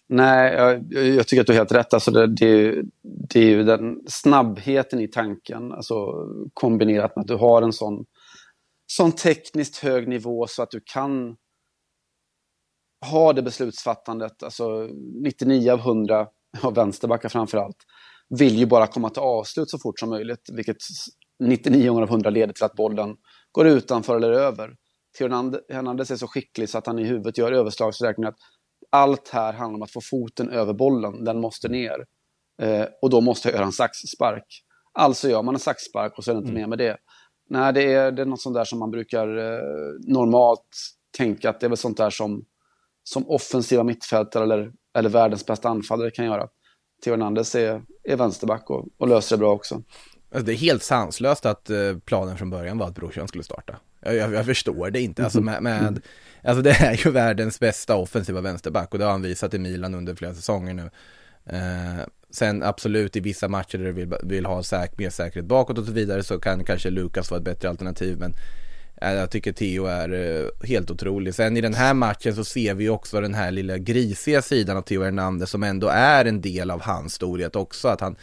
Nej, 0.09 0.53
jag, 0.53 0.93
jag, 0.93 1.27
tycker 1.27 1.41
att 1.41 1.47
du 1.47 1.53
har 1.53 1.57
helt 1.57 1.71
rätt. 1.71 1.93
Alltså 1.93 2.11
det, 2.11 2.27
det, 2.27 2.81
det, 3.03 3.39
är 3.39 3.49
ju 3.49 3.63
den 3.63 4.01
snabbheten 4.07 4.99
i 4.99 5.07
tanken, 5.07 5.71
alltså 5.71 6.27
kombinerat 6.53 7.15
med 7.15 7.21
att 7.21 7.27
du 7.27 7.35
har 7.35 7.61
en 7.61 7.73
sån, 7.73 8.05
sån 8.87 9.11
tekniskt 9.11 9.77
hög 9.77 10.07
nivå 10.07 10.47
så 10.47 10.63
att 10.63 10.71
du 10.71 10.81
kan 10.85 11.35
ha 13.11 13.33
det 13.33 13.41
beslutsfattandet. 13.41 14.43
Alltså 14.43 14.89
99 15.23 15.71
av 15.71 15.79
100, 15.79 16.27
av 16.61 16.75
vänsterbackar 16.75 17.29
framför 17.29 17.57
allt, 17.57 17.77
vill 18.29 18.57
ju 18.57 18.65
bara 18.65 18.87
komma 18.87 19.09
till 19.09 19.21
avslut 19.21 19.69
så 19.69 19.79
fort 19.79 19.99
som 19.99 20.09
möjligt, 20.09 20.49
vilket 20.53 20.77
99 21.39 22.01
av 22.01 22.09
100 22.09 22.29
leder 22.29 22.53
till 22.53 22.63
att 22.63 22.75
bollen 22.75 23.15
går 23.51 23.67
utanför 23.67 24.15
eller 24.15 24.31
över. 24.31 24.75
Theo 25.17 25.27
Hernandez 25.69 26.11
är 26.11 26.15
så 26.15 26.27
skicklig 26.27 26.69
så 26.69 26.77
att 26.77 26.87
han 26.87 26.99
i 26.99 27.03
huvudet 27.03 27.37
gör 27.37 27.51
överslagsräkningar 27.51 28.33
allt 28.89 29.29
här 29.29 29.53
handlar 29.53 29.75
om 29.77 29.81
att 29.81 29.91
få 29.91 30.01
foten 30.01 30.49
över 30.49 30.73
bollen, 30.73 31.23
den 31.23 31.41
måste 31.41 31.67
ner. 31.67 32.05
Eh, 32.61 32.85
och 33.01 33.09
då 33.09 33.21
måste 33.21 33.47
jag 33.47 33.55
göra 33.55 33.65
en 33.65 33.71
saxspark. 33.71 34.63
Alltså 34.93 35.29
gör 35.29 35.43
man 35.43 35.55
en 35.55 35.59
saxspark 35.59 36.17
och 36.17 36.23
så 36.23 36.31
är 36.31 36.35
det 36.35 36.39
inte 36.39 36.49
mm. 36.49 36.61
mer 36.61 36.67
med 36.67 36.77
det. 36.77 36.97
Nej, 37.49 37.73
det 37.73 37.93
är, 37.93 38.11
det 38.11 38.21
är 38.21 38.25
något 38.25 38.41
sånt 38.41 38.55
där 38.55 38.63
som 38.63 38.79
man 38.79 38.91
brukar 38.91 39.37
eh, 39.37 39.59
normalt 40.07 40.67
tänka 41.17 41.49
att 41.49 41.59
det 41.59 41.67
är 41.67 41.69
väl 41.69 41.77
sånt 41.77 41.97
där 41.97 42.09
som, 42.09 42.45
som 43.03 43.29
offensiva 43.29 43.83
mittfältare 43.83 44.43
eller, 44.43 44.71
eller 44.97 45.09
världens 45.09 45.45
bästa 45.45 45.69
anfallare 45.69 46.11
kan 46.11 46.25
göra. 46.25 46.47
Theo 47.03 47.13
Hernandez 47.13 47.55
är, 47.55 47.81
är 48.03 48.15
vänsterback 48.15 48.69
och, 48.69 48.87
och 48.97 49.07
löser 49.07 49.35
det 49.35 49.39
bra 49.39 49.53
också. 49.53 49.83
Alltså 50.31 50.45
det 50.45 50.53
är 50.53 50.57
helt 50.57 50.83
sanslöst 50.83 51.45
att 51.45 51.69
eh, 51.69 51.77
planen 52.05 52.37
från 52.37 52.49
början 52.49 52.77
var 52.77 52.87
att 52.87 52.95
brorsan 52.95 53.27
skulle 53.27 53.43
starta. 53.43 53.75
Jag, 53.99 54.15
jag, 54.15 54.33
jag 54.33 54.45
förstår 54.45 54.89
det 54.89 55.01
inte, 55.01 55.23
alltså 55.23 55.41
med, 55.41 55.63
med 55.63 56.01
Alltså 56.47 56.61
det 56.61 56.71
är 56.71 57.05
ju 57.05 57.11
världens 57.11 57.59
bästa 57.59 57.95
offensiva 57.95 58.41
vänsterback 58.41 58.91
och 58.91 58.99
det 58.99 59.05
har 59.05 59.11
han 59.11 59.21
visat 59.21 59.53
i 59.53 59.59
Milan 59.59 59.95
under 59.95 60.15
flera 60.15 60.33
säsonger 60.33 60.73
nu. 60.73 60.89
Eh, 61.45 62.05
sen 62.29 62.63
absolut 62.63 63.15
i 63.15 63.19
vissa 63.19 63.47
matcher 63.47 63.77
där 63.77 63.85
du 63.85 63.91
vill, 63.91 64.13
vill 64.23 64.45
ha 64.45 64.63
säk, 64.63 64.97
mer 64.97 65.09
säkerhet 65.09 65.45
bakåt 65.45 65.77
och 65.77 65.85
så 65.85 65.91
vidare 65.91 66.23
så 66.23 66.39
kan 66.39 66.63
kanske 66.63 66.89
Lukas 66.89 67.31
vara 67.31 67.37
ett 67.37 67.45
bättre 67.45 67.69
alternativ 67.69 68.17
men 68.19 68.33
eh, 69.01 69.13
jag 69.13 69.31
tycker 69.31 69.53
Theo 69.53 69.85
är 69.85 70.13
eh, 70.13 70.67
helt 70.67 70.91
otrolig. 70.91 71.35
Sen 71.35 71.57
i 71.57 71.61
den 71.61 71.73
här 71.73 71.93
matchen 71.93 72.35
så 72.35 72.43
ser 72.43 72.73
vi 72.73 72.89
också 72.89 73.21
den 73.21 73.33
här 73.33 73.51
lilla 73.51 73.77
grisiga 73.77 74.41
sidan 74.41 74.77
av 74.77 74.81
Theo 74.81 75.03
Hernandez 75.03 75.49
som 75.49 75.63
ändå 75.63 75.87
är 75.87 76.25
en 76.25 76.41
del 76.41 76.71
av 76.71 76.81
hans 76.81 77.13
storhet 77.13 77.55
också. 77.55 77.87
Att 77.87 78.01
han 78.01 78.15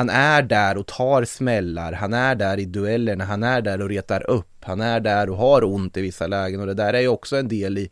han 0.00 0.10
är 0.10 0.42
där 0.42 0.76
och 0.76 0.86
tar 0.86 1.24
smällar, 1.24 1.92
han 1.92 2.14
är 2.14 2.34
där 2.34 2.58
i 2.58 2.64
duellerna, 2.64 3.24
han 3.24 3.42
är 3.42 3.62
där 3.62 3.82
och 3.82 3.88
retar 3.88 4.30
upp, 4.30 4.64
han 4.64 4.80
är 4.80 5.00
där 5.00 5.30
och 5.30 5.36
har 5.36 5.64
ont 5.64 5.96
i 5.96 6.02
vissa 6.02 6.26
lägen 6.26 6.60
och 6.60 6.66
det 6.66 6.74
där 6.74 6.94
är 6.94 7.00
ju 7.00 7.08
också 7.08 7.36
en 7.36 7.48
del 7.48 7.78
i, 7.78 7.90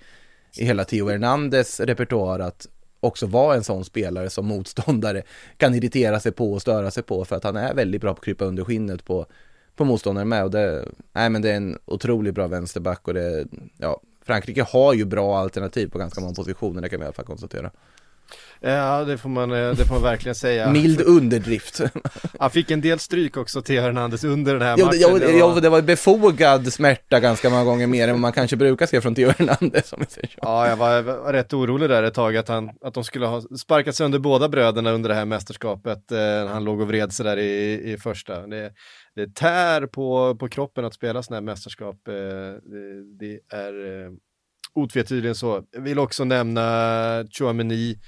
i 0.57 0.64
hela 0.64 0.85
Theo 0.85 1.09
Hernandez 1.09 1.81
repertoar 1.81 2.38
att 2.40 2.66
också 3.01 3.27
vara 3.27 3.57
en 3.57 3.64
sån 3.64 3.85
spelare 3.85 4.31
som 4.31 4.47
motståndare 4.47 5.23
kan 5.57 5.75
irritera 5.75 6.21
sig 6.21 6.33
på 6.33 6.53
och 6.53 6.62
störa 6.62 6.90
sig 6.90 7.03
på 7.03 7.25
för 7.25 7.37
att 7.37 7.44
han 7.44 7.57
är 7.57 7.75
väldigt 7.75 8.01
bra 8.01 8.14
på 8.14 8.18
att 8.18 8.25
krypa 8.25 8.44
under 8.44 8.64
skinnet 8.64 9.05
på, 9.05 9.27
på 9.77 9.85
motståndaren 9.85 10.29
med 10.29 10.44
och 10.44 10.51
det, 10.51 10.85
nej 11.12 11.31
men 11.31 11.42
det 11.42 11.51
är 11.51 11.57
en 11.57 11.79
otroligt 11.85 12.35
bra 12.35 12.47
vänsterback 12.47 13.09
och 13.09 13.14
det, 13.14 13.47
ja, 13.77 14.01
Frankrike 14.23 14.62
har 14.62 14.94
ju 14.94 15.05
bra 15.05 15.38
alternativ 15.38 15.90
på 15.90 15.99
ganska 15.99 16.21
många 16.21 16.35
positioner, 16.35 16.83
det 16.83 16.88
kan 16.88 17.01
vi 17.01 17.05
i 17.05 17.07
alla 17.07 17.12
fall 17.14 17.25
konstatera. 17.25 17.71
Ja, 18.61 19.05
det 19.05 19.19
får 19.19 19.29
man, 19.29 19.53
eh, 19.53 19.71
det 19.71 19.85
får 19.85 19.95
man 19.95 20.03
verkligen 20.03 20.35
säga. 20.35 20.71
Mild 20.71 21.01
underdrift. 21.01 21.81
Han 22.38 22.51
fick 22.51 22.71
en 22.71 22.81
del 22.81 22.99
stryk 22.99 23.37
också, 23.37 23.62
Theo 23.62 23.83
Hernandez, 23.83 24.25
under 24.25 24.53
den 24.53 24.62
här 24.62 24.75
jo, 24.79 24.87
matchen. 24.87 25.01
Det, 25.01 25.33
det, 25.33 25.43
var... 25.43 25.61
det 25.61 25.69
var 25.69 25.83
befogad 25.83 26.73
smärta 26.73 27.21
ganska 27.21 27.51
många 27.51 27.64
gånger 27.64 27.87
mer 27.87 28.09
än 28.09 28.14
vad 28.14 28.21
man 28.21 28.33
kanske 28.33 28.57
brukar 28.57 28.87
se 28.87 29.01
från 29.01 29.14
Theo 29.14 29.31
Hernandez, 29.38 29.93
om 29.93 30.05
säger 30.09 30.29
så. 30.29 30.38
Ja, 30.43 30.69
jag 30.69 30.77
var, 30.77 31.03
var, 31.03 31.33
rätt 31.33 31.53
orolig 31.53 31.88
där 31.88 32.03
ett 32.03 32.14
tag 32.14 32.37
att, 32.37 32.49
han, 32.49 32.71
att 32.81 32.95
de 32.95 33.05
skulle 33.05 33.27
ha 33.27 33.43
sparkat 33.59 33.95
sönder 33.95 34.19
båda 34.19 34.49
bröderna 34.49 34.91
under 34.91 35.09
det 35.09 35.14
här 35.14 35.25
mästerskapet. 35.25 36.12
Eh, 36.12 36.47
han 36.49 36.64
låg 36.64 36.81
och 36.81 36.88
vred 36.88 37.12
sig 37.12 37.25
där 37.25 37.37
i, 37.37 37.83
i 37.93 37.97
första. 37.99 38.47
Det, 38.47 38.73
det 39.14 39.35
tär 39.35 39.87
på, 39.87 40.37
på 40.37 40.49
kroppen 40.49 40.85
att 40.85 40.95
spela 40.95 41.23
sådana 41.23 41.37
här 41.37 41.45
mästerskap. 41.45 42.09
Eh, 42.09 42.14
det, 42.14 43.19
det 43.19 43.57
är 43.57 44.05
eh, 44.05 44.11
otvetydigen 44.79 45.35
så. 45.35 45.62
Jag 45.73 45.81
vill 45.81 45.99
också 45.99 46.25
nämna 46.25 47.25
Chouameni 47.31 47.99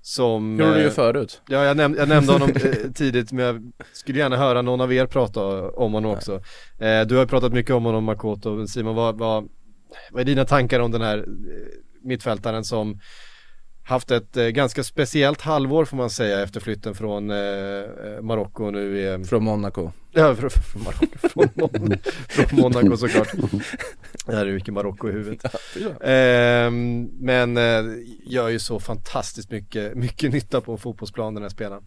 som... 0.00 0.58
Gjorde 0.58 0.74
du 0.74 0.80
ju 0.80 0.86
eh, 0.86 0.92
förut. 0.92 1.42
Ja, 1.48 1.64
jag, 1.64 1.76
näm 1.76 1.94
jag 1.98 2.08
nämnde 2.08 2.32
honom 2.32 2.50
eh, 2.64 2.92
tidigt, 2.94 3.32
men 3.32 3.44
jag 3.44 3.72
skulle 3.92 4.18
gärna 4.18 4.36
höra 4.36 4.62
någon 4.62 4.80
av 4.80 4.92
er 4.92 5.06
prata 5.06 5.70
om 5.70 5.92
honom 5.92 6.10
också. 6.10 6.34
Eh, 6.78 7.00
du 7.06 7.16
har 7.16 7.26
pratat 7.26 7.52
mycket 7.52 7.74
om 7.74 7.84
honom, 7.84 8.04
Makoto. 8.04 8.66
Simon, 8.66 8.94
vad, 8.94 9.18
vad, 9.18 9.48
vad 10.10 10.20
är 10.20 10.24
dina 10.24 10.44
tankar 10.44 10.80
om 10.80 10.90
den 10.90 11.02
här 11.02 11.26
mittfältaren 12.02 12.64
som 12.64 13.00
haft 13.88 14.10
ett 14.10 14.36
eh, 14.36 14.46
ganska 14.46 14.84
speciellt 14.84 15.40
halvår 15.40 15.84
får 15.84 15.96
man 15.96 16.10
säga 16.10 16.42
efter 16.42 16.60
flytten 16.60 16.94
från 16.94 17.30
eh, 17.30 17.36
Marocko 18.22 18.70
nu 18.70 19.00
i, 19.00 19.24
Från 19.24 19.44
Monaco. 19.44 19.90
Ja, 20.12 20.34
från, 20.34 20.50
från 20.50 20.82
Marocko, 20.82 21.28
från, 21.28 21.48
Mon 21.54 21.98
från 22.28 22.60
Monaco 22.60 22.96
såklart. 22.96 23.28
Det 24.26 24.36
här 24.36 24.46
är 24.46 24.52
mycket 24.52 24.74
Marocko 24.74 25.08
i 25.08 25.12
huvudet. 25.12 25.44
Eh, 25.84 26.70
Men 27.20 27.56
eh, 27.56 27.84
gör 28.24 28.48
ju 28.48 28.58
så 28.58 28.80
fantastiskt 28.80 29.50
mycket, 29.50 29.94
mycket 29.94 30.32
nytta 30.32 30.60
på 30.60 30.76
fotbollsplan 30.76 31.34
den 31.34 31.42
här 31.42 31.50
spelaren. 31.50 31.82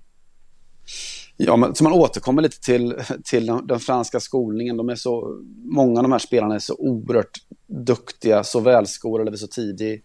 Ja, 1.37 1.55
men, 1.55 1.75
så 1.75 1.83
man 1.83 1.93
återkommer 1.93 2.41
lite 2.41 2.61
till, 2.61 2.95
till 3.23 3.45
den, 3.45 3.67
den, 3.67 3.79
franska 3.79 4.19
skolningen. 4.19 4.77
De 4.77 4.89
är 4.89 4.95
så, 4.95 5.41
många 5.63 5.99
av 5.99 6.03
de 6.03 6.11
här 6.11 6.19
spelarna 6.19 6.55
är 6.55 6.59
så 6.59 6.75
oerhört 6.79 7.37
duktiga, 7.67 8.43
så 8.43 8.59
välskolade 8.59 9.31
vid 9.31 9.39
så 9.39 9.47
tidig 9.47 10.03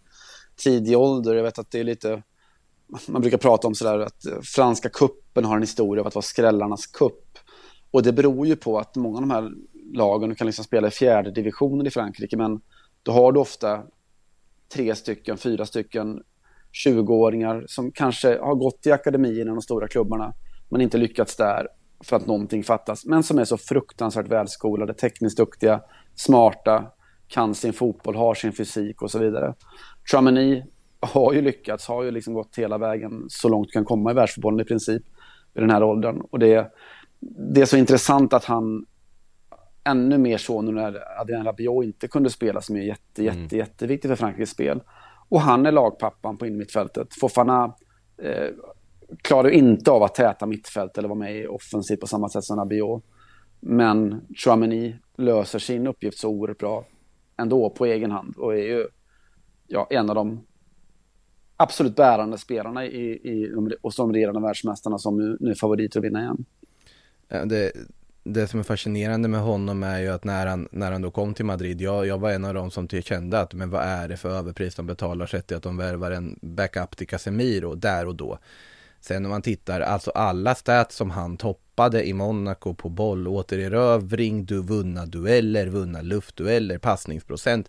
tidig 0.57 0.99
ålder. 0.99 1.35
Jag 1.35 1.42
vet 1.42 1.59
att 1.59 1.71
det 1.71 1.81
är 1.81 1.85
lite, 1.85 2.23
man 3.09 3.23
brukar 3.23 3.38
prata 3.38 3.66
om 3.66 3.75
sådär 3.75 3.99
att 3.99 4.23
franska 4.42 4.88
kuppen 4.88 5.45
har 5.45 5.57
en 5.57 5.62
historia 5.62 6.01
av 6.01 6.07
att 6.07 6.14
vara 6.14 6.23
skrällarnas 6.23 6.87
kupp. 6.87 7.38
Och 7.90 8.03
det 8.03 8.12
beror 8.12 8.47
ju 8.47 8.57
på 8.57 8.79
att 8.79 8.97
många 8.97 9.16
av 9.16 9.21
de 9.21 9.31
här 9.31 9.51
lagen 9.92 10.35
kan 10.35 10.47
liksom 10.47 10.64
spela 10.64 10.88
i 10.88 10.90
fjärde 10.90 11.31
divisionen 11.31 11.87
i 11.87 11.90
Frankrike, 11.90 12.37
men 12.37 12.61
då 13.03 13.12
har 13.12 13.33
du 13.33 13.40
ofta 13.40 13.83
tre 14.75 14.95
stycken, 14.95 15.37
fyra 15.37 15.66
stycken 15.66 16.23
20-åringar 16.87 17.64
som 17.69 17.92
kanske 17.92 18.38
har 18.38 18.55
gått 18.55 18.87
i 18.87 18.92
akademierna, 18.92 19.51
de 19.51 19.62
stora 19.62 19.88
klubbarna, 19.88 20.33
men 20.69 20.81
inte 20.81 20.99
lyckats 20.99 21.37
där 21.37 21.69
för 22.05 22.16
att 22.16 22.27
någonting 22.27 22.64
fattas, 22.64 23.07
men 23.07 23.23
som 23.23 23.38
är 23.38 23.45
så 23.45 23.57
fruktansvärt 23.57 24.29
välskolade, 24.29 24.95
tekniskt 24.95 25.37
duktiga, 25.37 25.81
smarta, 26.14 26.92
kan 27.29 27.55
sin 27.55 27.73
fotboll, 27.73 28.14
har 28.14 28.35
sin 28.35 28.53
fysik 28.53 29.03
och 29.03 29.11
så 29.11 29.19
vidare. 29.19 29.55
Tramini 30.11 30.64
har 31.01 31.33
ju 31.33 31.42
lyckats, 31.42 31.88
har 31.88 32.03
ju 32.03 32.11
liksom 32.11 32.35
gått 32.35 32.57
hela 32.57 32.79
vägen 32.79 33.25
så 33.29 33.49
långt 33.49 33.69
du 33.69 33.73
kan 33.73 33.85
komma 33.85 34.11
i 34.11 34.14
världsfotbollen 34.14 34.61
i 34.61 34.64
princip 34.64 35.03
i 35.55 35.61
den 35.61 35.71
här 35.71 35.83
åldern. 35.83 36.21
Och 36.31 36.38
det, 36.38 36.73
det 37.55 37.61
är 37.61 37.66
så 37.66 37.77
intressant 37.77 38.33
att 38.33 38.45
han 38.45 38.87
ännu 39.85 40.19
mer 40.19 40.38
så 40.38 40.62
nu 40.62 40.73
när 40.73 41.21
Adrien 41.21 41.45
Rabiot 41.45 41.85
inte 41.85 42.09
kunde 42.09 42.31
spela 42.31 42.61
som 42.61 42.77
är 42.77 42.81
jätte, 42.81 43.25
jätte, 43.25 43.38
mm. 43.38 43.59
jätteviktigt 43.59 44.09
för 44.09 44.16
Frankrikes 44.16 44.51
spel. 44.51 44.81
Och 45.29 45.40
han 45.40 45.66
är 45.66 45.73
lagpappan 45.73 46.37
på 46.37 46.47
innermittfältet. 46.47 47.09
Fofana 47.21 47.75
eh, 48.23 48.49
klarar 49.23 49.49
inte 49.49 49.90
av 49.90 50.03
att 50.03 50.14
täta 50.14 50.47
mittfält 50.47 50.99
eller 50.99 51.09
vara 51.09 51.19
med 51.19 51.37
i 51.37 51.47
offensiv 51.47 51.97
på 51.97 52.07
samma 52.07 52.29
sätt 52.29 52.45
som 52.45 52.59
Rabiot. 52.59 53.05
Men 53.61 54.21
Chouameni 54.37 54.97
löser 55.16 55.59
sin 55.59 55.87
uppgift 55.87 56.19
så 56.19 56.29
oerhört 56.29 56.59
bra 56.59 56.85
ändå 57.37 57.71
på 57.71 57.87
egen 57.87 58.11
hand 58.11 58.35
och 58.37 58.55
är 58.55 58.62
ju 58.62 58.87
ja, 59.68 59.87
en 59.90 60.09
av 60.11 60.14
de 60.14 60.46
absolut 61.57 61.96
bärande 61.96 62.38
spelarna 62.38 62.87
i, 62.87 63.11
i, 63.11 63.52
och 63.83 63.94
som 63.94 64.12
regerande 64.12 64.40
världsmästarna 64.40 64.98
som 64.98 65.37
nu 65.40 65.50
är 65.50 65.55
favoriter 65.55 66.00
att 66.00 66.05
vinna 66.05 66.20
igen. 66.20 66.44
Eh, 67.29 67.46
det, 67.46 67.72
det 68.24 68.48
som 68.48 68.61
är 68.61 68.64
fascinerande 68.64 69.29
med 69.29 69.40
honom 69.40 69.83
är 69.83 69.98
ju 70.00 70.09
att 70.09 70.24
när 70.24 70.46
han, 70.46 70.68
när 70.72 70.92
han 70.92 71.02
då 71.02 71.11
kom 71.11 71.35
till 71.35 71.44
Madrid, 71.44 71.81
jag, 71.81 72.07
jag 72.07 72.18
var 72.18 72.31
en 72.31 72.44
av 72.44 72.55
dem 72.55 72.70
som 72.70 72.88
kände 72.88 73.40
att 73.40 73.55
men 73.55 73.70
vad 73.70 73.83
är 73.83 74.09
det 74.09 74.16
för 74.16 74.31
överpris 74.31 74.74
de 74.74 74.87
betalar 74.87 75.26
sett 75.26 75.46
till 75.46 75.57
att 75.57 75.62
de 75.62 75.76
värvar 75.76 76.11
en 76.11 76.38
backup 76.42 76.96
till 76.96 77.07
Casemiro 77.07 77.74
där 77.74 78.07
och 78.07 78.14
då. 78.14 78.38
Sen 79.00 79.24
om 79.24 79.31
man 79.31 79.42
tittar, 79.42 79.81
alltså 79.81 80.11
alla 80.11 80.55
stats 80.55 80.96
som 80.96 81.11
han 81.11 81.37
toppade 81.37 82.09
i 82.09 82.12
Monaco 82.12 82.74
på 82.74 82.88
boll, 82.88 83.29
återerövring, 83.29 84.44
du 84.44 84.62
vunna 84.62 85.07
dueller, 85.07 85.66
vunna 85.66 86.02
luftdueller, 86.02 86.79
passningsprocent 86.79 87.68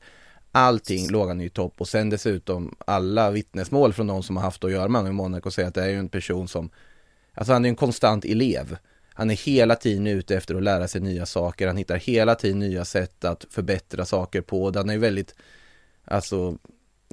Allting 0.52 1.10
låg 1.10 1.28
han 1.28 1.42
i 1.42 1.50
topp. 1.50 1.74
Och 1.78 1.88
sen 1.88 2.10
dessutom 2.10 2.76
alla 2.86 3.32
vittnesmål 3.32 3.94
från 3.94 4.08
de 4.08 4.24
som 4.24 4.38
har 4.38 4.44
haft 4.44 4.64
att 4.64 4.72
göra 4.72 4.88
med 4.88 5.00
honom 5.00 5.14
i 5.14 5.16
Monaco 5.16 5.52
säger 5.52 5.68
att 5.68 5.76
det 5.76 5.84
är 5.84 5.90
ju 5.90 6.00
en 6.00 6.10
person 6.10 6.48
som 6.48 6.70
Alltså 7.34 7.54
han 7.54 7.66
är 7.66 7.70
en 7.70 7.76
konstant 7.76 8.26
elev. 8.26 8.78
Han 9.14 9.30
är 9.30 9.36
hela 9.36 9.76
tiden 9.76 10.08
ute 10.08 10.38
efter 10.38 10.56
att 10.56 10.64
lära 10.64 10.88
sig 10.88 11.02
nya 11.02 11.26
saker. 11.26 11.68
Han 11.68 11.78
hittar 11.78 11.98
hela 11.98 12.36
tiden 12.36 12.60
nya 12.60 12.86
sätt 12.86 13.26
att 13.26 13.46
förbättra 13.50 14.06
saker 14.06 14.42
på. 14.42 14.72
Han 14.76 14.90
är 14.90 14.94
ju 14.94 15.00
väldigt 15.00 15.36
Alltså 16.06 16.58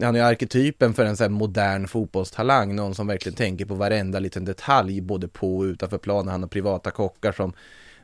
han 0.01 0.17
är 0.17 0.23
arketypen 0.23 0.95
för 0.95 1.05
en 1.05 1.17
sån 1.17 1.25
här 1.25 1.31
modern 1.31 1.89
fotbollstalang, 1.89 2.77
någon 2.77 2.95
som 2.95 3.07
verkligen 3.07 3.37
tänker 3.37 3.65
på 3.65 3.75
varenda 3.75 4.19
liten 4.19 4.45
detalj, 4.45 5.01
både 5.01 5.29
på 5.29 5.59
och 5.59 5.63
utanför 5.63 5.99
planen. 5.99 6.29
Han 6.29 6.43
har 6.43 6.49
privata 6.49 6.91
kockar 6.91 7.33
som 7.33 7.53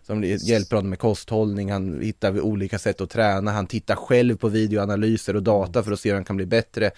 som 0.02 0.24
hjälper 0.24 0.76
honom 0.76 0.90
med 0.90 0.98
kosthållning, 0.98 1.72
han 1.72 2.00
hittar 2.02 2.40
olika 2.40 2.78
sätt 2.78 3.00
att 3.00 3.10
träna, 3.10 3.50
han 3.50 3.66
tittar 3.66 3.94
själv 3.94 4.36
på 4.36 4.48
videoanalyser 4.48 5.36
och 5.36 5.42
data 5.42 5.82
för 5.82 5.92
att 5.92 6.00
se 6.00 6.08
hur 6.08 6.14
han 6.14 6.24
kan 6.24 6.36
bli 6.36 6.46
bättre. 6.46 6.90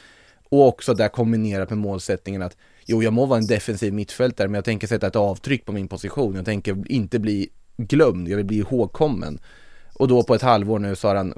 Och 0.48 0.68
också 0.68 0.94
där 0.94 1.08
kombinerat 1.08 1.70
med 1.70 1.78
målsättningen 1.78 2.42
att 2.42 2.56
jo, 2.86 3.02
jag 3.02 3.12
må 3.12 3.26
vara 3.26 3.38
en 3.38 3.46
defensiv 3.46 3.92
mittfältare, 3.92 4.48
men 4.48 4.54
jag 4.54 4.64
tänker 4.64 4.86
sätta 4.86 5.06
ett 5.06 5.16
avtryck 5.16 5.64
på 5.64 5.72
min 5.72 5.88
position. 5.88 6.34
Jag 6.34 6.44
tänker 6.44 6.92
inte 6.92 7.18
bli 7.18 7.48
glömd, 7.76 8.28
jag 8.28 8.36
vill 8.36 8.46
bli 8.46 8.58
ihågkommen. 8.58 9.38
Och 9.94 10.08
då 10.08 10.22
på 10.22 10.34
ett 10.34 10.42
halvår 10.42 10.78
nu 10.78 10.96
så 10.96 11.08
har 11.08 11.14
han 11.14 11.34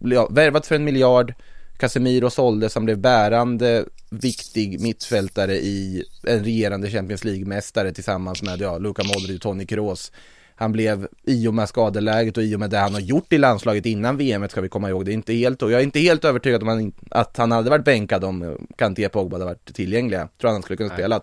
ja, 0.00 0.28
värvat 0.30 0.66
för 0.66 0.74
en 0.74 0.84
miljard, 0.84 1.34
Casemiro 1.78 2.30
såldes, 2.30 2.74
han 2.74 2.84
blev 2.84 2.98
bärande 2.98 3.84
viktig 4.10 4.80
mittfältare 4.80 5.56
i 5.56 6.04
en 6.22 6.44
regerande 6.44 6.90
Champions 6.90 7.24
League-mästare 7.24 7.92
tillsammans 7.92 8.42
med 8.42 8.60
ja, 8.60 8.78
Luka 8.78 9.02
Modric 9.02 9.36
och 9.36 9.40
Toni 9.40 9.66
Kroos 9.66 10.12
han 10.58 10.72
blev 10.72 11.08
i 11.22 11.48
och 11.48 11.54
med 11.54 11.68
skadeläget 11.68 12.36
och 12.36 12.42
i 12.42 12.56
och 12.56 12.60
med 12.60 12.70
det 12.70 12.78
han 12.78 12.94
har 12.94 13.00
gjort 13.00 13.32
i 13.32 13.38
landslaget 13.38 13.86
innan 13.86 14.16
VM 14.16 14.48
ska 14.48 14.60
vi 14.60 14.68
komma 14.68 14.88
ihåg. 14.88 15.04
Det 15.04 15.12
är 15.12 15.14
inte 15.14 15.32
helt, 15.32 15.62
och 15.62 15.70
jag 15.70 15.80
är 15.80 15.84
inte 15.84 16.00
helt 16.00 16.24
övertygad 16.24 16.62
om 16.62 16.92
att 17.10 17.36
han 17.36 17.52
hade 17.52 17.70
varit 17.70 17.84
bänkad 17.84 18.24
om 18.24 18.66
Kanté 18.76 19.08
Pogba 19.08 19.34
hade 19.34 19.44
varit 19.44 19.74
tillgängliga. 19.74 20.20
Jag 20.20 20.38
tror 20.40 20.50
han 20.50 20.62
skulle 20.62 20.76
kunna 20.76 20.94
spela. 20.94 21.20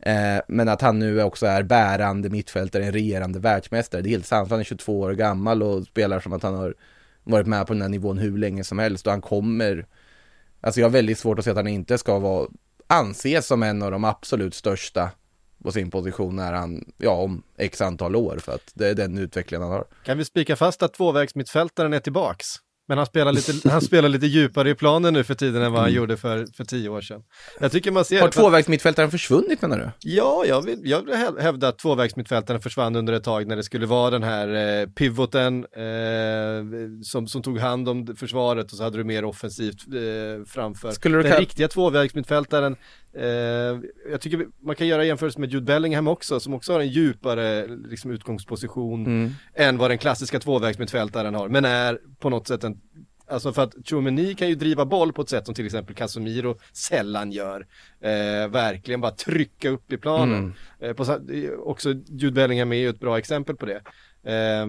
Eh, 0.00 0.42
men 0.48 0.68
att 0.68 0.80
han 0.80 0.98
nu 0.98 1.22
också 1.22 1.46
är 1.46 1.62
bärande 1.62 2.30
mittfältare, 2.30 2.84
en 2.84 2.92
regerande 2.92 3.38
världsmästare. 3.38 4.02
Det 4.02 4.08
är 4.08 4.10
helt 4.10 4.26
sant, 4.26 4.50
han 4.50 4.60
är 4.60 4.64
22 4.64 5.00
år 5.00 5.12
gammal 5.12 5.62
och 5.62 5.84
spelar 5.84 6.20
som 6.20 6.32
att 6.32 6.42
han 6.42 6.54
har 6.54 6.74
varit 7.24 7.46
med 7.46 7.66
på 7.66 7.72
den 7.72 7.82
här 7.82 7.88
nivån 7.88 8.18
hur 8.18 8.38
länge 8.38 8.64
som 8.64 8.78
helst 8.78 9.06
och 9.06 9.12
han 9.12 9.20
kommer 9.20 9.86
Alltså 10.60 10.80
jag 10.80 10.86
har 10.86 10.92
väldigt 10.92 11.18
svårt 11.18 11.38
att 11.38 11.44
se 11.44 11.50
att 11.50 11.56
han 11.56 11.66
inte 11.66 11.98
ska 11.98 12.18
vara 12.18 12.48
anses 12.86 13.46
som 13.46 13.62
en 13.62 13.82
av 13.82 13.90
de 13.90 14.04
absolut 14.04 14.54
största 14.54 15.10
på 15.62 15.72
sin 15.72 15.90
position 15.90 16.36
när 16.36 16.52
han, 16.52 16.84
ja 16.98 17.10
om 17.10 17.42
x 17.58 17.80
antal 17.80 18.16
år 18.16 18.38
för 18.38 18.52
att 18.52 18.72
det 18.74 18.88
är 18.88 18.94
den 18.94 19.18
utvecklingen 19.18 19.62
han 19.62 19.72
har. 19.72 19.84
Kan 20.04 20.18
vi 20.18 20.24
spika 20.24 20.56
fast 20.56 20.82
att 20.82 20.94
tvåvägsmittfältaren 20.94 21.92
är 21.92 22.00
tillbaks? 22.00 22.46
Men 22.88 22.98
han 22.98 23.06
spelar, 23.06 23.32
lite, 23.32 23.70
han 23.70 23.80
spelar 23.80 24.08
lite 24.08 24.26
djupare 24.26 24.70
i 24.70 24.74
planen 24.74 25.14
nu 25.14 25.24
för 25.24 25.34
tiden 25.34 25.62
än 25.62 25.72
vad 25.72 25.80
han 25.80 25.90
mm. 25.90 25.96
gjorde 25.96 26.16
för, 26.16 26.46
för 26.56 26.64
tio 26.64 26.88
år 26.88 27.00
sedan. 27.00 27.22
Jag 27.60 27.72
tycker 27.72 27.90
man 27.90 28.04
ser... 28.04 28.20
Har 28.20 28.28
tvåvägsmittfältaren 28.28 29.10
försvunnit 29.10 29.62
menar 29.62 29.78
du? 29.78 29.90
Ja, 30.00 30.44
jag 30.46 30.62
vill, 30.62 30.80
jag 30.82 31.02
vill 31.02 31.14
hävda 31.40 31.68
att 31.68 31.78
tvåvägsmittfältaren 31.78 32.60
försvann 32.60 32.96
under 32.96 33.12
ett 33.12 33.24
tag 33.24 33.46
när 33.46 33.56
det 33.56 33.62
skulle 33.62 33.86
vara 33.86 34.10
den 34.10 34.22
här 34.22 34.80
eh, 34.80 34.86
pivoten 34.86 35.66
eh, 35.72 37.02
som, 37.02 37.28
som 37.28 37.42
tog 37.42 37.58
hand 37.58 37.88
om 37.88 38.16
försvaret 38.16 38.72
och 38.72 38.78
så 38.78 38.84
hade 38.84 38.98
du 38.98 39.04
mer 39.04 39.24
offensivt 39.24 39.86
eh, 39.86 40.44
framför. 40.46 40.90
Skulle 40.90 41.16
du 41.16 41.22
den 41.22 41.38
riktiga 41.38 41.68
tvåvägsmittfältaren 41.68 42.76
Eh, 43.14 43.80
jag 44.10 44.20
tycker 44.20 44.46
man 44.62 44.76
kan 44.76 44.86
göra 44.86 45.04
jämförelse 45.04 45.40
med 45.40 45.52
Jude 45.52 45.66
Bellingham 45.66 46.08
också, 46.08 46.40
som 46.40 46.54
också 46.54 46.72
har 46.72 46.80
en 46.80 46.88
djupare 46.88 47.66
liksom, 47.66 48.10
utgångsposition 48.10 49.06
mm. 49.06 49.30
än 49.54 49.78
vad 49.78 49.90
den 49.90 49.98
klassiska 49.98 50.40
tvåvägsmittfältaren 50.40 51.34
har, 51.34 51.48
men 51.48 51.64
är 51.64 52.00
på 52.18 52.30
något 52.30 52.48
sätt 52.48 52.64
en 52.64 52.80
Alltså 53.26 53.52
för 53.52 53.62
att 53.62 53.74
Chouameni 53.84 54.34
kan 54.34 54.48
ju 54.48 54.54
driva 54.54 54.84
boll 54.84 55.12
på 55.12 55.22
ett 55.22 55.28
sätt 55.28 55.46
som 55.46 55.54
till 55.54 55.66
exempel 55.66 55.94
Casemiro 55.94 56.58
sällan 56.72 57.32
gör. 57.32 57.66
Eh, 58.00 58.48
verkligen 58.48 59.00
bara 59.00 59.12
trycka 59.12 59.68
upp 59.68 59.92
i 59.92 59.98
planen. 59.98 60.38
Mm. 60.38 60.54
Eh, 60.80 60.92
på, 60.92 61.18
också 61.64 61.92
Jude 61.92 62.32
Bellingham 62.32 62.72
är 62.72 62.76
ju 62.76 62.88
ett 62.88 63.00
bra 63.00 63.18
exempel 63.18 63.56
på 63.56 63.66
det. 63.66 63.82
Eh, 64.32 64.66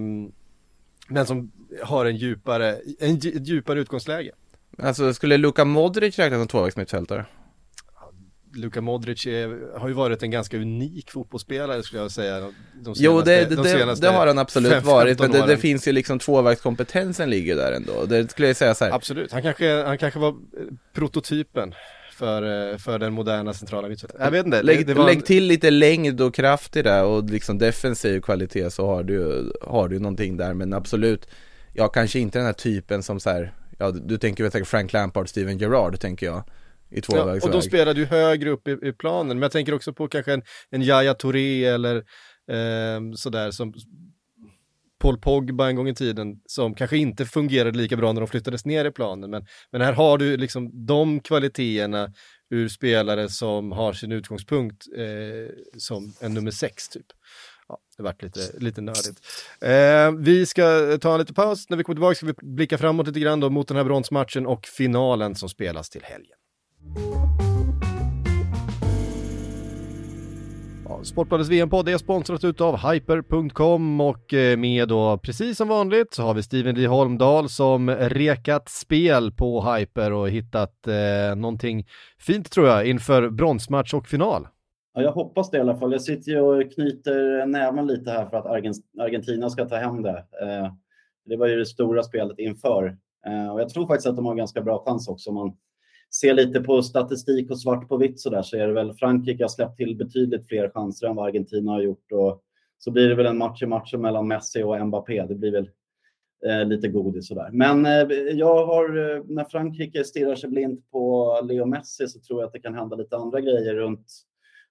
men 1.07 1.25
som 1.25 1.51
har 1.83 2.05
en 2.05 2.15
djupare, 2.15 2.77
en, 2.99 3.15
ett 3.15 3.47
djupare 3.47 3.79
utgångsläge. 3.79 4.31
Alltså 4.77 5.13
skulle 5.13 5.37
Luka 5.37 5.65
Modric 5.65 6.19
räknas 6.19 6.39
som 6.39 6.47
tvåvägsmittfältare? 6.47 7.25
Luka 8.55 8.81
Modric 8.81 9.27
är, 9.27 9.77
har 9.79 9.87
ju 9.87 9.93
varit 9.93 10.23
en 10.23 10.31
ganska 10.31 10.57
unik 10.57 11.11
fotbollsspelare 11.11 11.83
skulle 11.83 12.01
jag 12.01 12.11
säga. 12.11 12.39
De 12.39 12.53
senaste, 12.83 13.03
jo, 13.03 13.21
det, 13.21 13.45
det, 13.45 13.55
de 13.55 13.95
det, 14.01 14.07
har 14.07 14.27
han 14.27 14.37
absolut 14.37 14.83
varit, 14.83 15.19
men 15.19 15.31
det, 15.31 15.45
det, 15.45 15.57
finns 15.57 15.87
ju 15.87 15.91
liksom 15.91 16.19
tvåvägskompetensen 16.19 17.29
ligger 17.29 17.55
där 17.55 17.71
ändå. 17.71 18.05
Det 18.05 18.31
skulle 18.31 18.47
jag 18.47 18.57
säga 18.57 18.75
så 18.75 18.85
här. 18.85 18.91
Absolut, 18.91 19.31
han 19.31 19.41
kanske, 19.41 19.83
han 19.83 19.97
kanske 19.97 20.19
var 20.19 20.35
prototypen 20.93 21.73
för, 22.13 22.71
eh, 22.71 22.77
för 22.77 22.99
den 22.99 23.13
moderna 23.13 23.53
centrala 23.53 23.87
mittfältaren. 23.87 24.23
Jag 24.23 24.31
vet 24.31 24.45
inte. 24.45 24.61
Lägg, 24.63 24.87
det, 24.87 24.93
det 24.93 25.03
lägg 25.03 25.25
till 25.25 25.43
lite 25.43 25.71
längd 25.71 26.21
och 26.21 26.35
kraft 26.35 26.75
i 26.75 26.81
det 26.81 27.01
och 27.01 27.23
liksom 27.29 27.57
defensiv 27.57 28.21
kvalitet 28.21 28.69
så 28.69 28.87
har 28.87 29.03
du, 29.03 29.51
har 29.61 29.87
du 29.87 29.99
någonting 29.99 30.37
där, 30.37 30.53
men 30.53 30.73
absolut, 30.73 31.27
ja 31.73 31.87
kanske 31.87 32.19
inte 32.19 32.39
den 32.39 32.45
här 32.45 32.53
typen 32.53 33.03
som 33.03 33.19
så 33.19 33.29
här, 33.29 33.53
ja 33.77 33.91
du 33.91 34.17
tänker 34.17 34.43
väl 34.43 34.51
säkert 34.51 34.67
Frank 34.67 34.93
Lampard, 34.93 35.29
Steven 35.29 35.57
Gerrard 35.57 35.99
tänker 35.99 36.25
jag 36.25 36.43
i 36.93 37.01
tvåvägsväg. 37.01 37.41
Ja, 37.41 37.45
och 37.45 37.51
de 37.51 37.61
spelade 37.61 37.99
ju 37.99 38.05
högre 38.05 38.49
upp 38.49 38.67
i, 38.67 38.71
i, 38.71 38.93
planen, 38.93 39.37
men 39.37 39.41
jag 39.41 39.51
tänker 39.51 39.73
också 39.73 39.93
på 39.93 40.07
kanske 40.07 40.33
en, 40.33 40.41
en 40.69 40.81
Yahya 40.81 41.13
Touré 41.13 41.65
eller 41.65 41.95
eh, 42.51 43.13
sådär 43.15 43.51
som 43.51 43.73
Paul 45.03 45.17
Pogba 45.17 45.69
en 45.69 45.75
gång 45.75 45.87
i 45.87 45.95
tiden 45.95 46.41
som 46.45 46.73
kanske 46.73 46.97
inte 46.97 47.25
fungerade 47.25 47.77
lika 47.77 47.97
bra 47.97 48.13
när 48.13 48.21
de 48.21 48.27
flyttades 48.27 48.65
ner 48.65 48.85
i 48.85 48.91
planen. 48.91 49.29
Men, 49.29 49.45
men 49.71 49.81
här 49.81 49.93
har 49.93 50.17
du 50.17 50.37
liksom 50.37 50.85
de 50.85 51.19
kvaliteterna 51.19 52.13
ur 52.49 52.67
spelare 52.67 53.29
som 53.29 53.71
har 53.71 53.93
sin 53.93 54.11
utgångspunkt 54.11 54.87
eh, 54.97 55.55
som 55.77 56.13
en 56.19 56.33
nummer 56.33 56.51
sex 56.51 56.89
typ. 56.89 57.05
Ja, 57.67 57.77
det 57.97 58.03
vart 58.03 58.23
lite, 58.23 58.39
lite 58.57 58.81
nördigt. 58.81 59.19
Eh, 59.61 60.23
vi 60.25 60.45
ska 60.45 60.97
ta 61.01 61.13
en 61.13 61.19
liten 61.19 61.35
paus. 61.35 61.69
När 61.69 61.77
vi 61.77 61.83
kommer 61.83 61.95
tillbaka 61.95 62.15
ska 62.15 62.25
vi 62.25 62.33
blicka 62.41 62.77
framåt 62.77 63.07
lite 63.07 63.19
grann 63.19 63.39
då 63.39 63.49
mot 63.49 63.67
den 63.67 63.77
här 63.77 63.83
bronsmatchen 63.83 64.45
och 64.45 64.65
finalen 64.65 65.35
som 65.35 65.49
spelas 65.49 65.89
till 65.89 66.03
helgen. 66.03 66.37
Sportbladets 71.03 71.49
VM-podd 71.49 71.89
är 71.89 71.97
sponsrat 71.97 72.43
utav 72.43 72.77
Hyper.com 72.77 74.01
och 74.01 74.33
eh, 74.33 74.57
med 74.57 74.87
då 74.87 75.17
precis 75.17 75.57
som 75.57 75.67
vanligt 75.67 76.13
så 76.13 76.23
har 76.23 76.33
vi 76.33 76.43
Steven 76.43 76.75
Lee 76.75 76.87
Holmdahl 76.87 77.49
som 77.49 77.89
rekat 77.89 78.69
spel 78.69 79.31
på 79.31 79.61
Hyper 79.61 80.13
och 80.13 80.29
hittat 80.29 80.87
eh, 80.87 81.35
någonting 81.35 81.85
fint 82.19 82.51
tror 82.51 82.67
jag 82.67 82.85
inför 82.87 83.29
bronsmatch 83.29 83.93
och 83.93 84.07
final. 84.07 84.47
Ja, 84.93 85.01
jag 85.01 85.11
hoppas 85.11 85.51
det 85.51 85.57
i 85.57 85.61
alla 85.61 85.75
fall. 85.75 85.91
Jag 85.91 86.01
sitter 86.01 86.31
ju 86.31 86.39
och 86.39 86.73
knyter 86.73 87.45
näven 87.45 87.87
lite 87.87 88.11
här 88.11 88.25
för 88.25 88.37
att 88.37 88.45
Argentina 88.99 89.49
ska 89.49 89.65
ta 89.65 89.75
hem 89.75 90.01
det. 90.01 90.17
Eh, 90.41 90.73
det 91.25 91.37
var 91.37 91.47
ju 91.47 91.55
det 91.55 91.65
stora 91.65 92.03
spelet 92.03 92.39
inför 92.39 92.97
eh, 93.27 93.53
och 93.53 93.61
jag 93.61 93.69
tror 93.69 93.87
faktiskt 93.87 94.07
att 94.07 94.15
de 94.15 94.25
har 94.25 94.35
ganska 94.35 94.61
bra 94.61 94.83
chans 94.85 95.07
också. 95.07 95.31
Man 95.31 95.53
ser 96.21 96.33
lite 96.33 96.61
på 96.61 96.81
statistik 96.81 97.51
och 97.51 97.59
svart 97.59 97.89
på 97.89 97.97
vitt 97.97 98.19
så 98.19 98.29
där 98.29 98.41
så 98.41 98.57
är 98.57 98.67
det 98.67 98.73
väl 98.73 98.93
Frankrike 98.93 99.43
har 99.43 99.49
släppt 99.49 99.77
till 99.77 99.97
betydligt 99.97 100.47
fler 100.47 100.69
chanser 100.69 101.07
än 101.07 101.15
vad 101.15 101.25
Argentina 101.27 101.71
har 101.71 101.81
gjort 101.81 102.11
och 102.11 102.43
så 102.77 102.91
blir 102.91 103.09
det 103.09 103.15
väl 103.15 103.25
en 103.25 103.37
match 103.37 103.63
i 103.63 103.65
matchen 103.65 104.01
mellan 104.01 104.27
Messi 104.27 104.63
och 104.63 104.87
Mbappé. 104.87 105.25
Det 105.25 105.35
blir 105.35 105.51
väl 105.51 105.69
eh, 106.45 106.65
lite 106.67 106.87
godis 106.87 107.27
sådär. 107.27 107.49
Men 107.51 107.85
eh, 107.85 108.07
jag 108.33 108.65
har, 108.65 109.15
eh, 109.15 109.23
när 109.25 109.43
Frankrike 109.43 110.03
stirrar 110.03 110.35
sig 110.35 110.49
blint 110.49 110.91
på 110.91 111.39
Leo 111.43 111.65
Messi 111.65 112.07
så 112.07 112.19
tror 112.19 112.41
jag 112.41 112.47
att 112.47 112.53
det 112.53 112.59
kan 112.59 112.75
hända 112.75 112.95
lite 112.95 113.17
andra 113.17 113.41
grejer 113.41 113.75
runt, 113.75 114.05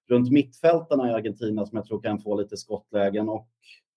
runt 0.09 0.31
mittfältarna 0.31 1.09
i 1.09 1.13
Argentina 1.13 1.65
som 1.65 1.75
jag 1.75 1.85
tror 1.85 2.01
kan 2.01 2.19
få 2.19 2.41
lite 2.41 2.57
skottlägen 2.57 3.29
och 3.29 3.47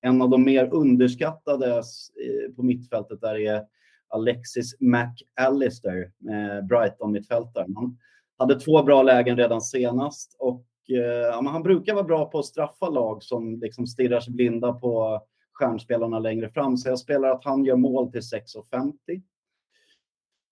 en 0.00 0.22
av 0.22 0.30
de 0.30 0.44
mer 0.44 0.74
underskattade 0.74 1.66
eh, 1.76 2.54
på 2.56 2.62
mittfältet 2.62 3.20
där 3.20 3.38
är 3.38 3.64
Alexis 4.08 4.80
McAllister, 4.80 6.10
eh, 6.30 6.66
Brighton-mittfältaren. 6.66 7.76
Han 7.76 7.98
hade 8.38 8.60
två 8.60 8.82
bra 8.82 9.02
lägen 9.02 9.36
redan 9.36 9.60
senast 9.60 10.36
och 10.38 10.64
eh, 10.88 11.26
ja, 11.32 11.42
han 11.46 11.62
brukar 11.62 11.94
vara 11.94 12.04
bra 12.04 12.30
på 12.30 12.38
att 12.38 12.44
straffa 12.44 12.88
lag 12.88 13.22
som 13.22 13.60
liksom 13.60 13.86
stirrar 13.86 14.20
sig 14.20 14.34
blinda 14.34 14.72
på 14.72 15.20
stjärnspelarna 15.52 16.18
längre 16.18 16.48
fram. 16.48 16.76
Så 16.76 16.88
jag 16.88 16.98
spelar 16.98 17.30
att 17.30 17.44
han 17.44 17.64
gör 17.64 17.76
mål 17.76 18.12
till 18.12 18.20
6,50. 18.20 19.22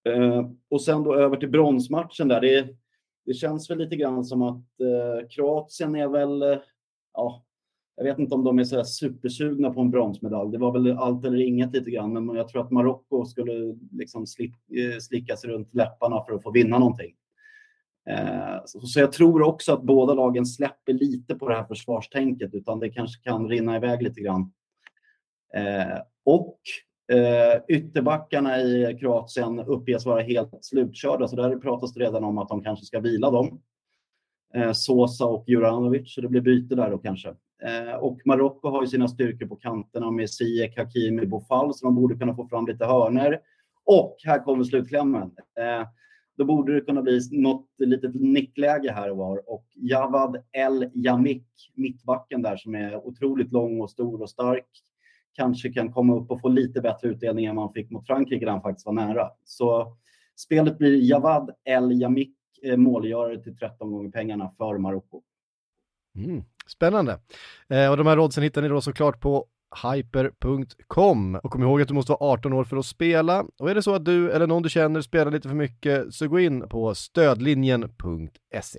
Eh, 0.08 0.50
och 0.70 0.82
sen 0.82 1.02
då 1.02 1.14
över 1.14 1.36
till 1.36 1.50
bronsmatchen 1.50 2.28
där. 2.28 2.40
Det, 2.40 2.68
det 3.26 3.34
känns 3.34 3.70
väl 3.70 3.78
lite 3.78 3.96
grann 3.96 4.24
som 4.24 4.42
att 4.42 4.80
eh, 4.80 5.28
Kroatien 5.30 5.96
är 5.96 6.08
väl, 6.08 6.42
eh, 6.42 6.58
ja, 7.14 7.43
jag 7.96 8.04
vet 8.04 8.18
inte 8.18 8.34
om 8.34 8.44
de 8.44 8.58
är 8.58 8.64
så 8.64 8.84
supersugna 8.84 9.70
på 9.70 9.80
en 9.80 9.90
bronsmedalj. 9.90 10.52
Det 10.52 10.58
var 10.58 10.72
väl 10.72 10.98
allt 10.98 11.24
eller 11.24 11.40
inget 11.40 11.72
lite 11.72 11.90
grann, 11.90 12.26
men 12.26 12.36
jag 12.36 12.48
tror 12.48 12.62
att 12.62 12.70
Marocko 12.70 13.24
skulle 13.24 13.76
liksom 13.92 14.22
eh, 14.22 14.98
slickas 15.00 15.44
runt 15.44 15.74
läpparna 15.74 16.24
för 16.24 16.34
att 16.34 16.42
få 16.42 16.50
vinna 16.50 16.78
någonting. 16.78 17.14
Eh, 18.10 18.60
så 18.64 19.00
jag 19.00 19.12
tror 19.12 19.42
också 19.42 19.72
att 19.72 19.82
båda 19.82 20.14
lagen 20.14 20.46
släpper 20.46 20.92
lite 20.92 21.34
på 21.34 21.48
det 21.48 21.54
här 21.54 21.64
försvarstänket, 21.64 22.54
utan 22.54 22.80
det 22.80 22.88
kanske 22.88 23.22
kan 23.22 23.48
rinna 23.48 23.76
iväg 23.76 24.02
lite 24.02 24.20
grann. 24.20 24.52
Eh, 25.54 25.98
och 26.24 26.58
eh, 27.16 27.60
ytterbackarna 27.68 28.60
i 28.60 28.98
Kroatien 29.00 29.58
uppges 29.58 30.06
vara 30.06 30.22
helt 30.22 30.64
slutkörda, 30.64 31.28
så 31.28 31.36
där 31.36 31.56
pratas 31.56 31.94
det 31.94 32.00
redan 32.00 32.24
om 32.24 32.38
att 32.38 32.48
de 32.48 32.62
kanske 32.62 32.86
ska 32.86 33.00
vila 33.00 33.30
dem. 33.30 33.60
Sosa 34.74 35.24
och 35.24 35.44
Juranovic, 35.48 36.14
så 36.14 36.20
det 36.20 36.28
blir 36.28 36.40
byte 36.40 36.74
där 36.74 36.90
då 36.90 36.98
kanske. 36.98 37.34
Eh, 37.64 37.94
och 37.94 38.20
Marocko 38.24 38.68
har 38.68 38.82
ju 38.82 38.88
sina 38.88 39.08
styrkor 39.08 39.46
på 39.46 39.56
kanterna 39.56 40.10
med 40.10 40.30
Ziyech, 40.30 40.78
Hakimi, 40.78 41.26
Bofal, 41.26 41.74
så 41.74 41.86
de 41.86 41.94
borde 41.94 42.16
kunna 42.16 42.34
få 42.34 42.48
fram 42.48 42.66
lite 42.66 42.84
hörner. 42.84 43.40
Och 43.84 44.16
här 44.24 44.38
kommer 44.38 44.64
slutklämmen. 44.64 45.22
Eh, 45.58 45.88
då 46.36 46.44
borde 46.44 46.74
det 46.74 46.80
kunna 46.80 47.02
bli 47.02 47.20
något 47.32 47.66
litet 47.78 48.14
nickläge 48.14 48.92
här 48.92 49.10
och 49.10 49.16
var. 49.16 49.50
Och 49.50 49.66
Javad 49.74 50.36
El 50.52 50.90
Yamik, 50.94 51.46
mittbacken 51.74 52.42
där 52.42 52.56
som 52.56 52.74
är 52.74 53.06
otroligt 53.06 53.52
lång 53.52 53.80
och 53.80 53.90
stor 53.90 54.22
och 54.22 54.30
stark, 54.30 54.68
kanske 55.32 55.72
kan 55.72 55.92
komma 55.92 56.16
upp 56.16 56.30
och 56.30 56.40
få 56.40 56.48
lite 56.48 56.80
bättre 56.80 57.08
utdelning 57.08 57.44
än 57.44 57.56
man 57.56 57.72
fick 57.72 57.90
mot 57.90 58.06
Frankrike 58.06 58.44
där 58.44 58.52
han 58.52 58.62
faktiskt 58.62 58.86
var 58.86 58.92
nära. 58.92 59.30
Så 59.44 59.96
spelet 60.36 60.78
blir 60.78 61.10
Javad 61.10 61.50
El 61.64 61.92
Yamik, 61.92 62.36
eh, 62.62 62.76
målgörare 62.76 63.42
till 63.42 63.56
13 63.56 63.92
gånger 63.92 64.10
pengarna 64.10 64.50
för 64.58 64.78
Marocko. 64.78 65.22
Mm. 66.16 66.42
Spännande. 66.68 67.18
Eh, 67.68 67.90
och 67.90 67.96
de 67.96 68.06
här 68.06 68.18
oddsen 68.18 68.42
hittar 68.42 68.62
ni 68.62 68.68
då 68.68 68.80
såklart 68.80 69.20
på 69.20 69.46
hyper.com. 69.82 71.34
Och 71.34 71.50
kom 71.50 71.62
ihåg 71.62 71.82
att 71.82 71.88
du 71.88 71.94
måste 71.94 72.12
vara 72.12 72.32
18 72.32 72.52
år 72.52 72.64
för 72.64 72.76
att 72.76 72.86
spela. 72.86 73.44
Och 73.58 73.70
är 73.70 73.74
det 73.74 73.82
så 73.82 73.94
att 73.94 74.04
du 74.04 74.30
eller 74.30 74.46
någon 74.46 74.62
du 74.62 74.68
känner 74.68 75.00
spelar 75.00 75.30
lite 75.30 75.48
för 75.48 75.56
mycket 75.56 76.14
så 76.14 76.28
gå 76.28 76.40
in 76.40 76.68
på 76.68 76.94
stödlinjen.se. 76.94 78.78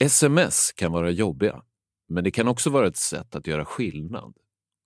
Sms 0.00 0.72
kan 0.72 0.92
vara 0.92 1.10
jobbiga, 1.10 1.62
men 2.08 2.24
det 2.24 2.30
kan 2.30 2.48
också 2.48 2.70
vara 2.70 2.86
ett 2.86 2.96
sätt 2.96 3.36
att 3.36 3.46
göra 3.46 3.64
skillnad. 3.64 4.34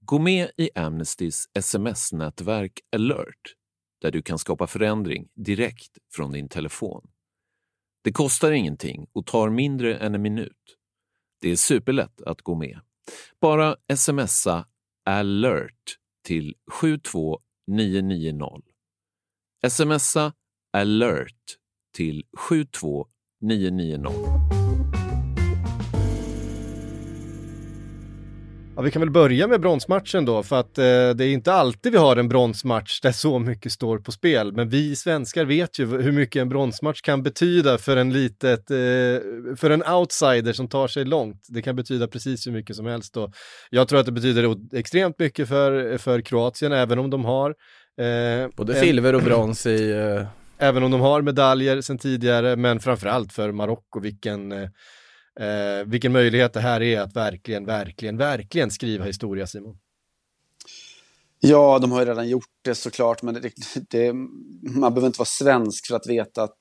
Gå 0.04 0.18
med 0.18 0.50
i 0.56 0.70
Amnestys 0.74 1.48
sms-nätverk 1.54 2.80
alert 2.96 3.54
där 4.00 4.10
du 4.10 4.22
kan 4.22 4.38
skapa 4.38 4.66
förändring 4.66 5.28
direkt 5.34 5.98
från 6.14 6.32
din 6.32 6.48
telefon. 6.48 7.10
Det 8.04 8.12
kostar 8.12 8.52
ingenting 8.52 9.06
och 9.12 9.26
tar 9.26 9.50
mindre 9.50 9.96
än 9.96 10.14
en 10.14 10.22
minut. 10.22 10.76
Det 11.40 11.50
är 11.50 11.56
superlätt 11.56 12.22
att 12.22 12.42
gå 12.42 12.54
med. 12.54 12.80
Bara 13.40 13.76
smsa 13.96 14.66
alert 15.04 15.98
till 16.24 16.54
72990. 16.72 18.62
Smsa 19.68 20.32
alert 20.72 21.56
till 21.96 22.24
72990. 22.50 24.61
Ja, 28.76 28.82
vi 28.82 28.90
kan 28.90 29.00
väl 29.00 29.10
börja 29.10 29.46
med 29.46 29.60
bronsmatchen 29.60 30.24
då, 30.24 30.42
för 30.42 30.60
att 30.60 30.78
eh, 30.78 30.84
det 30.84 31.24
är 31.24 31.32
inte 31.32 31.52
alltid 31.52 31.92
vi 31.92 31.98
har 31.98 32.16
en 32.16 32.28
bronsmatch 32.28 33.00
där 33.00 33.12
så 33.12 33.38
mycket 33.38 33.72
står 33.72 33.98
på 33.98 34.12
spel. 34.12 34.52
Men 34.52 34.68
vi 34.68 34.96
svenskar 34.96 35.44
vet 35.44 35.78
ju 35.78 35.86
hur 36.02 36.12
mycket 36.12 36.40
en 36.40 36.48
bronsmatch 36.48 37.00
kan 37.00 37.22
betyda 37.22 37.78
för 37.78 37.96
en 37.96 38.12
litet, 38.12 38.70
eh, 38.70 38.76
för 39.56 39.70
en 39.70 39.86
outsider 39.86 40.52
som 40.52 40.68
tar 40.68 40.88
sig 40.88 41.04
långt. 41.04 41.46
Det 41.48 41.62
kan 41.62 41.76
betyda 41.76 42.08
precis 42.08 42.46
hur 42.46 42.52
mycket 42.52 42.76
som 42.76 42.86
helst 42.86 43.14
då. 43.14 43.32
Jag 43.70 43.88
tror 43.88 44.00
att 44.00 44.06
det 44.06 44.12
betyder 44.12 44.56
extremt 44.76 45.18
mycket 45.18 45.48
för, 45.48 45.98
för 45.98 46.20
Kroatien, 46.20 46.72
även 46.72 46.98
om 46.98 47.10
de 47.10 47.24
har 47.24 47.54
eh, 48.00 48.48
Både 48.56 48.74
silver 48.74 49.14
och 49.14 49.22
brons 49.22 49.66
i... 49.66 49.90
Eh... 49.90 50.26
Även 50.58 50.82
om 50.82 50.90
de 50.90 51.00
har 51.00 51.22
medaljer 51.22 51.80
sedan 51.80 51.98
tidigare, 51.98 52.56
men 52.56 52.80
framförallt 52.80 53.32
för 53.32 53.52
Marocko, 53.52 54.00
vilken 54.00 54.52
eh, 55.40 55.86
vilken 55.86 56.12
möjlighet 56.12 56.52
det 56.52 56.60
här 56.60 56.82
är 56.82 57.00
att 57.00 57.16
verkligen, 57.16 57.66
verkligen, 57.66 58.16
verkligen 58.16 58.70
skriva 58.70 59.04
historia, 59.04 59.46
Simon. 59.46 59.78
Ja, 61.40 61.78
de 61.78 61.92
har 61.92 62.00
ju 62.00 62.06
redan 62.06 62.28
gjort 62.28 62.50
det 62.62 62.74
såklart, 62.74 63.22
men 63.22 63.34
det, 63.34 63.52
det, 63.90 64.12
man 64.62 64.94
behöver 64.94 65.06
inte 65.06 65.18
vara 65.18 65.26
svensk 65.26 65.86
för 65.86 65.96
att 65.96 66.06
veta 66.06 66.42
att 66.42 66.58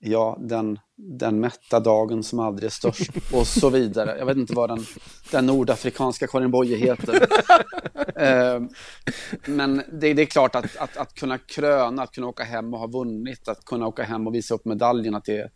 ja, 0.00 0.38
den, 0.40 0.78
den 0.96 1.40
mätta 1.40 1.80
dagen 1.80 2.22
som 2.22 2.38
aldrig 2.38 2.66
är 2.66 2.70
störst 2.70 3.10
och 3.32 3.46
så 3.46 3.70
vidare. 3.70 4.18
Jag 4.18 4.26
vet 4.26 4.36
inte 4.36 4.54
vad 4.54 4.70
den, 4.70 4.84
den 5.30 5.46
nordafrikanska 5.46 6.26
Karin 6.26 6.50
Boye 6.50 6.76
heter. 6.76 7.14
eh, 8.16 8.60
men 9.46 9.82
det, 9.92 10.14
det, 10.14 10.22
är 10.22 10.26
klart 10.26 10.54
att, 10.54 10.76
att, 10.76 10.96
att 10.96 11.14
kunna 11.14 11.38
kröna, 11.38 12.02
att 12.02 12.12
kunna 12.12 12.26
åka 12.26 12.44
hem 12.44 12.74
och 12.74 12.80
ha 12.80 12.86
vunnit, 12.86 13.48
att 13.48 13.64
kunna 13.64 13.86
åka 13.86 14.02
hem 14.02 14.26
och 14.26 14.34
visa 14.34 14.54
upp 14.54 14.64
medaljen, 14.64 15.14
att 15.14 15.24
det, 15.24 15.50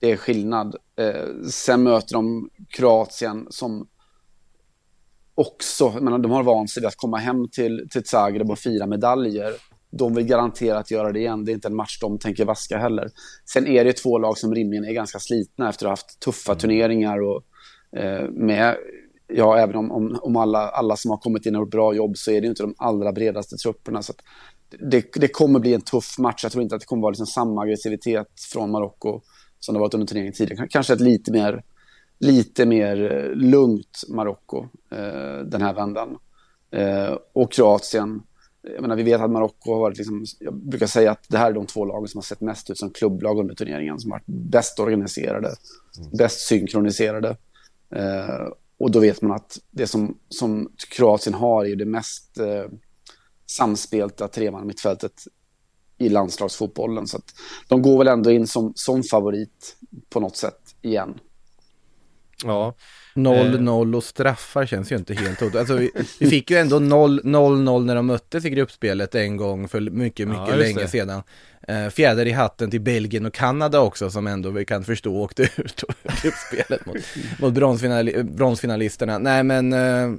det 0.00 0.10
är 0.10 0.16
skillnad. 0.16 0.76
Eh, 0.96 1.48
sen 1.50 1.82
möter 1.82 2.14
de 2.14 2.50
Kroatien 2.68 3.46
som 3.50 3.88
också, 5.34 5.90
men 6.00 6.22
de 6.22 6.30
har 6.30 6.42
vant 6.42 6.70
sig 6.70 6.80
vid 6.80 6.88
att 6.88 6.96
komma 6.96 7.16
hem 7.16 7.48
till, 7.48 7.88
till 7.90 8.04
Zagreb 8.04 8.50
och 8.50 8.58
fira 8.58 8.86
medaljer. 8.86 9.52
De 9.90 10.14
vill 10.14 10.26
garanterat 10.26 10.90
göra 10.90 11.12
det 11.12 11.18
igen. 11.18 11.44
Det 11.44 11.52
är 11.52 11.54
inte 11.54 11.68
en 11.68 11.76
match 11.76 11.98
de 12.00 12.18
tänker 12.18 12.44
vaska 12.44 12.78
heller. 12.78 13.10
Sen 13.44 13.66
är 13.66 13.84
det 13.84 13.92
två 13.92 14.18
lag 14.18 14.38
som 14.38 14.54
rimligen 14.54 14.84
är 14.84 14.92
ganska 14.92 15.18
slitna 15.18 15.68
efter 15.68 15.86
att 15.86 15.88
ha 15.88 15.92
haft 15.92 16.20
tuffa 16.20 16.54
turneringar 16.54 17.18
och 17.22 17.42
eh, 17.98 18.28
med 18.30 18.76
ja, 19.26 19.58
även 19.58 19.76
om, 19.76 19.92
om, 19.92 20.18
om 20.22 20.36
alla, 20.36 20.68
alla 20.68 20.96
som 20.96 21.10
har 21.10 21.18
kommit 21.18 21.46
in 21.46 21.56
och 21.56 21.60
gjort 21.60 21.70
bra 21.70 21.94
jobb 21.94 22.16
så 22.16 22.30
är 22.30 22.40
det 22.40 22.46
inte 22.46 22.62
de 22.62 22.74
allra 22.78 23.12
bredaste 23.12 23.56
trupperna. 23.56 24.02
Så 24.02 24.12
det, 24.90 25.12
det 25.14 25.28
kommer 25.28 25.58
bli 25.58 25.74
en 25.74 25.80
tuff 25.80 26.18
match. 26.18 26.42
Jag 26.42 26.52
tror 26.52 26.62
inte 26.62 26.74
att 26.74 26.80
det 26.80 26.86
kommer 26.86 27.02
vara 27.02 27.10
liksom 27.10 27.26
samma 27.26 27.62
aggressivitet 27.62 28.28
från 28.52 28.70
Marocko 28.70 29.20
som 29.60 29.74
det 29.74 29.80
varit 29.80 29.94
under 29.94 30.06
turneringen 30.06 30.32
tidigare. 30.32 30.68
Kanske 30.68 30.92
ett 30.92 31.00
lite 31.00 31.32
mer 31.32 31.62
lite 32.20 32.66
mer 32.66 33.12
eh, 33.12 33.34
lugnt 33.34 34.04
Marocko 34.08 34.68
eh, 34.90 35.44
den 35.44 35.62
här 35.62 35.74
vändan. 35.74 36.18
Eh, 36.70 37.16
och 37.32 37.52
Kroatien, 37.52 38.22
jag 38.62 38.82
menar, 38.82 38.96
vi 38.96 39.02
vet 39.02 39.20
att 39.20 39.30
Marocko 39.30 39.72
har 39.72 39.80
varit, 39.80 39.98
liksom, 39.98 40.24
jag 40.38 40.54
brukar 40.54 40.86
säga 40.86 41.10
att 41.10 41.24
det 41.28 41.38
här 41.38 41.50
är 41.50 41.54
de 41.54 41.66
två 41.66 41.84
lagen 41.84 42.08
som 42.08 42.18
har 42.18 42.22
sett 42.22 42.40
mest 42.40 42.70
ut 42.70 42.78
som 42.78 42.90
klubblag 42.90 43.38
under 43.38 43.54
turneringen, 43.54 44.00
som 44.00 44.10
har 44.10 44.18
varit 44.18 44.26
bäst 44.26 44.78
organiserade, 44.78 45.54
mm. 45.98 46.10
bäst 46.18 46.40
synkroniserade. 46.40 47.36
Eh, 47.94 48.48
och 48.78 48.90
då 48.90 49.00
vet 49.00 49.22
man 49.22 49.32
att 49.32 49.58
det 49.70 49.86
som, 49.86 50.18
som 50.28 50.72
Kroatien 50.90 51.34
har 51.34 51.64
är 51.64 51.76
det 51.76 51.84
mest 51.84 52.38
eh, 52.38 52.64
samspelta 53.46 54.28
treman 54.28 54.66
mittfältet 54.66 55.24
i 56.00 56.08
landslagsfotbollen. 56.08 57.06
Så 57.06 57.16
att 57.16 57.34
de 57.68 57.82
går 57.82 57.98
väl 57.98 58.08
ändå 58.08 58.30
in 58.30 58.46
som, 58.46 58.72
som 58.74 59.02
favorit 59.02 59.76
på 60.10 60.20
något 60.20 60.36
sätt 60.36 60.74
igen. 60.82 61.18
Ja. 62.44 62.74
0-0 63.14 63.96
och 63.96 64.04
straffar 64.04 64.66
känns 64.66 64.92
ju 64.92 64.96
inte 64.96 65.14
helt 65.14 65.40
hotat. 65.40 65.56
Alltså, 65.56 65.76
vi, 65.76 65.90
vi, 66.20 66.26
fick 66.26 66.50
ju 66.50 66.56
ändå 66.56 66.78
0-0 66.78 67.84
när 67.84 67.94
de 67.94 68.06
möttes 68.06 68.44
i 68.44 68.50
gruppspelet 68.50 69.14
en 69.14 69.36
gång 69.36 69.68
för 69.68 69.80
mycket, 69.80 70.28
mycket 70.28 70.48
ja, 70.48 70.54
länge 70.54 70.82
det. 70.82 70.88
sedan. 70.88 71.22
Eh, 71.68 71.88
fjäder 71.88 72.26
i 72.26 72.32
hatten 72.32 72.70
till 72.70 72.80
Belgien 72.80 73.26
och 73.26 73.34
Kanada 73.34 73.80
också 73.80 74.10
som 74.10 74.26
ändå 74.26 74.50
vi 74.50 74.64
kan 74.64 74.84
förstå 74.84 75.16
åkte 75.16 75.42
ut 75.56 75.84
gruppspelet 76.22 76.86
mot, 76.86 76.96
mot 77.38 77.54
bronsfinali 77.54 78.22
bronsfinalisterna. 78.22 79.18
Nej 79.18 79.42
men 79.42 79.72
eh, 79.72 80.18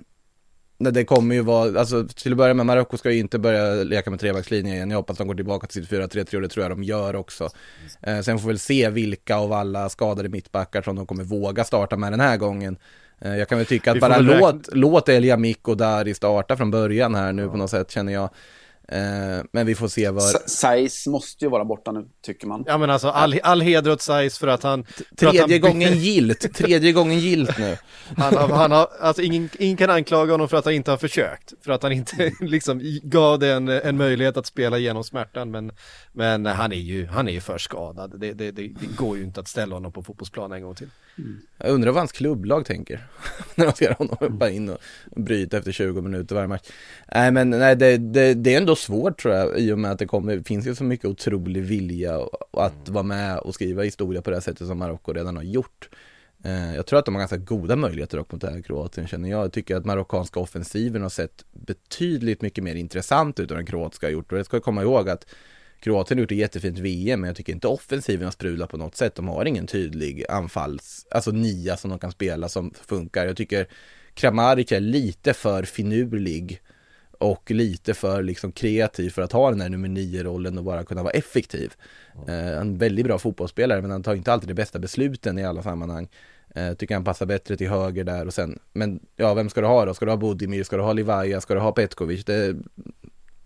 det 0.83 1.05
kommer 1.05 1.35
ju 1.35 1.41
vara, 1.41 1.79
alltså 1.79 2.07
till 2.07 2.31
att 2.31 2.37
börja 2.37 2.53
med, 2.53 2.65
Marocko 2.65 2.97
ska 2.97 3.11
ju 3.11 3.19
inte 3.19 3.39
börja 3.39 3.83
leka 3.83 4.09
med 4.09 4.19
trebackslinjen 4.19 4.75
igen. 4.75 4.91
Jag 4.91 4.97
hoppas 4.97 5.17
de 5.17 5.27
går 5.27 5.35
tillbaka 5.35 5.67
till 5.67 5.85
sitt 5.85 5.91
4-3-3 5.91 6.35
och 6.35 6.41
det 6.41 6.47
tror 6.47 6.63
jag 6.63 6.71
de 6.71 6.83
gör 6.83 7.15
också. 7.15 7.49
Eh, 8.01 8.19
sen 8.19 8.39
får 8.39 8.47
vi 8.47 8.53
väl 8.53 8.59
se 8.59 8.89
vilka 8.89 9.35
av 9.35 9.53
alla 9.53 9.89
skadade 9.89 10.29
mittbackar 10.29 10.81
som 10.81 10.95
de 10.95 11.05
kommer 11.05 11.23
våga 11.23 11.63
starta 11.63 11.97
med 11.97 12.13
den 12.13 12.19
här 12.19 12.37
gången. 12.37 12.77
Eh, 13.21 13.35
jag 13.35 13.49
kan 13.49 13.57
väl 13.57 13.67
tycka 13.67 13.91
att 13.91 13.99
bara 13.99 14.19
låt, 14.19 14.69
låt 14.71 15.09
Elia 15.09 15.37
Mick 15.37 15.67
och 15.67 15.77
Dari 15.77 16.13
starta 16.13 16.57
från 16.57 16.71
början 16.71 17.15
här 17.15 17.33
nu 17.33 17.41
ja. 17.41 17.49
på 17.49 17.57
något 17.57 17.69
sätt 17.69 17.91
känner 17.91 18.13
jag. 18.13 18.29
Eh, 18.91 19.43
men 19.51 19.65
vi 19.65 19.75
får 19.75 19.87
se 19.87 20.09
vad... 20.09 20.23
Saiz 20.23 21.07
måste 21.07 21.45
ju 21.45 21.51
vara 21.51 21.65
borta 21.65 21.91
nu, 21.91 22.05
tycker 22.25 22.47
man. 22.47 22.63
Ja 22.67 22.77
men 22.77 22.89
alltså 22.89 23.07
all, 23.07 23.39
all 23.43 23.61
heder 23.61 23.91
åt 23.91 24.01
Saiz 24.01 24.37
för 24.37 24.47
att 24.47 24.63
han... 24.63 24.85
Tredje 25.17 25.43
att 25.43 25.51
han... 25.51 25.61
gången 25.61 25.97
gilt, 25.97 26.53
tredje 26.53 26.91
gången 26.91 27.19
gilt 27.19 27.57
nu. 27.59 27.77
Han 28.17 28.35
har, 28.35 28.47
han 28.47 28.71
har, 28.71 28.87
alltså 28.99 29.21
ingen, 29.21 29.49
ingen 29.59 29.77
kan 29.77 29.89
anklaga 29.89 30.31
honom 30.31 30.47
för 30.47 30.57
att 30.57 30.65
han 30.65 30.73
inte 30.73 30.91
har 30.91 30.97
försökt. 30.97 31.53
För 31.61 31.71
att 31.71 31.83
han 31.83 31.91
inte 31.91 32.31
liksom 32.39 32.99
gav 33.03 33.39
det 33.39 33.53
en, 33.53 33.67
en 33.67 33.97
möjlighet 33.97 34.37
att 34.37 34.45
spela 34.45 34.77
igenom 34.77 35.03
smärtan. 35.03 35.51
Men, 35.51 35.71
men 36.11 36.45
han 36.45 36.71
är 36.71 36.75
ju, 36.75 37.05
han 37.07 37.27
är 37.27 37.31
ju 37.31 37.41
för 37.41 37.57
skadad. 37.57 38.19
Det, 38.19 38.33
det, 38.33 38.51
det, 38.51 38.61
det 38.61 38.95
går 38.95 39.17
ju 39.17 39.23
inte 39.23 39.39
att 39.39 39.47
ställa 39.47 39.75
honom 39.75 39.91
på 39.91 40.03
fotbollsplanen 40.03 40.57
en 40.57 40.63
gång 40.63 40.75
till. 40.75 40.89
Mm. 41.17 41.41
Jag 41.57 41.69
undrar 41.71 41.91
vad 41.91 42.01
hans 42.01 42.11
klubblag 42.11 42.65
tänker. 42.65 43.07
När 43.55 43.65
de 43.65 43.73
ser 43.73 43.93
honom 43.93 44.17
hoppa 44.19 44.49
in 44.49 44.69
och 44.69 44.79
bryta 45.15 45.57
efter 45.57 45.71
20 45.71 46.01
minuter 46.01 46.35
varje 46.35 46.47
match. 46.47 46.69
Nej 47.15 47.31
men 47.31 47.49
nej, 47.49 47.75
det, 47.75 47.97
det, 47.97 48.33
det, 48.33 48.53
är 48.53 48.57
ändå 48.57 48.75
svårt 48.75 49.21
tror 49.21 49.33
jag 49.33 49.59
i 49.59 49.71
och 49.71 49.79
med 49.79 49.91
att 49.91 49.99
det 49.99 50.05
kommer, 50.05 50.39
finns 50.39 50.67
ju 50.67 50.75
så 50.75 50.83
mycket 50.83 51.05
otrolig 51.05 51.63
vilja 51.63 52.19
att 52.53 52.89
vara 52.89 53.03
med 53.03 53.37
och 53.37 53.53
skriva 53.55 53.83
historia 53.83 54.21
på 54.21 54.29
det 54.29 54.35
här 54.35 54.41
sättet 54.41 54.67
som 54.67 54.77
Marocko 54.77 55.13
redan 55.13 55.35
har 55.35 55.43
gjort. 55.43 55.89
Eh, 56.43 56.75
jag 56.75 56.85
tror 56.85 56.99
att 56.99 57.05
de 57.05 57.15
har 57.15 57.19
ganska 57.19 57.37
goda 57.37 57.75
möjligheter 57.75 58.17
dock 58.17 58.31
mot 58.31 58.41
det 58.41 58.51
här 58.51 58.61
Kroatien 58.61 59.07
känner 59.07 59.29
jag. 59.29 59.43
Jag 59.43 59.53
tycker 59.53 59.75
att 59.75 59.85
marockanska 59.85 60.39
offensiven 60.39 61.01
har 61.01 61.09
sett 61.09 61.45
betydligt 61.51 62.41
mycket 62.41 62.63
mer 62.63 62.75
intressant 62.75 63.39
ut 63.39 63.51
än 63.51 63.57
den 63.57 63.65
kroatiska 63.65 64.07
har 64.07 64.11
gjort. 64.11 64.31
Och 64.31 64.37
det 64.37 64.43
ska 64.43 64.59
komma 64.59 64.81
ihåg 64.81 65.09
att 65.09 65.25
Kroatien 65.81 66.17
har 66.17 66.21
gjort 66.21 66.31
ett 66.31 66.37
jättefint 66.37 66.79
VM, 66.79 67.21
men 67.21 67.27
jag 67.27 67.37
tycker 67.37 67.53
inte 67.53 67.67
offensiven 67.67 68.25
har 68.25 68.31
sprudlat 68.31 68.69
på 68.69 68.77
något 68.77 68.95
sätt. 68.95 69.15
De 69.15 69.27
har 69.27 69.45
ingen 69.45 69.67
tydlig 69.67 70.25
anfalls, 70.29 71.07
alltså 71.11 71.31
nia 71.31 71.77
som 71.77 71.89
de 71.89 71.99
kan 71.99 72.11
spela 72.11 72.49
som 72.49 72.73
funkar. 72.85 73.25
Jag 73.25 73.37
tycker 73.37 73.67
Kramaric 74.13 74.71
är 74.71 74.79
lite 74.79 75.33
för 75.33 75.63
finurlig 75.63 76.61
och 77.19 77.51
lite 77.51 77.93
för 77.93 78.23
liksom 78.23 78.51
kreativ 78.51 79.09
för 79.09 79.21
att 79.21 79.31
ha 79.31 79.49
den 79.49 79.61
här 79.61 79.69
nummer 79.69 79.89
nio-rollen 79.89 80.57
och 80.57 80.63
bara 80.63 80.83
kunna 80.83 81.03
vara 81.03 81.13
effektiv. 81.13 81.73
Mm. 82.27 82.59
en 82.59 82.77
väldigt 82.77 83.05
bra 83.05 83.19
fotbollsspelare, 83.19 83.81
men 83.81 83.91
han 83.91 84.03
tar 84.03 84.15
inte 84.15 84.33
alltid 84.33 84.49
de 84.49 84.53
bästa 84.53 84.79
besluten 84.79 85.39
i 85.39 85.45
alla 85.45 85.63
sammanhang. 85.63 86.09
Eh, 86.55 86.73
tycker 86.73 86.95
han 86.95 87.03
passar 87.03 87.25
bättre 87.25 87.57
till 87.57 87.69
höger 87.69 88.03
där 88.03 88.27
och 88.27 88.33
sen, 88.33 88.59
men 88.73 88.99
ja, 89.15 89.33
vem 89.33 89.49
ska 89.49 89.61
du 89.61 89.67
ha 89.67 89.85
då? 89.85 89.93
Ska 89.93 90.05
du 90.05 90.11
ha 90.11 90.17
Budimir? 90.17 90.63
Ska 90.63 90.77
du 90.77 90.83
ha 90.83 90.93
Livaja? 90.93 91.41
Ska 91.41 91.53
du 91.53 91.59
ha 91.59 91.71
Petkovic? 91.71 92.25
Det, 92.25 92.55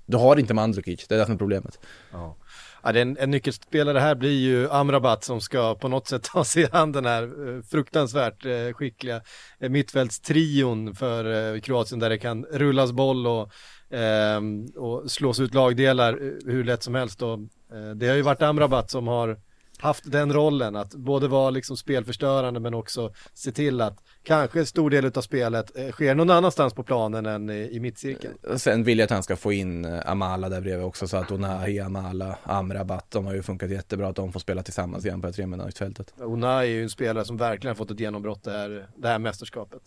du 0.06 0.18
har 0.18 0.39
inte 0.39 0.54
Mandzukic, 0.54 1.08
det 1.08 1.15
är 1.15 1.20
det 1.20 1.26
som 1.26 1.34
är 1.34 1.38
problemet. 1.38 1.80
Ja. 2.12 2.38
Ja, 2.86 2.91
det 2.91 3.00
är 3.00 3.02
en, 3.02 3.18
en 3.18 3.32
nyckelspelare 3.32 4.00
här 4.00 4.15
blir 4.15 4.39
ju 4.39 4.70
Amrabat 4.72 5.24
som 5.24 5.41
ska 5.41 5.76
på 5.76 5.88
något 5.88 6.08
sätt 6.08 6.24
ta 6.34 6.44
sig 6.44 6.68
an 6.72 6.91
den 6.91 7.06
här 7.06 7.24
eh, 7.24 7.62
fruktansvärt 7.62 8.46
eh, 8.46 8.74
skickliga 8.74 9.22
eh, 9.60 9.70
mittfältstrion 9.70 10.96
för 10.96 11.54
eh, 11.56 11.62
Kroatien 11.62 12.00
där 12.00 12.10
det 12.10 12.18
kan 12.18 12.46
rullas 12.46 12.91
boll 12.91 13.28
och, 13.28 13.52
eh, 13.98 14.41
och 14.76 15.12
slås 15.12 15.39
ut 15.39 15.54
lagdelar 15.54 16.13
eh, 16.13 16.52
hur 16.52 16.63
lätt 16.63 16.84
som 16.84 16.96
helst. 16.96 17.22
Och, 17.22 17.39
eh, 17.74 17.96
det 17.96 18.08
har 18.08 18.15
ju 18.15 18.22
varit 18.22 18.41
Amrabat 18.41 18.91
som 18.91 19.08
har 19.08 19.39
haft 19.78 20.12
den 20.12 20.34
rollen 20.34 20.76
att 20.76 20.96
både 20.96 21.28
vara 21.28 21.50
liksom 21.50 21.78
spelförstörande 21.78 22.60
men 22.60 22.74
också 22.74 23.14
se 23.34 23.52
till 23.52 23.82
att 23.82 23.98
kanske 24.24 24.66
stor 24.66 24.90
del 24.90 25.06
av 25.16 25.22
spelet 25.22 25.78
eh, 25.78 25.92
sker 25.92 26.16
någon 26.16 26.30
annanstans 26.30 26.74
på 26.74 26.84
planen 26.84 27.26
än 27.26 27.50
i 27.50 27.80
mittcirkeln. 27.80 28.34
Eh, 28.50 28.56
sen 28.56 28.84
vill 28.84 29.00
jag 29.00 29.06
att 29.06 29.12
han 29.12 29.24
ska 29.24 29.36
få 29.36 29.54
in 29.54 29.86
eh, 29.86 30.00
Amala 30.06 30.50
där 30.50 30.62
bredvid 30.62 30.86
också 30.86 31.08
så 31.08 31.18
att 31.18 31.32
Onahi, 31.32 31.80
Amala, 31.80 32.38
Amrabat, 32.44 33.12
de 33.12 33.26
har 33.26 33.34
ju 33.34 33.44
funkat 33.44 33.70
jättebra 33.70 34.08
att 34.08 34.16
de 34.16 34.34
får 34.34 34.40
spela 34.40 34.64
tillsammans 34.64 35.06
igen 35.06 35.22
på 35.22 35.28
det 35.28 35.34
treminutersfältet. 35.34 36.14
Onahi 36.20 36.68
är 36.68 36.72
ju 36.72 36.84
en 36.84 36.90
spelare 36.90 37.26
som 37.26 37.38
verkligen 37.38 37.76
fått 37.76 37.92
ett 37.92 38.00
genombrott 38.00 38.44
det 38.44 38.52
här, 38.52 38.90
det 38.96 39.08
här 39.08 39.20
mästerskapet. 39.20 39.82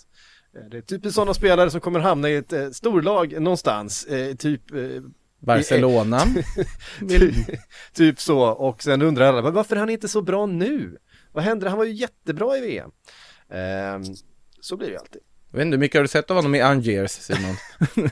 Det 0.71 0.77
är 0.77 0.81
typiskt 0.81 1.15
sådana 1.15 1.35
spelare 1.35 1.71
som 1.71 1.81
kommer 1.81 2.01
hamna 2.01 2.29
i 2.29 2.37
ett 2.37 2.53
eh, 2.53 2.71
storlag 2.71 3.41
någonstans, 3.41 4.05
eh, 4.05 4.35
typ 4.35 4.63
Barcelona. 5.39 6.21
typ 7.93 8.21
så, 8.21 8.41
och 8.41 8.83
sen 8.83 9.03
undrar 9.03 9.27
alla, 9.27 9.51
varför 9.51 9.77
är 9.77 9.81
han 9.81 9.91
inte 9.91 10.09
så 10.09 10.23
bra 10.23 10.47
nu? 10.47 10.99
Vad 11.33 11.45
händer? 11.45 11.69
Han 11.69 11.79
var 11.79 11.85
ju 11.85 11.93
jättebra 11.93 12.57
i 12.57 12.61
VM. 12.61 12.91
Eh, 13.49 14.13
så 14.61 14.77
blir 14.77 14.87
det 14.87 14.93
ju 14.93 14.99
alltid. 14.99 15.23
Jag 15.51 15.59
vet 15.59 15.65
inte, 15.65 15.75
hur 15.75 15.81
mycket 15.81 15.99
har 15.99 16.03
du 16.03 16.09
sett 16.09 16.31
av 16.31 16.37
honom 16.37 16.55
i 16.55 16.61
Angers, 16.61 17.11
Simon? 17.11 17.57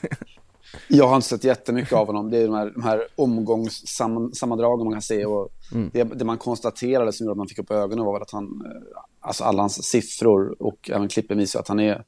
jag 0.87 1.07
har 1.07 1.15
inte 1.15 1.27
sett 1.27 1.43
jättemycket 1.43 1.93
av 1.93 2.07
honom. 2.07 2.29
Det 2.31 2.37
är 2.37 2.47
de 2.47 2.55
här, 2.55 2.71
de 2.71 2.83
här 2.83 3.07
omgångssammandragen 3.15 4.85
man 4.85 4.93
kan 4.93 5.01
se. 5.01 5.25
Och 5.25 5.49
mm. 5.73 5.89
det, 5.93 6.03
det, 6.03 6.25
man 6.25 6.37
konstaterade 6.37 7.13
som 7.13 7.25
gjorde 7.25 7.31
att 7.31 7.37
man 7.37 7.47
fick 7.47 7.59
upp 7.59 7.71
ögonen 7.71 8.05
var 8.05 8.21
att 8.21 8.31
han, 8.31 8.43
eh, 8.65 9.01
alltså 9.19 9.43
alla 9.43 9.63
hans 9.63 9.83
siffror 9.83 10.55
och 10.61 10.89
även 10.93 11.07
klippen 11.07 11.37
visar 11.37 11.59
att 11.59 11.67
han 11.67 11.79
är 11.79 12.03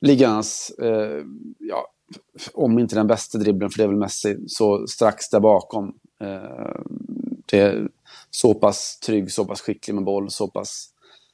ligans, 0.00 0.70
eh, 0.70 1.22
ja, 1.58 1.92
om 2.54 2.78
inte 2.78 2.94
den 2.94 3.06
bästa 3.06 3.38
dribblen, 3.38 3.70
för 3.70 3.78
det 3.78 3.84
är 3.84 3.88
väl 3.88 3.96
Messi, 3.96 4.36
så 4.46 4.86
strax 4.86 5.30
där 5.30 5.40
bakom. 5.40 5.94
Eh, 6.20 6.80
det 7.46 7.58
är 7.58 7.88
så 8.30 8.54
pass 8.54 8.98
trygg, 8.98 9.32
så 9.32 9.44
pass 9.44 9.60
skicklig 9.60 9.94
med 9.94 10.04
boll, 10.04 10.30
så 10.30 10.48
pass 10.48 10.88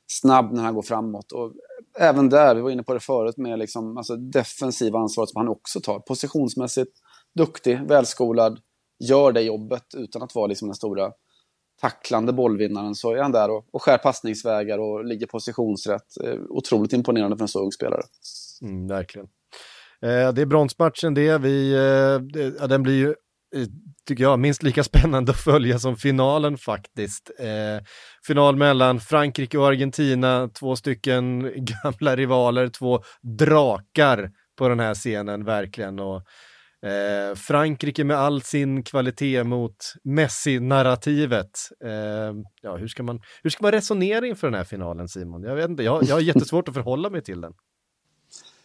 snabb 0.06 0.52
när 0.52 0.62
han 0.62 0.74
går 0.74 0.82
framåt. 0.82 1.32
Och 1.32 1.52
även 1.98 2.28
där, 2.28 2.54
vi 2.54 2.60
var 2.60 2.70
inne 2.70 2.82
på 2.82 2.94
det 2.94 3.00
förut, 3.00 3.36
med 3.36 3.58
liksom, 3.58 3.96
alltså 3.96 4.16
defensiva 4.16 4.98
ansvaret 4.98 5.30
som 5.30 5.38
han 5.38 5.48
också 5.48 5.80
tar. 5.80 5.98
Positionsmässigt 5.98 6.92
duktig, 7.34 7.80
välskolad, 7.88 8.60
gör 8.98 9.32
det 9.32 9.42
jobbet 9.42 9.94
utan 9.96 10.22
att 10.22 10.34
vara 10.34 10.46
liksom 10.46 10.68
den 10.68 10.74
stora 10.74 11.12
tacklande 11.80 12.32
bollvinnaren 12.32 12.94
så 12.94 13.12
är 13.12 13.22
han 13.22 13.32
där 13.32 13.50
och, 13.50 13.66
och 13.70 13.82
skär 13.82 13.98
passningsvägar 13.98 14.78
och 14.78 15.04
ligger 15.04 15.26
positionsrätt. 15.26 16.16
Eh, 16.24 16.40
otroligt 16.48 16.92
imponerande 16.92 17.36
för 17.36 17.44
en 17.44 17.48
så 17.48 17.60
ung 17.60 17.72
spelare. 17.72 18.02
Mm, 18.62 18.86
verkligen. 18.86 19.28
Eh, 20.02 20.32
det 20.32 20.42
är 20.42 20.46
bronsmatchen 20.46 21.14
det, 21.14 21.38
vi, 21.38 21.72
eh, 21.72 22.50
ja, 22.60 22.66
den 22.66 22.82
blir 22.82 22.94
ju, 22.94 23.08
eh, 23.56 23.66
tycker 24.08 24.24
jag, 24.24 24.38
minst 24.38 24.62
lika 24.62 24.84
spännande 24.92 25.32
att 25.32 25.40
följa 25.40 25.78
som 25.78 25.96
finalen 25.96 26.58
faktiskt. 26.58 27.30
Eh, 27.38 27.84
final 28.26 28.56
mellan 28.56 29.00
Frankrike 29.00 29.58
och 29.58 29.66
Argentina, 29.66 30.48
två 30.48 30.76
stycken 30.76 31.52
gamla 31.82 32.16
rivaler, 32.16 32.68
två 32.68 33.02
drakar 33.38 34.30
på 34.58 34.68
den 34.68 34.80
här 34.80 34.94
scenen 34.94 35.44
verkligen. 35.44 35.98
Och, 35.98 36.22
Eh, 36.86 37.34
Frankrike 37.34 38.04
med 38.04 38.16
all 38.16 38.42
sin 38.42 38.82
kvalitet 38.82 39.44
mot 39.44 39.76
Messi-narrativet. 40.04 41.50
Eh, 41.84 42.34
ja, 42.62 42.76
hur, 42.76 42.88
ska 42.88 43.02
man, 43.02 43.20
hur 43.42 43.50
ska 43.50 43.62
man 43.62 43.72
resonera 43.72 44.26
inför 44.26 44.46
den 44.46 44.54
här 44.54 44.64
finalen 44.64 45.08
Simon? 45.08 45.42
Jag 45.42 45.56
vet 45.56 45.70
inte, 45.70 45.82
jag, 45.82 46.04
jag 46.04 46.14
har 46.14 46.20
jättesvårt 46.20 46.68
att 46.68 46.74
förhålla 46.74 47.10
mig 47.10 47.22
till 47.22 47.40
den. 47.40 47.52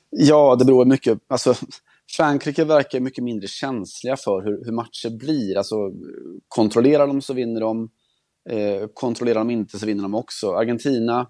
Ja, 0.09 0.55
det 0.55 0.65
beror 0.65 0.85
mycket. 0.85 1.19
Alltså, 1.27 1.53
Frankrike 2.17 2.65
verkar 2.65 2.99
mycket 2.99 3.23
mindre 3.23 3.47
känsliga 3.47 4.17
för 4.17 4.41
hur, 4.41 4.65
hur 4.65 4.71
matcher 4.71 5.17
blir. 5.17 5.57
Alltså, 5.57 5.75
kontrollerar 6.47 7.07
de 7.07 7.21
så 7.21 7.33
vinner 7.33 7.61
de. 7.61 7.89
Eh, 8.49 8.87
kontrollerar 8.93 9.39
de 9.39 9.49
inte 9.49 9.79
så 9.79 9.85
vinner 9.85 10.03
de 10.03 10.15
också. 10.15 10.51
Argentina, 10.51 11.29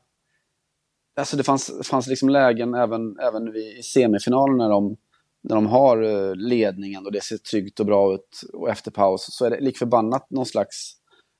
alltså 1.19 1.38
det 1.38 1.43
fanns, 1.43 1.71
fanns 1.84 2.07
liksom 2.07 2.30
lägen 2.30 2.73
även, 2.73 3.19
även 3.19 3.55
i 3.55 3.82
semifinalen 3.84 4.57
när 4.57 4.69
de 4.69 4.97
när 5.41 5.55
de 5.55 5.65
har 5.65 6.03
eh, 6.03 6.36
ledningen 6.36 7.05
och 7.05 7.11
det 7.11 7.23
ser 7.23 7.38
tryggt 7.38 7.80
och 7.80 7.86
bra 7.86 8.13
ut 8.13 8.41
och 8.53 8.69
efter 8.69 8.91
paus 8.91 9.28
så 9.30 9.45
är 9.45 9.49
det 9.49 9.59
lik 9.59 9.78
förbannat 9.78 10.30
någon 10.30 10.45
slags 10.45 10.93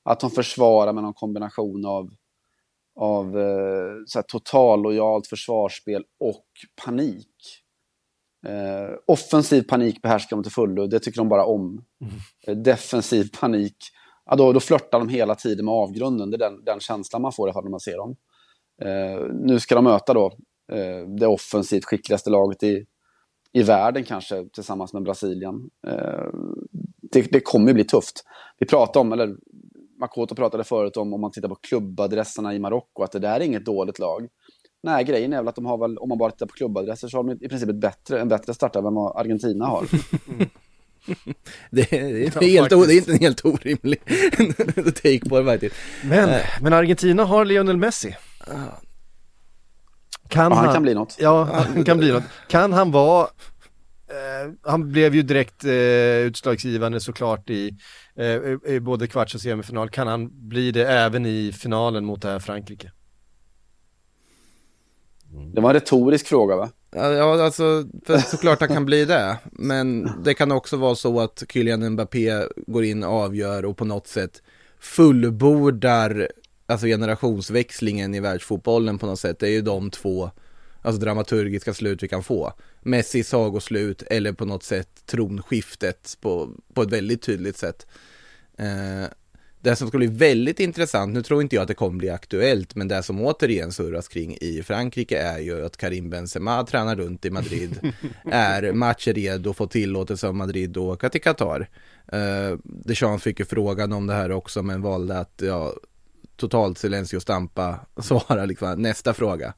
att 0.04 0.20
de 0.20 0.30
försvarar 0.30 0.92
med 0.92 1.02
någon 1.02 1.14
kombination 1.14 1.84
av, 1.86 2.10
av 2.98 3.38
eh, 3.38 3.94
så 4.06 4.18
här, 4.18 4.22
totallojalt 4.28 5.26
försvarsspel 5.26 6.04
och 6.20 6.46
panik. 6.84 7.28
Eh, 8.46 8.96
offensiv 9.06 9.62
panik 9.62 10.02
behärskar 10.02 10.36
de 10.36 10.42
till 10.42 10.52
fullo, 10.52 10.86
det 10.86 11.00
tycker 11.00 11.20
de 11.20 11.28
bara 11.28 11.44
om. 11.44 11.84
Mm. 12.00 12.14
Eh, 12.46 12.62
defensiv 12.62 13.30
panik, 13.40 13.76
ja, 14.26 14.36
då, 14.36 14.52
då 14.52 14.60
flörtar 14.60 14.98
de 14.98 15.08
hela 15.08 15.34
tiden 15.34 15.64
med 15.64 15.74
avgrunden. 15.74 16.30
Det 16.30 16.36
är 16.36 16.50
den, 16.50 16.64
den 16.64 16.80
känslan 16.80 17.22
man 17.22 17.32
får 17.32 17.62
när 17.62 17.70
man 17.70 17.80
ser 17.80 17.96
dem. 17.96 18.16
Eh, 18.82 19.26
nu 19.34 19.60
ska 19.60 19.74
de 19.74 19.84
möta 19.84 20.14
då 20.14 20.32
eh, 20.72 21.08
det 21.18 21.26
offensivt 21.26 21.84
skickligaste 21.84 22.30
laget 22.30 22.62
i, 22.62 22.86
i 23.52 23.62
världen 23.62 24.04
kanske 24.04 24.48
tillsammans 24.52 24.92
med 24.92 25.02
Brasilien. 25.02 25.70
Eh, 25.86 26.28
det, 27.12 27.32
det 27.32 27.40
kommer 27.40 27.72
bli 27.72 27.84
tufft. 27.84 28.24
Vi 28.58 28.66
pratade 28.66 28.98
om, 28.98 29.12
eller 29.12 29.36
Makoto 30.00 30.34
pratade 30.34 30.64
förut 30.64 30.96
om, 30.96 31.14
om 31.14 31.20
man 31.20 31.30
tittar 31.30 31.48
på 31.48 31.54
klubbadresserna 31.54 32.54
i 32.54 32.58
Marocko, 32.58 33.02
att 33.02 33.12
det 33.12 33.18
där 33.18 33.40
är 33.40 33.44
inget 33.44 33.64
dåligt 33.64 33.98
lag. 33.98 34.28
Nej, 34.82 35.04
grejen 35.04 35.32
är 35.32 35.36
väl 35.36 35.48
att 35.48 35.54
de 35.54 35.66
har 35.66 35.78
väl, 35.78 35.98
om 35.98 36.08
man 36.08 36.18
bara 36.18 36.30
tittar 36.30 36.46
på 36.46 36.52
klubbadresser, 36.52 37.08
så 37.08 37.16
har 37.16 37.24
de 37.24 37.44
i 37.44 37.48
princip 37.48 37.68
ett 37.68 37.80
bättre, 37.80 38.20
en 38.20 38.28
bättre 38.28 38.54
startare 38.54 38.86
än 38.86 38.94
vad 38.94 39.16
Argentina 39.16 39.66
har. 39.66 39.86
det, 41.70 41.92
är, 41.92 42.02
det, 42.40 42.46
är 42.46 42.50
helt, 42.50 42.70
det 42.70 42.76
är 42.76 42.96
inte 42.96 43.12
en 43.12 43.18
helt 43.18 43.44
orimlig 43.44 44.00
take 44.94 45.28
på 45.28 45.38
det 45.38 45.44
faktiskt. 45.44 45.76
Men, 46.04 46.28
äh. 46.28 46.40
men 46.62 46.72
Argentina 46.72 47.24
har 47.24 47.44
Lionel 47.44 47.76
Messi. 47.76 48.16
Kan 50.28 50.52
han, 50.52 50.64
han, 50.64 50.74
kan 50.74 50.82
bli 50.82 50.94
något. 50.94 51.16
Ja, 51.20 51.44
han 51.44 51.84
kan 51.84 51.98
bli 51.98 52.12
något. 52.12 52.22
Kan 52.48 52.72
han 52.72 52.90
vara 52.90 53.22
eh, 54.08 54.52
han 54.62 54.92
blev 54.92 55.14
ju 55.14 55.22
direkt 55.22 55.64
eh, 55.64 55.72
utslagsgivande 56.26 57.00
såklart 57.00 57.50
i, 57.50 57.78
eh, 58.18 58.74
i 58.74 58.80
både 58.80 59.06
kvarts 59.06 59.34
och 59.34 59.40
semifinal. 59.40 59.90
Kan 59.90 60.06
han 60.06 60.48
bli 60.48 60.72
det 60.72 60.88
även 60.88 61.26
i 61.26 61.52
finalen 61.52 62.04
mot 62.04 62.22
det 62.22 62.28
här 62.28 62.38
Frankrike? 62.38 62.92
Det 65.54 65.60
var 65.60 65.70
en 65.70 65.74
retorisk 65.74 66.26
fråga 66.26 66.56
va? 66.56 66.70
Ja, 66.90 67.44
alltså 67.44 67.84
såklart 68.26 68.60
han 68.60 68.68
kan 68.68 68.84
bli 68.84 69.04
det. 69.04 69.38
Men 69.52 70.10
det 70.24 70.34
kan 70.34 70.52
också 70.52 70.76
vara 70.76 70.94
så 70.94 71.20
att 71.20 71.42
Kylian 71.48 71.90
Mbappé 71.90 72.46
går 72.66 72.84
in 72.84 73.04
och 73.04 73.12
avgör 73.12 73.64
och 73.64 73.76
på 73.76 73.84
något 73.84 74.06
sätt 74.06 74.42
fullbordar 74.78 76.28
alltså 76.66 76.86
generationsväxlingen 76.86 78.14
i 78.14 78.20
världsfotbollen 78.20 78.98
på 78.98 79.06
något 79.06 79.20
sätt. 79.20 79.38
Det 79.38 79.46
är 79.46 79.50
ju 79.50 79.62
de 79.62 79.90
två 79.90 80.30
alltså 80.82 81.00
dramaturgiska 81.00 81.74
slut 81.74 82.02
vi 82.02 82.08
kan 82.08 82.22
få. 82.22 82.52
Messi 82.82 83.24
sagoslut 83.24 84.02
eller 84.02 84.32
på 84.32 84.44
något 84.44 84.62
sätt 84.62 84.88
tronskiftet 85.06 86.16
på, 86.20 86.50
på 86.74 86.82
ett 86.82 86.92
väldigt 86.92 87.22
tydligt 87.22 87.56
sätt. 87.56 87.86
Eh, 88.58 89.08
det 89.60 89.76
som 89.76 89.88
ska 89.88 89.98
bli 89.98 90.06
väldigt 90.06 90.60
intressant, 90.60 91.14
nu 91.14 91.22
tror 91.22 91.42
inte 91.42 91.56
jag 91.56 91.62
att 91.62 91.68
det 91.68 91.74
kommer 91.74 91.98
bli 91.98 92.10
aktuellt, 92.10 92.74
men 92.74 92.88
det 92.88 93.02
som 93.02 93.20
återigen 93.20 93.72
surras 93.72 94.08
kring 94.08 94.36
i 94.40 94.62
Frankrike 94.62 95.18
är 95.18 95.38
ju 95.38 95.66
att 95.66 95.76
Karim 95.76 96.10
Benzema 96.10 96.64
tränar 96.64 96.96
runt 96.96 97.24
i 97.24 97.30
Madrid, 97.30 97.92
är 98.24 98.72
matchredo, 98.72 99.52
får 99.52 99.66
tillåtelse 99.66 100.28
av 100.28 100.34
Madrid 100.34 100.70
att 100.70 100.76
åka 100.76 101.08
till 101.08 101.20
Qatar. 101.20 101.68
Uh, 102.14 102.58
Deschamps 102.64 103.24
fick 103.24 103.38
ju 103.38 103.44
frågan 103.44 103.92
om 103.92 104.06
det 104.06 104.14
här 104.14 104.32
också, 104.32 104.62
men 104.62 104.82
valde 104.82 105.18
att 105.18 105.42
ja, 105.44 105.74
totalt 106.36 106.78
silencio 106.78 107.20
stampa 107.20 107.80
svara 108.02 108.44
liksom 108.44 108.82
nästa 108.82 109.14
fråga. 109.14 109.54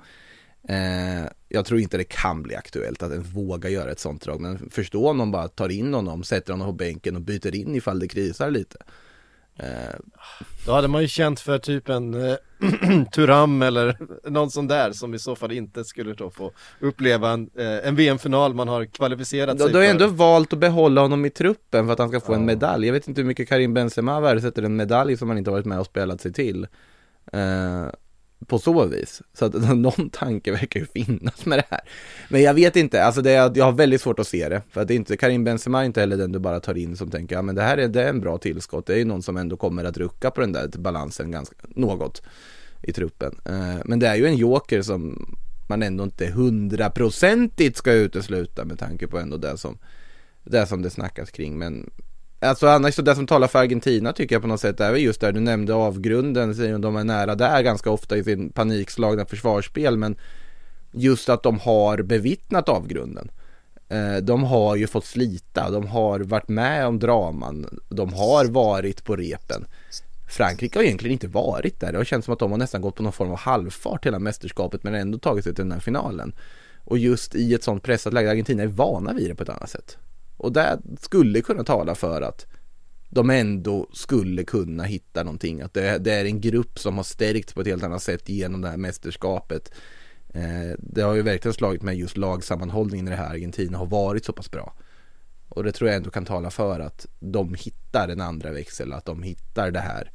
Eh, 0.69 1.25
jag 1.49 1.65
tror 1.65 1.81
inte 1.81 1.97
det 1.97 2.05
kan 2.05 2.43
bli 2.43 2.55
aktuellt 2.55 3.03
att 3.03 3.13
ens 3.13 3.27
våga 3.27 3.69
göra 3.69 3.91
ett 3.91 4.01
sånt 4.01 4.23
drag, 4.23 4.41
men 4.41 4.71
förstå 4.71 5.09
om 5.09 5.19
de 5.19 5.31
bara 5.31 5.49
tar 5.49 5.69
in 5.69 5.95
honom, 5.95 6.23
sätter 6.23 6.53
honom 6.53 6.67
på 6.67 6.73
bänken 6.73 7.17
och 7.17 7.23
byter 7.23 7.55
in 7.55 7.75
ifall 7.75 7.99
det 7.99 8.09
krisar 8.09 8.51
lite. 8.51 8.79
Eh. 9.57 9.95
Då 10.67 10.73
hade 10.73 10.89
man 10.89 11.03
ju 11.03 11.09
känt 11.09 11.41
för 11.41 11.59
typ 11.59 11.89
en 11.89 12.15
eh, 12.15 12.37
Turam 13.13 13.63
eller 13.63 13.99
någon 14.31 14.51
sån 14.51 14.67
där 14.67 14.93
som 14.93 15.15
i 15.15 15.19
så 15.19 15.37
fall 15.37 15.53
inte 15.53 15.85
skulle 15.85 16.15
då 16.15 16.31
få 16.31 16.53
uppleva 16.81 17.31
en, 17.31 17.51
eh, 17.55 17.89
en 17.89 17.97
VM-final 17.97 18.55
man 18.55 18.69
har 18.69 18.85
kvalificerat 18.85 19.59
då, 19.59 19.65
sig 19.65 19.73
Du 19.73 19.79
har 19.79 19.87
ändå 19.87 20.07
valt 20.07 20.53
att 20.53 20.59
behålla 20.59 21.01
honom 21.01 21.25
i 21.25 21.31
truppen 21.31 21.87
för 21.87 21.93
att 21.93 21.99
han 21.99 22.09
ska 22.09 22.21
få 22.21 22.33
ja. 22.33 22.37
en 22.37 22.45
medalj. 22.45 22.87
Jag 22.87 22.93
vet 22.93 23.09
inte 23.09 23.21
hur 23.21 23.29
mycket 23.29 23.49
Karim 23.49 23.75
Benzema 23.75 24.21
värdesätter 24.21 24.63
en 24.63 24.77
medalj 24.77 25.17
som 25.17 25.29
han 25.29 25.39
inte 25.39 25.51
varit 25.51 25.67
med 25.67 25.81
och 25.81 25.87
spelat 25.87 26.21
sig 26.21 26.33
till. 26.33 26.67
På 28.47 28.59
så 28.59 28.85
vis. 28.85 29.23
Så 29.35 29.45
att 29.45 29.55
någon 29.77 30.11
tanke 30.11 30.53
verkar 30.53 30.81
ju 30.81 30.87
finnas 30.87 31.47
med 31.47 31.59
det 31.59 31.65
här. 31.71 31.81
Men 32.29 32.43
jag 32.43 32.55
vet 32.55 32.77
inte, 32.77 33.05
alltså 33.05 33.23
det, 33.23 33.31
är, 33.31 33.53
jag 33.55 33.65
har 33.65 33.73
väldigt 33.73 34.01
svårt 34.01 34.19
att 34.19 34.29
se 34.29 34.49
det. 34.49 34.63
För 34.71 34.81
att 34.81 34.89
det 34.89 34.95
är 34.95 34.97
inte, 34.97 35.17
Karim 35.17 35.45
Benzema 35.45 35.81
är 35.81 35.85
inte 35.85 36.01
heller 36.01 36.17
den 36.17 36.33
du 36.33 36.39
bara 36.39 36.61
tar 36.61 36.79
in 36.79 36.97
som 36.97 37.11
tänker, 37.11 37.37
ja 37.37 37.43
men 37.43 37.55
det 37.55 37.63
här 37.63 37.79
är, 37.79 37.89
det 37.89 38.03
är 38.03 38.09
en 38.09 38.21
bra 38.21 38.39
tillskott. 38.39 38.87
Det 38.87 38.95
är 38.95 38.99
ju 38.99 39.05
någon 39.05 39.23
som 39.23 39.37
ändå 39.37 39.57
kommer 39.57 39.85
att 39.85 39.97
rucka 39.97 40.31
på 40.31 40.41
den 40.41 40.53
där 40.53 40.69
balansen 40.79 41.31
ganska, 41.31 41.57
något 41.69 42.23
i 42.83 42.93
truppen. 42.93 43.41
Eh, 43.45 43.77
men 43.85 43.99
det 43.99 44.07
är 44.07 44.17
ju 44.17 44.27
en 44.27 44.37
joker 44.37 44.83
som 44.83 45.27
man 45.69 45.83
ändå 45.83 46.05
inte 46.05 46.27
hundraprocentigt 46.27 47.77
ska 47.77 47.93
utesluta 47.93 48.65
med 48.65 48.79
tanke 48.79 49.07
på 49.07 49.19
ändå 49.19 49.37
det 49.37 49.57
som 49.57 49.79
det 50.45 50.67
som 50.67 50.83
det 50.83 50.91
snackas 50.91 51.31
kring. 51.31 51.59
Men 51.59 51.91
Alltså 52.43 52.67
annars 52.67 52.95
så 52.95 53.03
det 53.03 53.15
som 53.15 53.27
talar 53.27 53.49
för 53.49 53.59
Argentina 53.59 54.13
tycker 54.13 54.35
jag 54.35 54.43
på 54.43 54.49
något 54.49 54.61
sätt 54.61 54.81
är 54.81 54.95
just 54.95 55.21
där 55.21 55.33
du 55.33 55.41
nämnde 55.41 55.75
avgrunden, 55.75 56.81
de 56.81 56.97
är 56.97 57.05
nära 57.05 57.35
där 57.35 57.63
ganska 57.63 57.91
ofta 57.91 58.17
i 58.17 58.25
sin 58.25 58.51
panikslagna 58.51 59.27
försvarsspel 59.27 59.97
men 59.97 60.17
just 60.93 61.29
att 61.29 61.43
de 61.43 61.59
har 61.59 62.03
bevittnat 62.03 62.69
avgrunden. 62.69 63.31
Eh, 63.89 64.17
de 64.17 64.45
har 64.45 64.77
ju 64.77 64.87
fått 64.87 65.05
slita, 65.05 65.71
de 65.71 65.87
har 65.87 66.21
varit 66.21 66.49
med 66.49 66.87
om 66.87 66.99
draman, 66.99 67.81
de 67.89 68.13
har 68.13 68.45
varit 68.45 69.05
på 69.05 69.17
repen. 69.17 69.65
Frankrike 70.31 70.79
har 70.79 70.85
egentligen 70.85 71.13
inte 71.13 71.29
varit 71.29 71.81
där, 71.81 71.93
det 71.93 71.99
har 71.99 72.05
känts 72.05 72.25
som 72.25 72.33
att 72.33 72.39
de 72.39 72.51
har 72.51 72.59
nästan 72.59 72.81
gått 72.81 72.97
på 72.97 73.03
någon 73.03 73.13
form 73.13 73.31
av 73.31 73.39
halvfart 73.39 74.07
hela 74.07 74.19
mästerskapet 74.19 74.85
men 74.85 74.95
ändå 74.95 75.19
tagit 75.19 75.45
sig 75.45 75.55
till 75.55 75.65
den 75.65 75.73
här 75.73 75.81
finalen. 75.81 76.33
Och 76.85 76.99
just 76.99 77.35
i 77.35 77.55
ett 77.55 77.65
sånt 77.65 77.83
pressat 77.83 78.13
läge, 78.13 78.31
Argentina 78.31 78.63
är 78.63 78.67
vana 78.67 79.13
vid 79.13 79.31
det 79.31 79.35
på 79.35 79.43
ett 79.43 79.49
annat 79.49 79.71
sätt. 79.71 79.99
Och 80.41 80.53
det 80.53 80.81
skulle 81.01 81.41
kunna 81.41 81.65
tala 81.65 81.95
för 81.95 82.23
att 82.23 82.47
de 83.09 83.31
ändå 83.31 83.89
skulle 83.93 84.45
kunna 84.45 84.83
hitta 84.83 85.23
någonting. 85.23 85.61
Att 85.61 85.75
det, 85.75 85.99
det 85.99 86.13
är 86.13 86.25
en 86.25 86.41
grupp 86.41 86.79
som 86.79 86.97
har 86.97 87.05
stärkts 87.05 87.53
på 87.53 87.61
ett 87.61 87.67
helt 87.67 87.83
annat 87.83 88.03
sätt 88.03 88.29
genom 88.29 88.61
det 88.61 88.69
här 88.69 88.77
mästerskapet. 88.77 89.73
Eh, 90.35 90.77
det 90.79 91.03
har 91.03 91.15
ju 91.15 91.23
verkligen 91.23 91.55
slagit 91.55 91.83
med 91.83 91.97
just 91.97 92.17
lagsammanhållningen 92.17 93.09
i 93.09 93.11
det 93.11 93.17
här 93.17 93.31
Argentina 93.31 93.79
har 93.79 93.87
varit 93.87 94.25
så 94.25 94.33
pass 94.33 94.51
bra. 94.51 94.75
Och 95.49 95.65
det 95.65 95.73
tror 95.73 95.91
jag 95.91 95.97
ändå 95.97 96.11
kan 96.11 96.25
tala 96.25 96.51
för 96.51 96.81
att 96.81 97.07
de 97.19 97.55
hittar 97.55 98.09
en 98.09 98.21
andra 98.21 98.53
växel, 98.53 98.93
att 98.93 99.05
de 99.05 99.23
hittar 99.23 99.71
det 99.71 99.81
här 99.81 100.13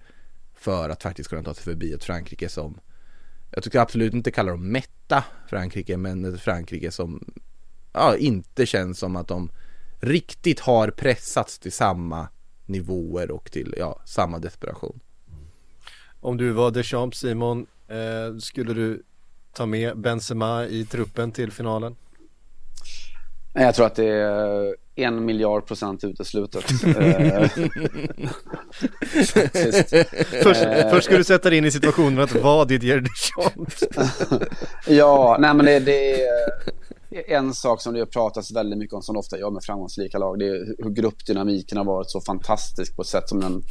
för 0.56 0.90
att 0.90 1.04
faktiskt 1.04 1.30
kunna 1.30 1.44
ta 1.44 1.54
sig 1.54 1.64
förbi 1.64 1.94
ett 1.94 2.04
Frankrike 2.04 2.50
som 2.50 2.80
jag 3.52 3.64
tycker 3.64 3.80
absolut 3.80 4.14
inte 4.14 4.32
kalla 4.32 4.52
dem 4.52 4.72
mätta 4.72 5.24
Frankrike, 5.50 5.98
men 5.98 6.26
ett 6.26 6.42
Frankrike 6.42 6.92
som 6.92 7.34
ja, 7.94 8.16
inte 8.18 8.66
känns 8.66 9.00
som 9.00 9.16
att 9.16 9.28
de 9.28 9.50
riktigt 10.00 10.60
har 10.60 10.88
pressats 10.88 11.60
till 11.60 11.72
samma 11.72 12.28
nivåer 12.66 13.32
och 13.32 13.52
till 13.52 13.76
ja, 13.78 14.02
samma 14.06 14.40
desperation. 14.40 15.00
Om 16.20 16.38
du 16.38 16.52
var 16.52 16.72
Deschamps 16.72 17.20
Simon, 17.20 17.68
eh, 17.88 18.38
skulle 18.40 18.74
du 18.74 19.04
ta 19.54 19.66
med 19.66 19.98
Benzema 19.98 20.66
i 20.66 20.86
truppen 20.86 21.32
till 21.32 21.52
finalen? 21.52 21.96
Jag 23.54 23.76
tror 23.76 23.86
att 23.86 23.96
det 23.96 24.08
är 24.08 24.76
en 24.96 25.26
miljard 25.26 25.66
procent 25.66 26.04
uteslutet. 26.04 26.64
först, 30.44 30.64
eh, 30.64 30.90
först 30.90 31.06
ska 31.06 31.18
du 31.18 31.24
sätta 31.24 31.50
dig 31.50 31.58
in 31.58 31.66
i 31.66 31.72
situationen 31.72 32.20
att 32.20 32.36
vara 32.36 32.66
Didier 32.66 33.00
Deschamps. 33.00 33.84
ja, 34.88 35.38
nej 35.40 35.54
men 35.54 35.66
det, 35.66 35.80
det 35.80 36.28
en 37.28 37.54
sak 37.54 37.82
som 37.82 37.94
det 37.94 38.00
har 38.00 38.06
pratats 38.06 38.52
väldigt 38.52 38.80
mycket 38.80 38.94
om, 38.94 39.02
som 39.02 39.18
ofta 39.18 39.40
gör 39.40 39.52
med 39.52 39.64
framgångsrika 39.64 40.18
lag, 40.18 40.40
det 40.40 40.46
är 40.46 40.84
hur 40.84 40.90
gruppdynamiken 40.90 41.78
har 41.78 41.86
varit 41.86 42.12
så 42.12 42.22
fantastisk 42.22 42.96
på 42.96 43.02
ett 43.02 43.08
sätt 43.08 43.30
som 43.30 43.40
den 43.40 43.62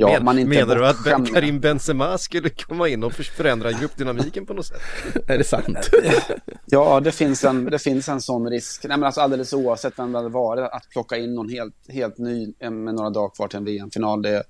Ja, 0.00 0.12
Men, 0.12 0.24
man 0.24 0.38
inte 0.38 0.48
menar 0.48 0.76
du 0.76 0.86
att 0.86 1.04
ben, 1.04 1.24
Karim 1.24 1.60
Benzema 1.60 2.18
skulle 2.18 2.50
komma 2.50 2.88
in 2.88 3.04
och 3.04 3.12
förändra 3.12 3.72
gruppdynamiken 3.72 4.46
på 4.46 4.54
något 4.54 4.66
sätt? 4.66 4.80
är 5.26 5.38
det 5.38 5.44
sant? 5.44 5.90
ja, 6.66 7.00
det 7.00 7.12
finns, 7.12 7.44
en, 7.44 7.64
det 7.64 7.78
finns 7.78 8.08
en 8.08 8.20
sån 8.20 8.50
risk. 8.50 8.84
Nej, 8.84 8.96
men 8.98 9.04
alltså 9.04 9.20
alldeles 9.20 9.52
oavsett 9.52 9.98
vem 9.98 10.12
det 10.12 10.18
hade 10.18 10.28
varit, 10.28 10.70
att 10.72 10.88
plocka 10.90 11.16
in 11.16 11.34
någon 11.34 11.48
helt, 11.48 11.74
helt 11.88 12.18
ny 12.18 12.54
med 12.60 12.94
några 12.94 13.10
dagar 13.10 13.34
kvar 13.34 13.48
till 13.48 13.56
en 13.56 13.64
VM-final. 13.64 14.22
Det, 14.22 14.42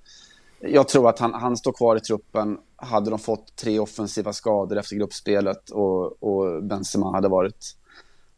jag 0.60 0.88
tror 0.88 1.08
att 1.08 1.18
han, 1.18 1.34
han 1.34 1.56
står 1.56 1.72
kvar 1.72 1.96
i 1.96 2.00
truppen. 2.00 2.58
Hade 2.76 3.10
de 3.10 3.18
fått 3.18 3.56
tre 3.56 3.78
offensiva 3.78 4.32
skador 4.32 4.78
efter 4.78 4.96
gruppspelet 4.96 5.70
och, 5.70 6.22
och 6.22 6.62
Benzema 6.62 7.12
hade 7.12 7.28
varit 7.28 7.74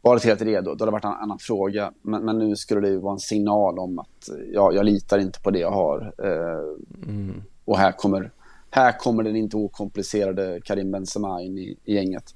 varit 0.01 0.23
helt 0.23 0.41
redo, 0.41 0.63
då 0.63 0.71
hade 0.71 0.85
det 0.85 0.91
varit 0.91 1.05
en 1.05 1.11
annan 1.11 1.39
fråga. 1.39 1.91
Men, 2.01 2.25
men 2.25 2.37
nu 2.37 2.55
skulle 2.55 2.81
det 2.81 2.89
ju 2.89 2.97
vara 2.97 3.13
en 3.13 3.19
signal 3.19 3.79
om 3.79 3.99
att 3.99 4.29
ja, 4.53 4.71
jag 4.71 4.85
litar 4.85 5.19
inte 5.19 5.41
på 5.41 5.51
det 5.51 5.59
jag 5.59 5.71
har. 5.71 6.13
Eh, 6.23 7.09
mm. 7.09 7.41
Och 7.65 7.77
här 7.77 7.91
kommer, 7.91 8.31
här 8.69 8.97
kommer 8.97 9.23
den 9.23 9.35
inte 9.35 9.57
okomplicerade 9.57 10.61
Karim 10.63 10.91
Benzema 10.91 11.41
in 11.41 11.57
i, 11.57 11.77
i 11.83 11.95
gänget. 11.95 12.35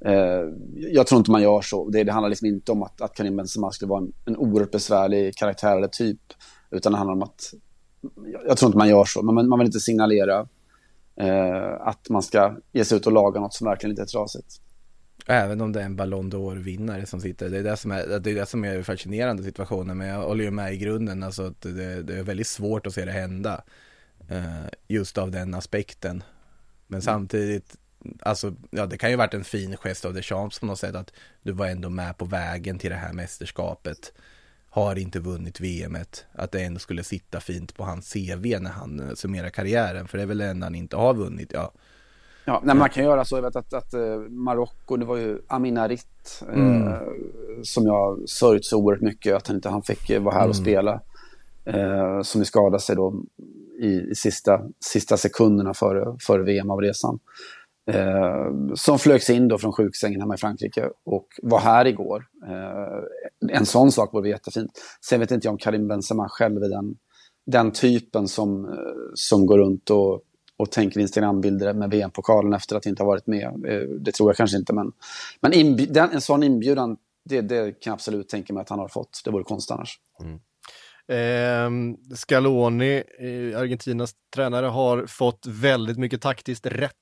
Eh, 0.00 0.48
jag 0.76 1.06
tror 1.06 1.18
inte 1.18 1.30
man 1.30 1.42
gör 1.42 1.60
så. 1.60 1.90
Det, 1.90 2.04
det 2.04 2.12
handlar 2.12 2.28
liksom 2.28 2.48
inte 2.48 2.72
om 2.72 2.82
att, 2.82 3.00
att 3.00 3.14
Karim 3.14 3.36
Benzema 3.36 3.70
skulle 3.70 3.88
vara 3.88 4.00
en, 4.00 4.12
en 4.24 4.36
oerhört 4.36 4.70
besvärlig 4.70 5.36
karaktär 5.36 5.76
eller 5.76 5.88
typ. 5.88 6.20
Utan 6.70 6.92
det 6.92 6.98
handlar 6.98 7.14
om 7.14 7.22
att, 7.22 7.54
jag, 8.32 8.42
jag 8.46 8.56
tror 8.56 8.66
inte 8.68 8.78
man 8.78 8.88
gör 8.88 9.04
så, 9.04 9.22
man, 9.22 9.48
man 9.48 9.58
vill 9.58 9.66
inte 9.66 9.80
signalera 9.80 10.48
eh, 11.16 11.72
att 11.80 12.08
man 12.10 12.22
ska 12.22 12.56
ge 12.72 12.84
sig 12.84 12.96
ut 12.96 13.06
och 13.06 13.12
laga 13.12 13.40
något 13.40 13.54
som 13.54 13.64
verkligen 13.64 13.90
inte 13.90 14.02
är 14.02 14.06
trasigt. 14.06 14.60
Även 15.26 15.60
om 15.60 15.72
det 15.72 15.80
är 15.80 15.84
en 15.84 15.96
Ballon 15.96 16.32
d'Or-vinnare 16.32 17.04
som 17.04 17.20
sitter. 17.20 17.48
Det 17.48 17.58
är 17.58 17.62
det 17.62 17.76
som 17.76 17.90
är, 17.90 18.18
det 18.18 18.30
är 18.30 18.34
det 18.34 18.46
som 18.46 18.64
är 18.64 18.82
fascinerande 18.82 19.42
situationen. 19.42 19.98
Men 19.98 20.08
jag 20.08 20.22
håller 20.22 20.44
ju 20.44 20.50
med 20.50 20.74
i 20.74 20.76
grunden. 20.76 21.22
Alltså 21.22 21.46
att 21.46 21.60
det, 21.60 22.02
det 22.02 22.18
är 22.18 22.22
väldigt 22.22 22.46
svårt 22.46 22.86
att 22.86 22.94
se 22.94 23.04
det 23.04 23.12
hända. 23.12 23.62
Uh, 24.30 24.66
just 24.88 25.18
av 25.18 25.30
den 25.30 25.54
aspekten. 25.54 26.22
Men 26.86 26.96
mm. 26.96 27.02
samtidigt, 27.02 27.76
alltså, 28.20 28.54
ja, 28.70 28.86
det 28.86 28.98
kan 28.98 29.10
ju 29.10 29.16
varit 29.16 29.34
en 29.34 29.44
fin 29.44 29.76
gest 29.76 30.04
av 30.04 30.14
Deschamps 30.14 30.58
på 30.58 30.66
något 30.66 30.78
sätt. 30.78 30.94
Att 30.94 31.12
du 31.42 31.52
var 31.52 31.66
ändå 31.66 31.90
med 31.90 32.18
på 32.18 32.24
vägen 32.24 32.78
till 32.78 32.90
det 32.90 32.96
här 32.96 33.12
mästerskapet. 33.12 34.12
Har 34.68 34.96
inte 34.98 35.20
vunnit 35.20 35.60
VMet. 35.60 36.24
Att 36.32 36.52
det 36.52 36.62
ändå 36.62 36.80
skulle 36.80 37.04
sitta 37.04 37.40
fint 37.40 37.76
på 37.76 37.84
hans 37.84 38.12
CV 38.12 38.60
när 38.60 38.70
han 38.70 39.16
summerar 39.16 39.50
karriären. 39.50 40.08
För 40.08 40.18
det 40.18 40.24
är 40.24 40.26
väl 40.26 40.38
det 40.38 40.46
enda 40.46 40.66
han 40.66 40.74
inte 40.74 40.96
har 40.96 41.14
vunnit. 41.14 41.50
Ja, 41.52 41.72
Ja, 42.46 42.60
nej, 42.64 42.76
man 42.76 42.90
kan 42.90 43.04
göra 43.04 43.24
så. 43.24 43.36
Jag 43.36 43.42
vet 43.42 43.56
att, 43.56 43.74
att 43.74 43.94
uh, 43.94 44.18
Marocko, 44.30 44.96
det 44.96 45.04
var 45.04 45.16
ju 45.16 45.38
Amin 45.48 45.78
Arit 45.78 46.42
uh, 46.48 46.54
mm. 46.54 46.94
som 47.62 47.86
jag 47.86 48.28
sörjt 48.28 48.64
så 48.64 48.78
oerhört 48.78 49.02
mycket 49.02 49.36
att 49.36 49.46
han 49.46 49.56
inte 49.56 49.68
han 49.68 49.82
fick 49.82 50.10
vara 50.20 50.34
här 50.34 50.48
och 50.48 50.54
mm. 50.56 50.64
spela. 50.64 51.00
Uh, 51.74 52.22
som 52.22 52.40
ju 52.40 52.44
skadade 52.44 52.80
sig 52.80 52.96
då 52.96 53.22
i, 53.80 54.10
i 54.10 54.14
sista, 54.14 54.60
sista 54.84 55.16
sekunderna 55.16 55.74
före, 55.74 56.16
före 56.26 56.42
VM-avresan. 56.42 57.18
Uh, 57.94 58.74
som 58.74 58.98
flögs 58.98 59.30
in 59.30 59.48
då 59.48 59.58
från 59.58 59.72
sjuksängen 59.72 60.20
hemma 60.20 60.34
i 60.34 60.38
Frankrike 60.38 60.90
och 61.04 61.26
var 61.42 61.58
här 61.58 61.84
igår. 61.84 62.24
en 63.52 63.66
sån 63.66 63.92
sak 63.92 64.14
vore 64.14 64.28
jättefint. 64.28 64.70
Sen 65.08 65.20
vet 65.20 65.30
inte 65.30 65.46
jag 65.46 65.52
om 65.52 65.58
Karim 65.58 65.88
Benzema 65.88 66.28
själv 66.28 66.62
är 66.62 66.68
den, 66.68 66.96
den 67.46 67.70
typen 67.70 68.28
som, 68.28 68.76
som 69.14 69.46
går 69.46 69.58
runt 69.58 69.90
och 69.90 70.22
och 70.64 70.70
tänker 70.70 71.00
Instagram-bilder 71.00 71.74
med 71.74 71.90
VM-pokalen 71.90 72.52
efter 72.52 72.76
att 72.76 72.86
inte 72.86 73.02
ha 73.02 73.06
varit 73.08 73.26
med. 73.26 73.44
Eh, 73.44 73.80
det 73.80 74.12
tror 74.12 74.28
jag 74.28 74.36
kanske 74.36 74.56
inte, 74.56 74.72
men, 74.72 74.92
men 75.40 75.76
den, 75.76 76.10
en 76.10 76.20
sån 76.20 76.42
inbjudan, 76.42 76.96
det, 77.24 77.40
det 77.40 77.80
kan 77.80 77.90
jag 77.90 77.94
absolut 77.94 78.28
tänka 78.28 78.52
mig 78.52 78.60
att 78.60 78.68
han 78.68 78.78
har 78.78 78.88
fått. 78.88 79.22
Det 79.24 79.30
vore 79.30 79.44
konstigt 79.44 79.74
annars. 79.74 79.98
Mm. 80.20 80.40
Ehm, 81.08 81.90
eh, 81.90 82.14
Scaloni, 82.14 83.02
Argentinas 83.56 84.14
tränare, 84.34 84.66
har 84.66 85.06
fått 85.06 85.46
väldigt 85.46 85.98
mycket 85.98 86.22
taktiskt 86.22 86.66
rätt. 86.66 86.92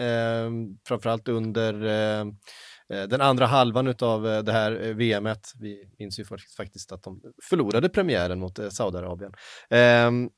Eh, 0.00 0.50
framförallt 0.88 1.28
under 1.28 1.84
eh, 1.84 2.26
eh, 2.88 3.08
den 3.08 3.20
andra 3.20 3.46
halvan 3.46 3.94
av 4.00 4.28
eh, 4.28 4.42
det 4.42 4.52
här 4.52 4.92
VMet. 4.92 5.52
Vi 5.60 5.84
minns 5.98 6.18
ju 6.20 6.24
faktiskt 6.56 6.92
att 6.92 7.02
de 7.02 7.20
förlorade 7.50 7.88
premiären 7.88 8.40
mot 8.40 8.58
Saudiarabien. 8.72 9.32
Ehm, 9.70 10.30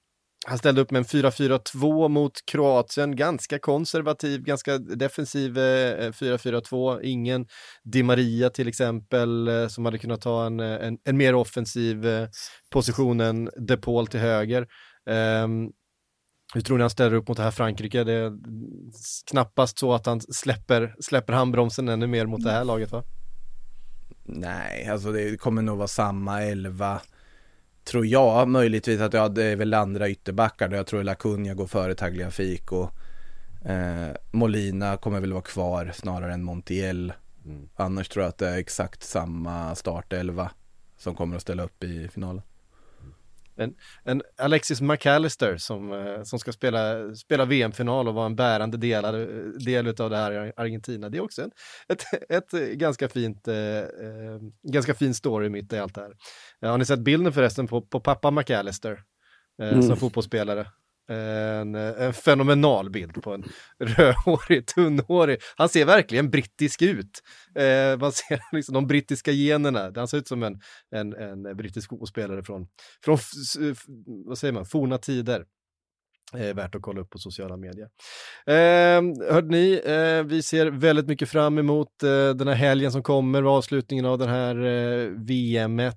han 0.47 0.59
ställde 0.59 0.81
upp 0.81 0.91
med 0.91 0.99
en 0.99 1.05
4-4-2 1.05 2.09
mot 2.09 2.47
Kroatien, 2.47 3.17
ganska 3.17 3.59
konservativ, 3.59 4.43
ganska 4.43 4.79
defensiv 4.79 5.57
4-4-2. 5.57 6.93
Eh, 6.93 7.11
Ingen 7.11 7.47
Di 7.85 8.03
Maria 8.03 8.51
till 8.51 8.69
exempel, 8.69 9.49
eh, 9.49 9.69
som 9.69 9.85
hade 9.85 9.99
kunnat 9.99 10.21
ta 10.21 10.47
en, 10.47 10.61
eh, 10.61 10.87
en, 10.87 10.99
en 11.05 11.17
mer 11.17 11.35
offensiv 11.35 12.07
position 12.71 13.21
än 13.21 13.51
De 13.57 13.77
Paul 13.77 14.07
till 14.07 14.21
höger. 14.21 14.67
Um, 15.11 15.71
hur 16.55 16.61
tror 16.61 16.77
ni 16.77 16.83
han 16.83 16.91
ställer 16.91 17.15
upp 17.17 17.29
mot 17.29 17.37
det 17.37 17.43
här 17.43 17.51
Frankrike? 17.51 18.05
Det 18.05 18.13
är 18.13 18.33
knappast 19.31 19.79
så 19.79 19.93
att 19.93 20.07
han 20.07 20.21
släpper, 20.21 20.95
släpper 21.01 21.33
handbromsen 21.33 21.89
ännu 21.89 22.07
mer 22.07 22.27
mot 22.27 22.45
det 22.45 22.51
här 22.51 22.65
laget 22.65 22.93
va? 22.93 23.05
Nej, 24.25 24.89
alltså 24.89 25.13
det 25.13 25.41
kommer 25.41 25.63
nog 25.63 25.79
vara 25.79 25.89
samma 25.89 26.43
elva 26.43 27.01
tror 27.85 28.07
jag 28.07 28.49
möjligtvis 28.49 29.01
att 29.01 29.35
det 29.35 29.45
är 29.45 29.57
väl 29.57 29.75
andra 29.75 30.09
ytterbackar 30.09 30.69
där 30.69 30.77
jag 30.77 30.87
tror 30.87 31.03
Lacunha 31.03 31.55
går 31.55 31.67
före 31.67 31.95
Tagliafico. 31.95 32.89
Eh, 33.65 34.09
Molina 34.31 34.97
kommer 34.97 35.21
väl 35.21 35.33
vara 35.33 35.43
kvar 35.43 35.93
snarare 35.95 36.33
än 36.33 36.45
Montiel. 36.45 37.13
Mm. 37.45 37.69
Annars 37.75 38.09
tror 38.09 38.23
jag 38.23 38.29
att 38.29 38.39
det 38.39 38.49
är 38.49 38.59
exakt 38.59 39.03
samma 39.03 39.75
startelva 39.75 40.51
som 40.99 41.15
kommer 41.15 41.37
att 41.37 41.43
ställa 41.43 41.63
upp 41.63 41.85
i 41.85 42.09
finalen 42.09 42.43
en, 43.57 43.75
en 44.05 44.23
Alexis 44.39 44.81
McAllister 44.81 45.57
som, 45.57 45.93
eh, 45.93 46.23
som 46.23 46.39
ska 46.39 46.53
spela, 46.53 47.15
spela 47.15 47.45
VM-final 47.45 48.09
och 48.09 48.15
vara 48.15 48.27
en 48.27 48.37
bärande 48.37 48.77
del, 48.77 49.03
del 49.65 49.89
av 49.89 50.11
det 50.11 50.17
här 50.17 50.53
Argentina. 50.57 51.09
Det 51.09 51.19
är 51.19 51.23
också 51.23 51.43
en, 51.43 51.51
ett, 51.89 52.05
ett 52.29 52.79
ganska 52.79 53.09
fint, 53.09 53.49
eh, 53.49 53.79
eh, 53.79 54.41
ganska 54.63 54.95
fin 54.95 55.15
story 55.15 55.49
mitt 55.49 55.73
i 55.73 55.79
allt 55.79 55.95
det 55.95 56.01
här. 56.01 56.71
Har 56.71 56.79
ni 56.79 56.85
sett 56.85 57.01
bilden 57.01 57.33
förresten 57.33 57.67
på, 57.67 57.83
på 57.83 58.01
pappa 58.01 58.31
McAllister 58.31 59.03
eh, 59.63 59.69
mm. 59.69 59.83
som 59.83 59.97
fotbollsspelare? 59.97 60.67
En, 61.09 61.75
en, 61.75 62.13
fenomenal 62.13 62.91
bild 62.91 63.23
på 63.23 63.35
en 63.35 63.45
rödhårig, 63.81 64.67
tunnhårig. 64.67 65.39
Han 65.57 65.69
ser 65.69 65.85
verkligen 65.85 66.31
brittisk 66.31 66.83
ut. 66.83 67.23
Eh, 67.55 67.99
man 67.99 68.13
ser 68.13 68.41
liksom 68.57 68.75
de 68.75 68.87
brittiska 68.87 69.33
generna. 69.33 69.93
Han 69.97 70.09
ser 70.09 70.19
ut 70.19 70.29
som 70.29 70.43
en, 70.43 70.61
en, 70.91 71.13
en 71.15 71.57
brittisk 71.57 71.91
fotbollsspelare 71.91 72.43
från, 72.43 72.67
från 73.05 73.19
vad 74.27 74.39
säger 74.39 74.53
man, 74.53 74.67
forna 74.67 74.99
tider. 74.99 75.45
Eh, 76.33 76.55
värt 76.55 76.75
att 76.75 76.83
kolla 76.83 77.01
upp 77.01 77.11
på 77.11 77.19
sociala 77.19 77.57
medier. 77.57 77.89
Eh, 78.47 79.33
hörde 79.33 79.49
ni, 79.49 79.81
eh, 79.85 80.23
vi 80.23 80.43
ser 80.43 80.67
väldigt 80.67 81.07
mycket 81.07 81.29
fram 81.29 81.59
emot 81.59 82.03
eh, 82.03 82.31
den 82.31 82.49
här 82.49 82.55
helgen 82.55 82.93
som 82.93 83.03
kommer, 83.03 83.43
avslutningen 83.43 84.05
av 84.05 84.19
den 84.19 84.29
här 84.29 84.65
eh, 84.65 85.09
VM 85.27 85.81
eh, 85.81 85.93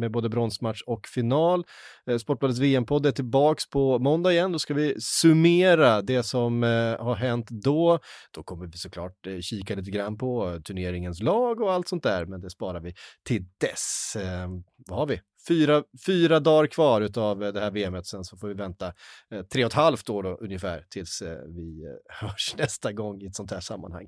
med 0.00 0.10
både 0.10 0.28
bronsmatch 0.28 0.82
och 0.86 1.06
final. 1.06 1.64
Eh, 2.10 2.18
Sportbladets 2.18 2.60
VM-podd 2.60 3.06
är 3.06 3.10
tillbaks 3.10 3.70
på 3.70 3.98
måndag 3.98 4.32
igen. 4.32 4.52
Då 4.52 4.58
ska 4.58 4.74
vi 4.74 4.94
summera 4.98 6.02
det 6.02 6.22
som 6.22 6.64
eh, 6.64 7.04
har 7.04 7.14
hänt 7.14 7.46
då. 7.50 7.98
Då 8.32 8.42
kommer 8.42 8.66
vi 8.66 8.72
såklart 8.72 9.26
eh, 9.26 9.40
kika 9.40 9.74
lite 9.74 9.90
grann 9.90 10.18
på 10.18 10.60
turneringens 10.64 11.22
lag 11.22 11.60
och 11.60 11.72
allt 11.72 11.88
sånt 11.88 12.02
där, 12.02 12.26
men 12.26 12.40
det 12.40 12.50
sparar 12.50 12.80
vi 12.80 12.94
till 13.24 13.44
dess. 13.60 14.16
Eh, 14.16 14.48
vad 14.88 14.98
har 14.98 15.06
vi? 15.06 15.20
Fyra, 15.48 15.82
fyra 16.06 16.40
dagar 16.40 16.66
kvar 16.66 17.18
av 17.18 17.44
eh, 17.44 17.52
det 17.52 17.60
här 17.60 17.70
VMet, 17.70 18.06
sen 18.06 18.24
så 18.24 18.36
får 18.36 18.48
vi 18.48 18.54
vänta 18.54 18.92
eh, 19.30 19.42
tre 19.42 19.64
och 19.64 19.70
ett 19.70 19.74
halvt 19.74 20.10
år 20.10 20.22
då, 20.22 20.38
ungefär 20.40 20.84
tills 20.90 21.22
eh, 21.22 21.38
vi 21.46 21.84
eh, 21.84 21.90
hörs 22.28 22.54
nästa 22.58 22.92
gång 22.92 23.22
i 23.22 23.26
ett 23.26 23.34
sånt 23.34 23.50
här 23.50 23.60
sammanhang. 23.60 24.06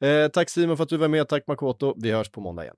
Eh, 0.00 0.28
tack 0.28 0.50
Simon 0.50 0.76
för 0.76 0.84
att 0.84 0.90
du 0.90 0.96
var 0.96 1.08
med, 1.08 1.28
tack 1.28 1.46
Makoto. 1.46 1.94
Vi 1.96 2.10
hörs 2.10 2.30
på 2.30 2.40
måndag 2.40 2.62
igen. 2.62 2.76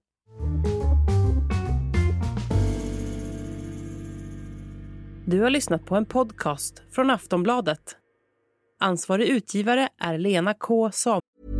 Du 5.27 5.41
har 5.41 5.51
lyssnat 5.51 5.87
på 5.87 5.97
en 5.97 6.07
podcast 6.07 6.83
från 6.91 7.11
Aftonbladet. 7.11 7.97
Ansvarig 8.81 9.29
utgivare 9.29 9.89
är 9.99 10.19
Lena 10.19 10.55
K 10.55 10.91
Samuelsson. 10.93 11.60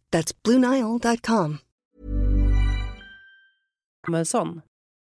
That's 0.11 0.33
BlueNile.com. 0.33 1.59
Amazon. 4.07 4.63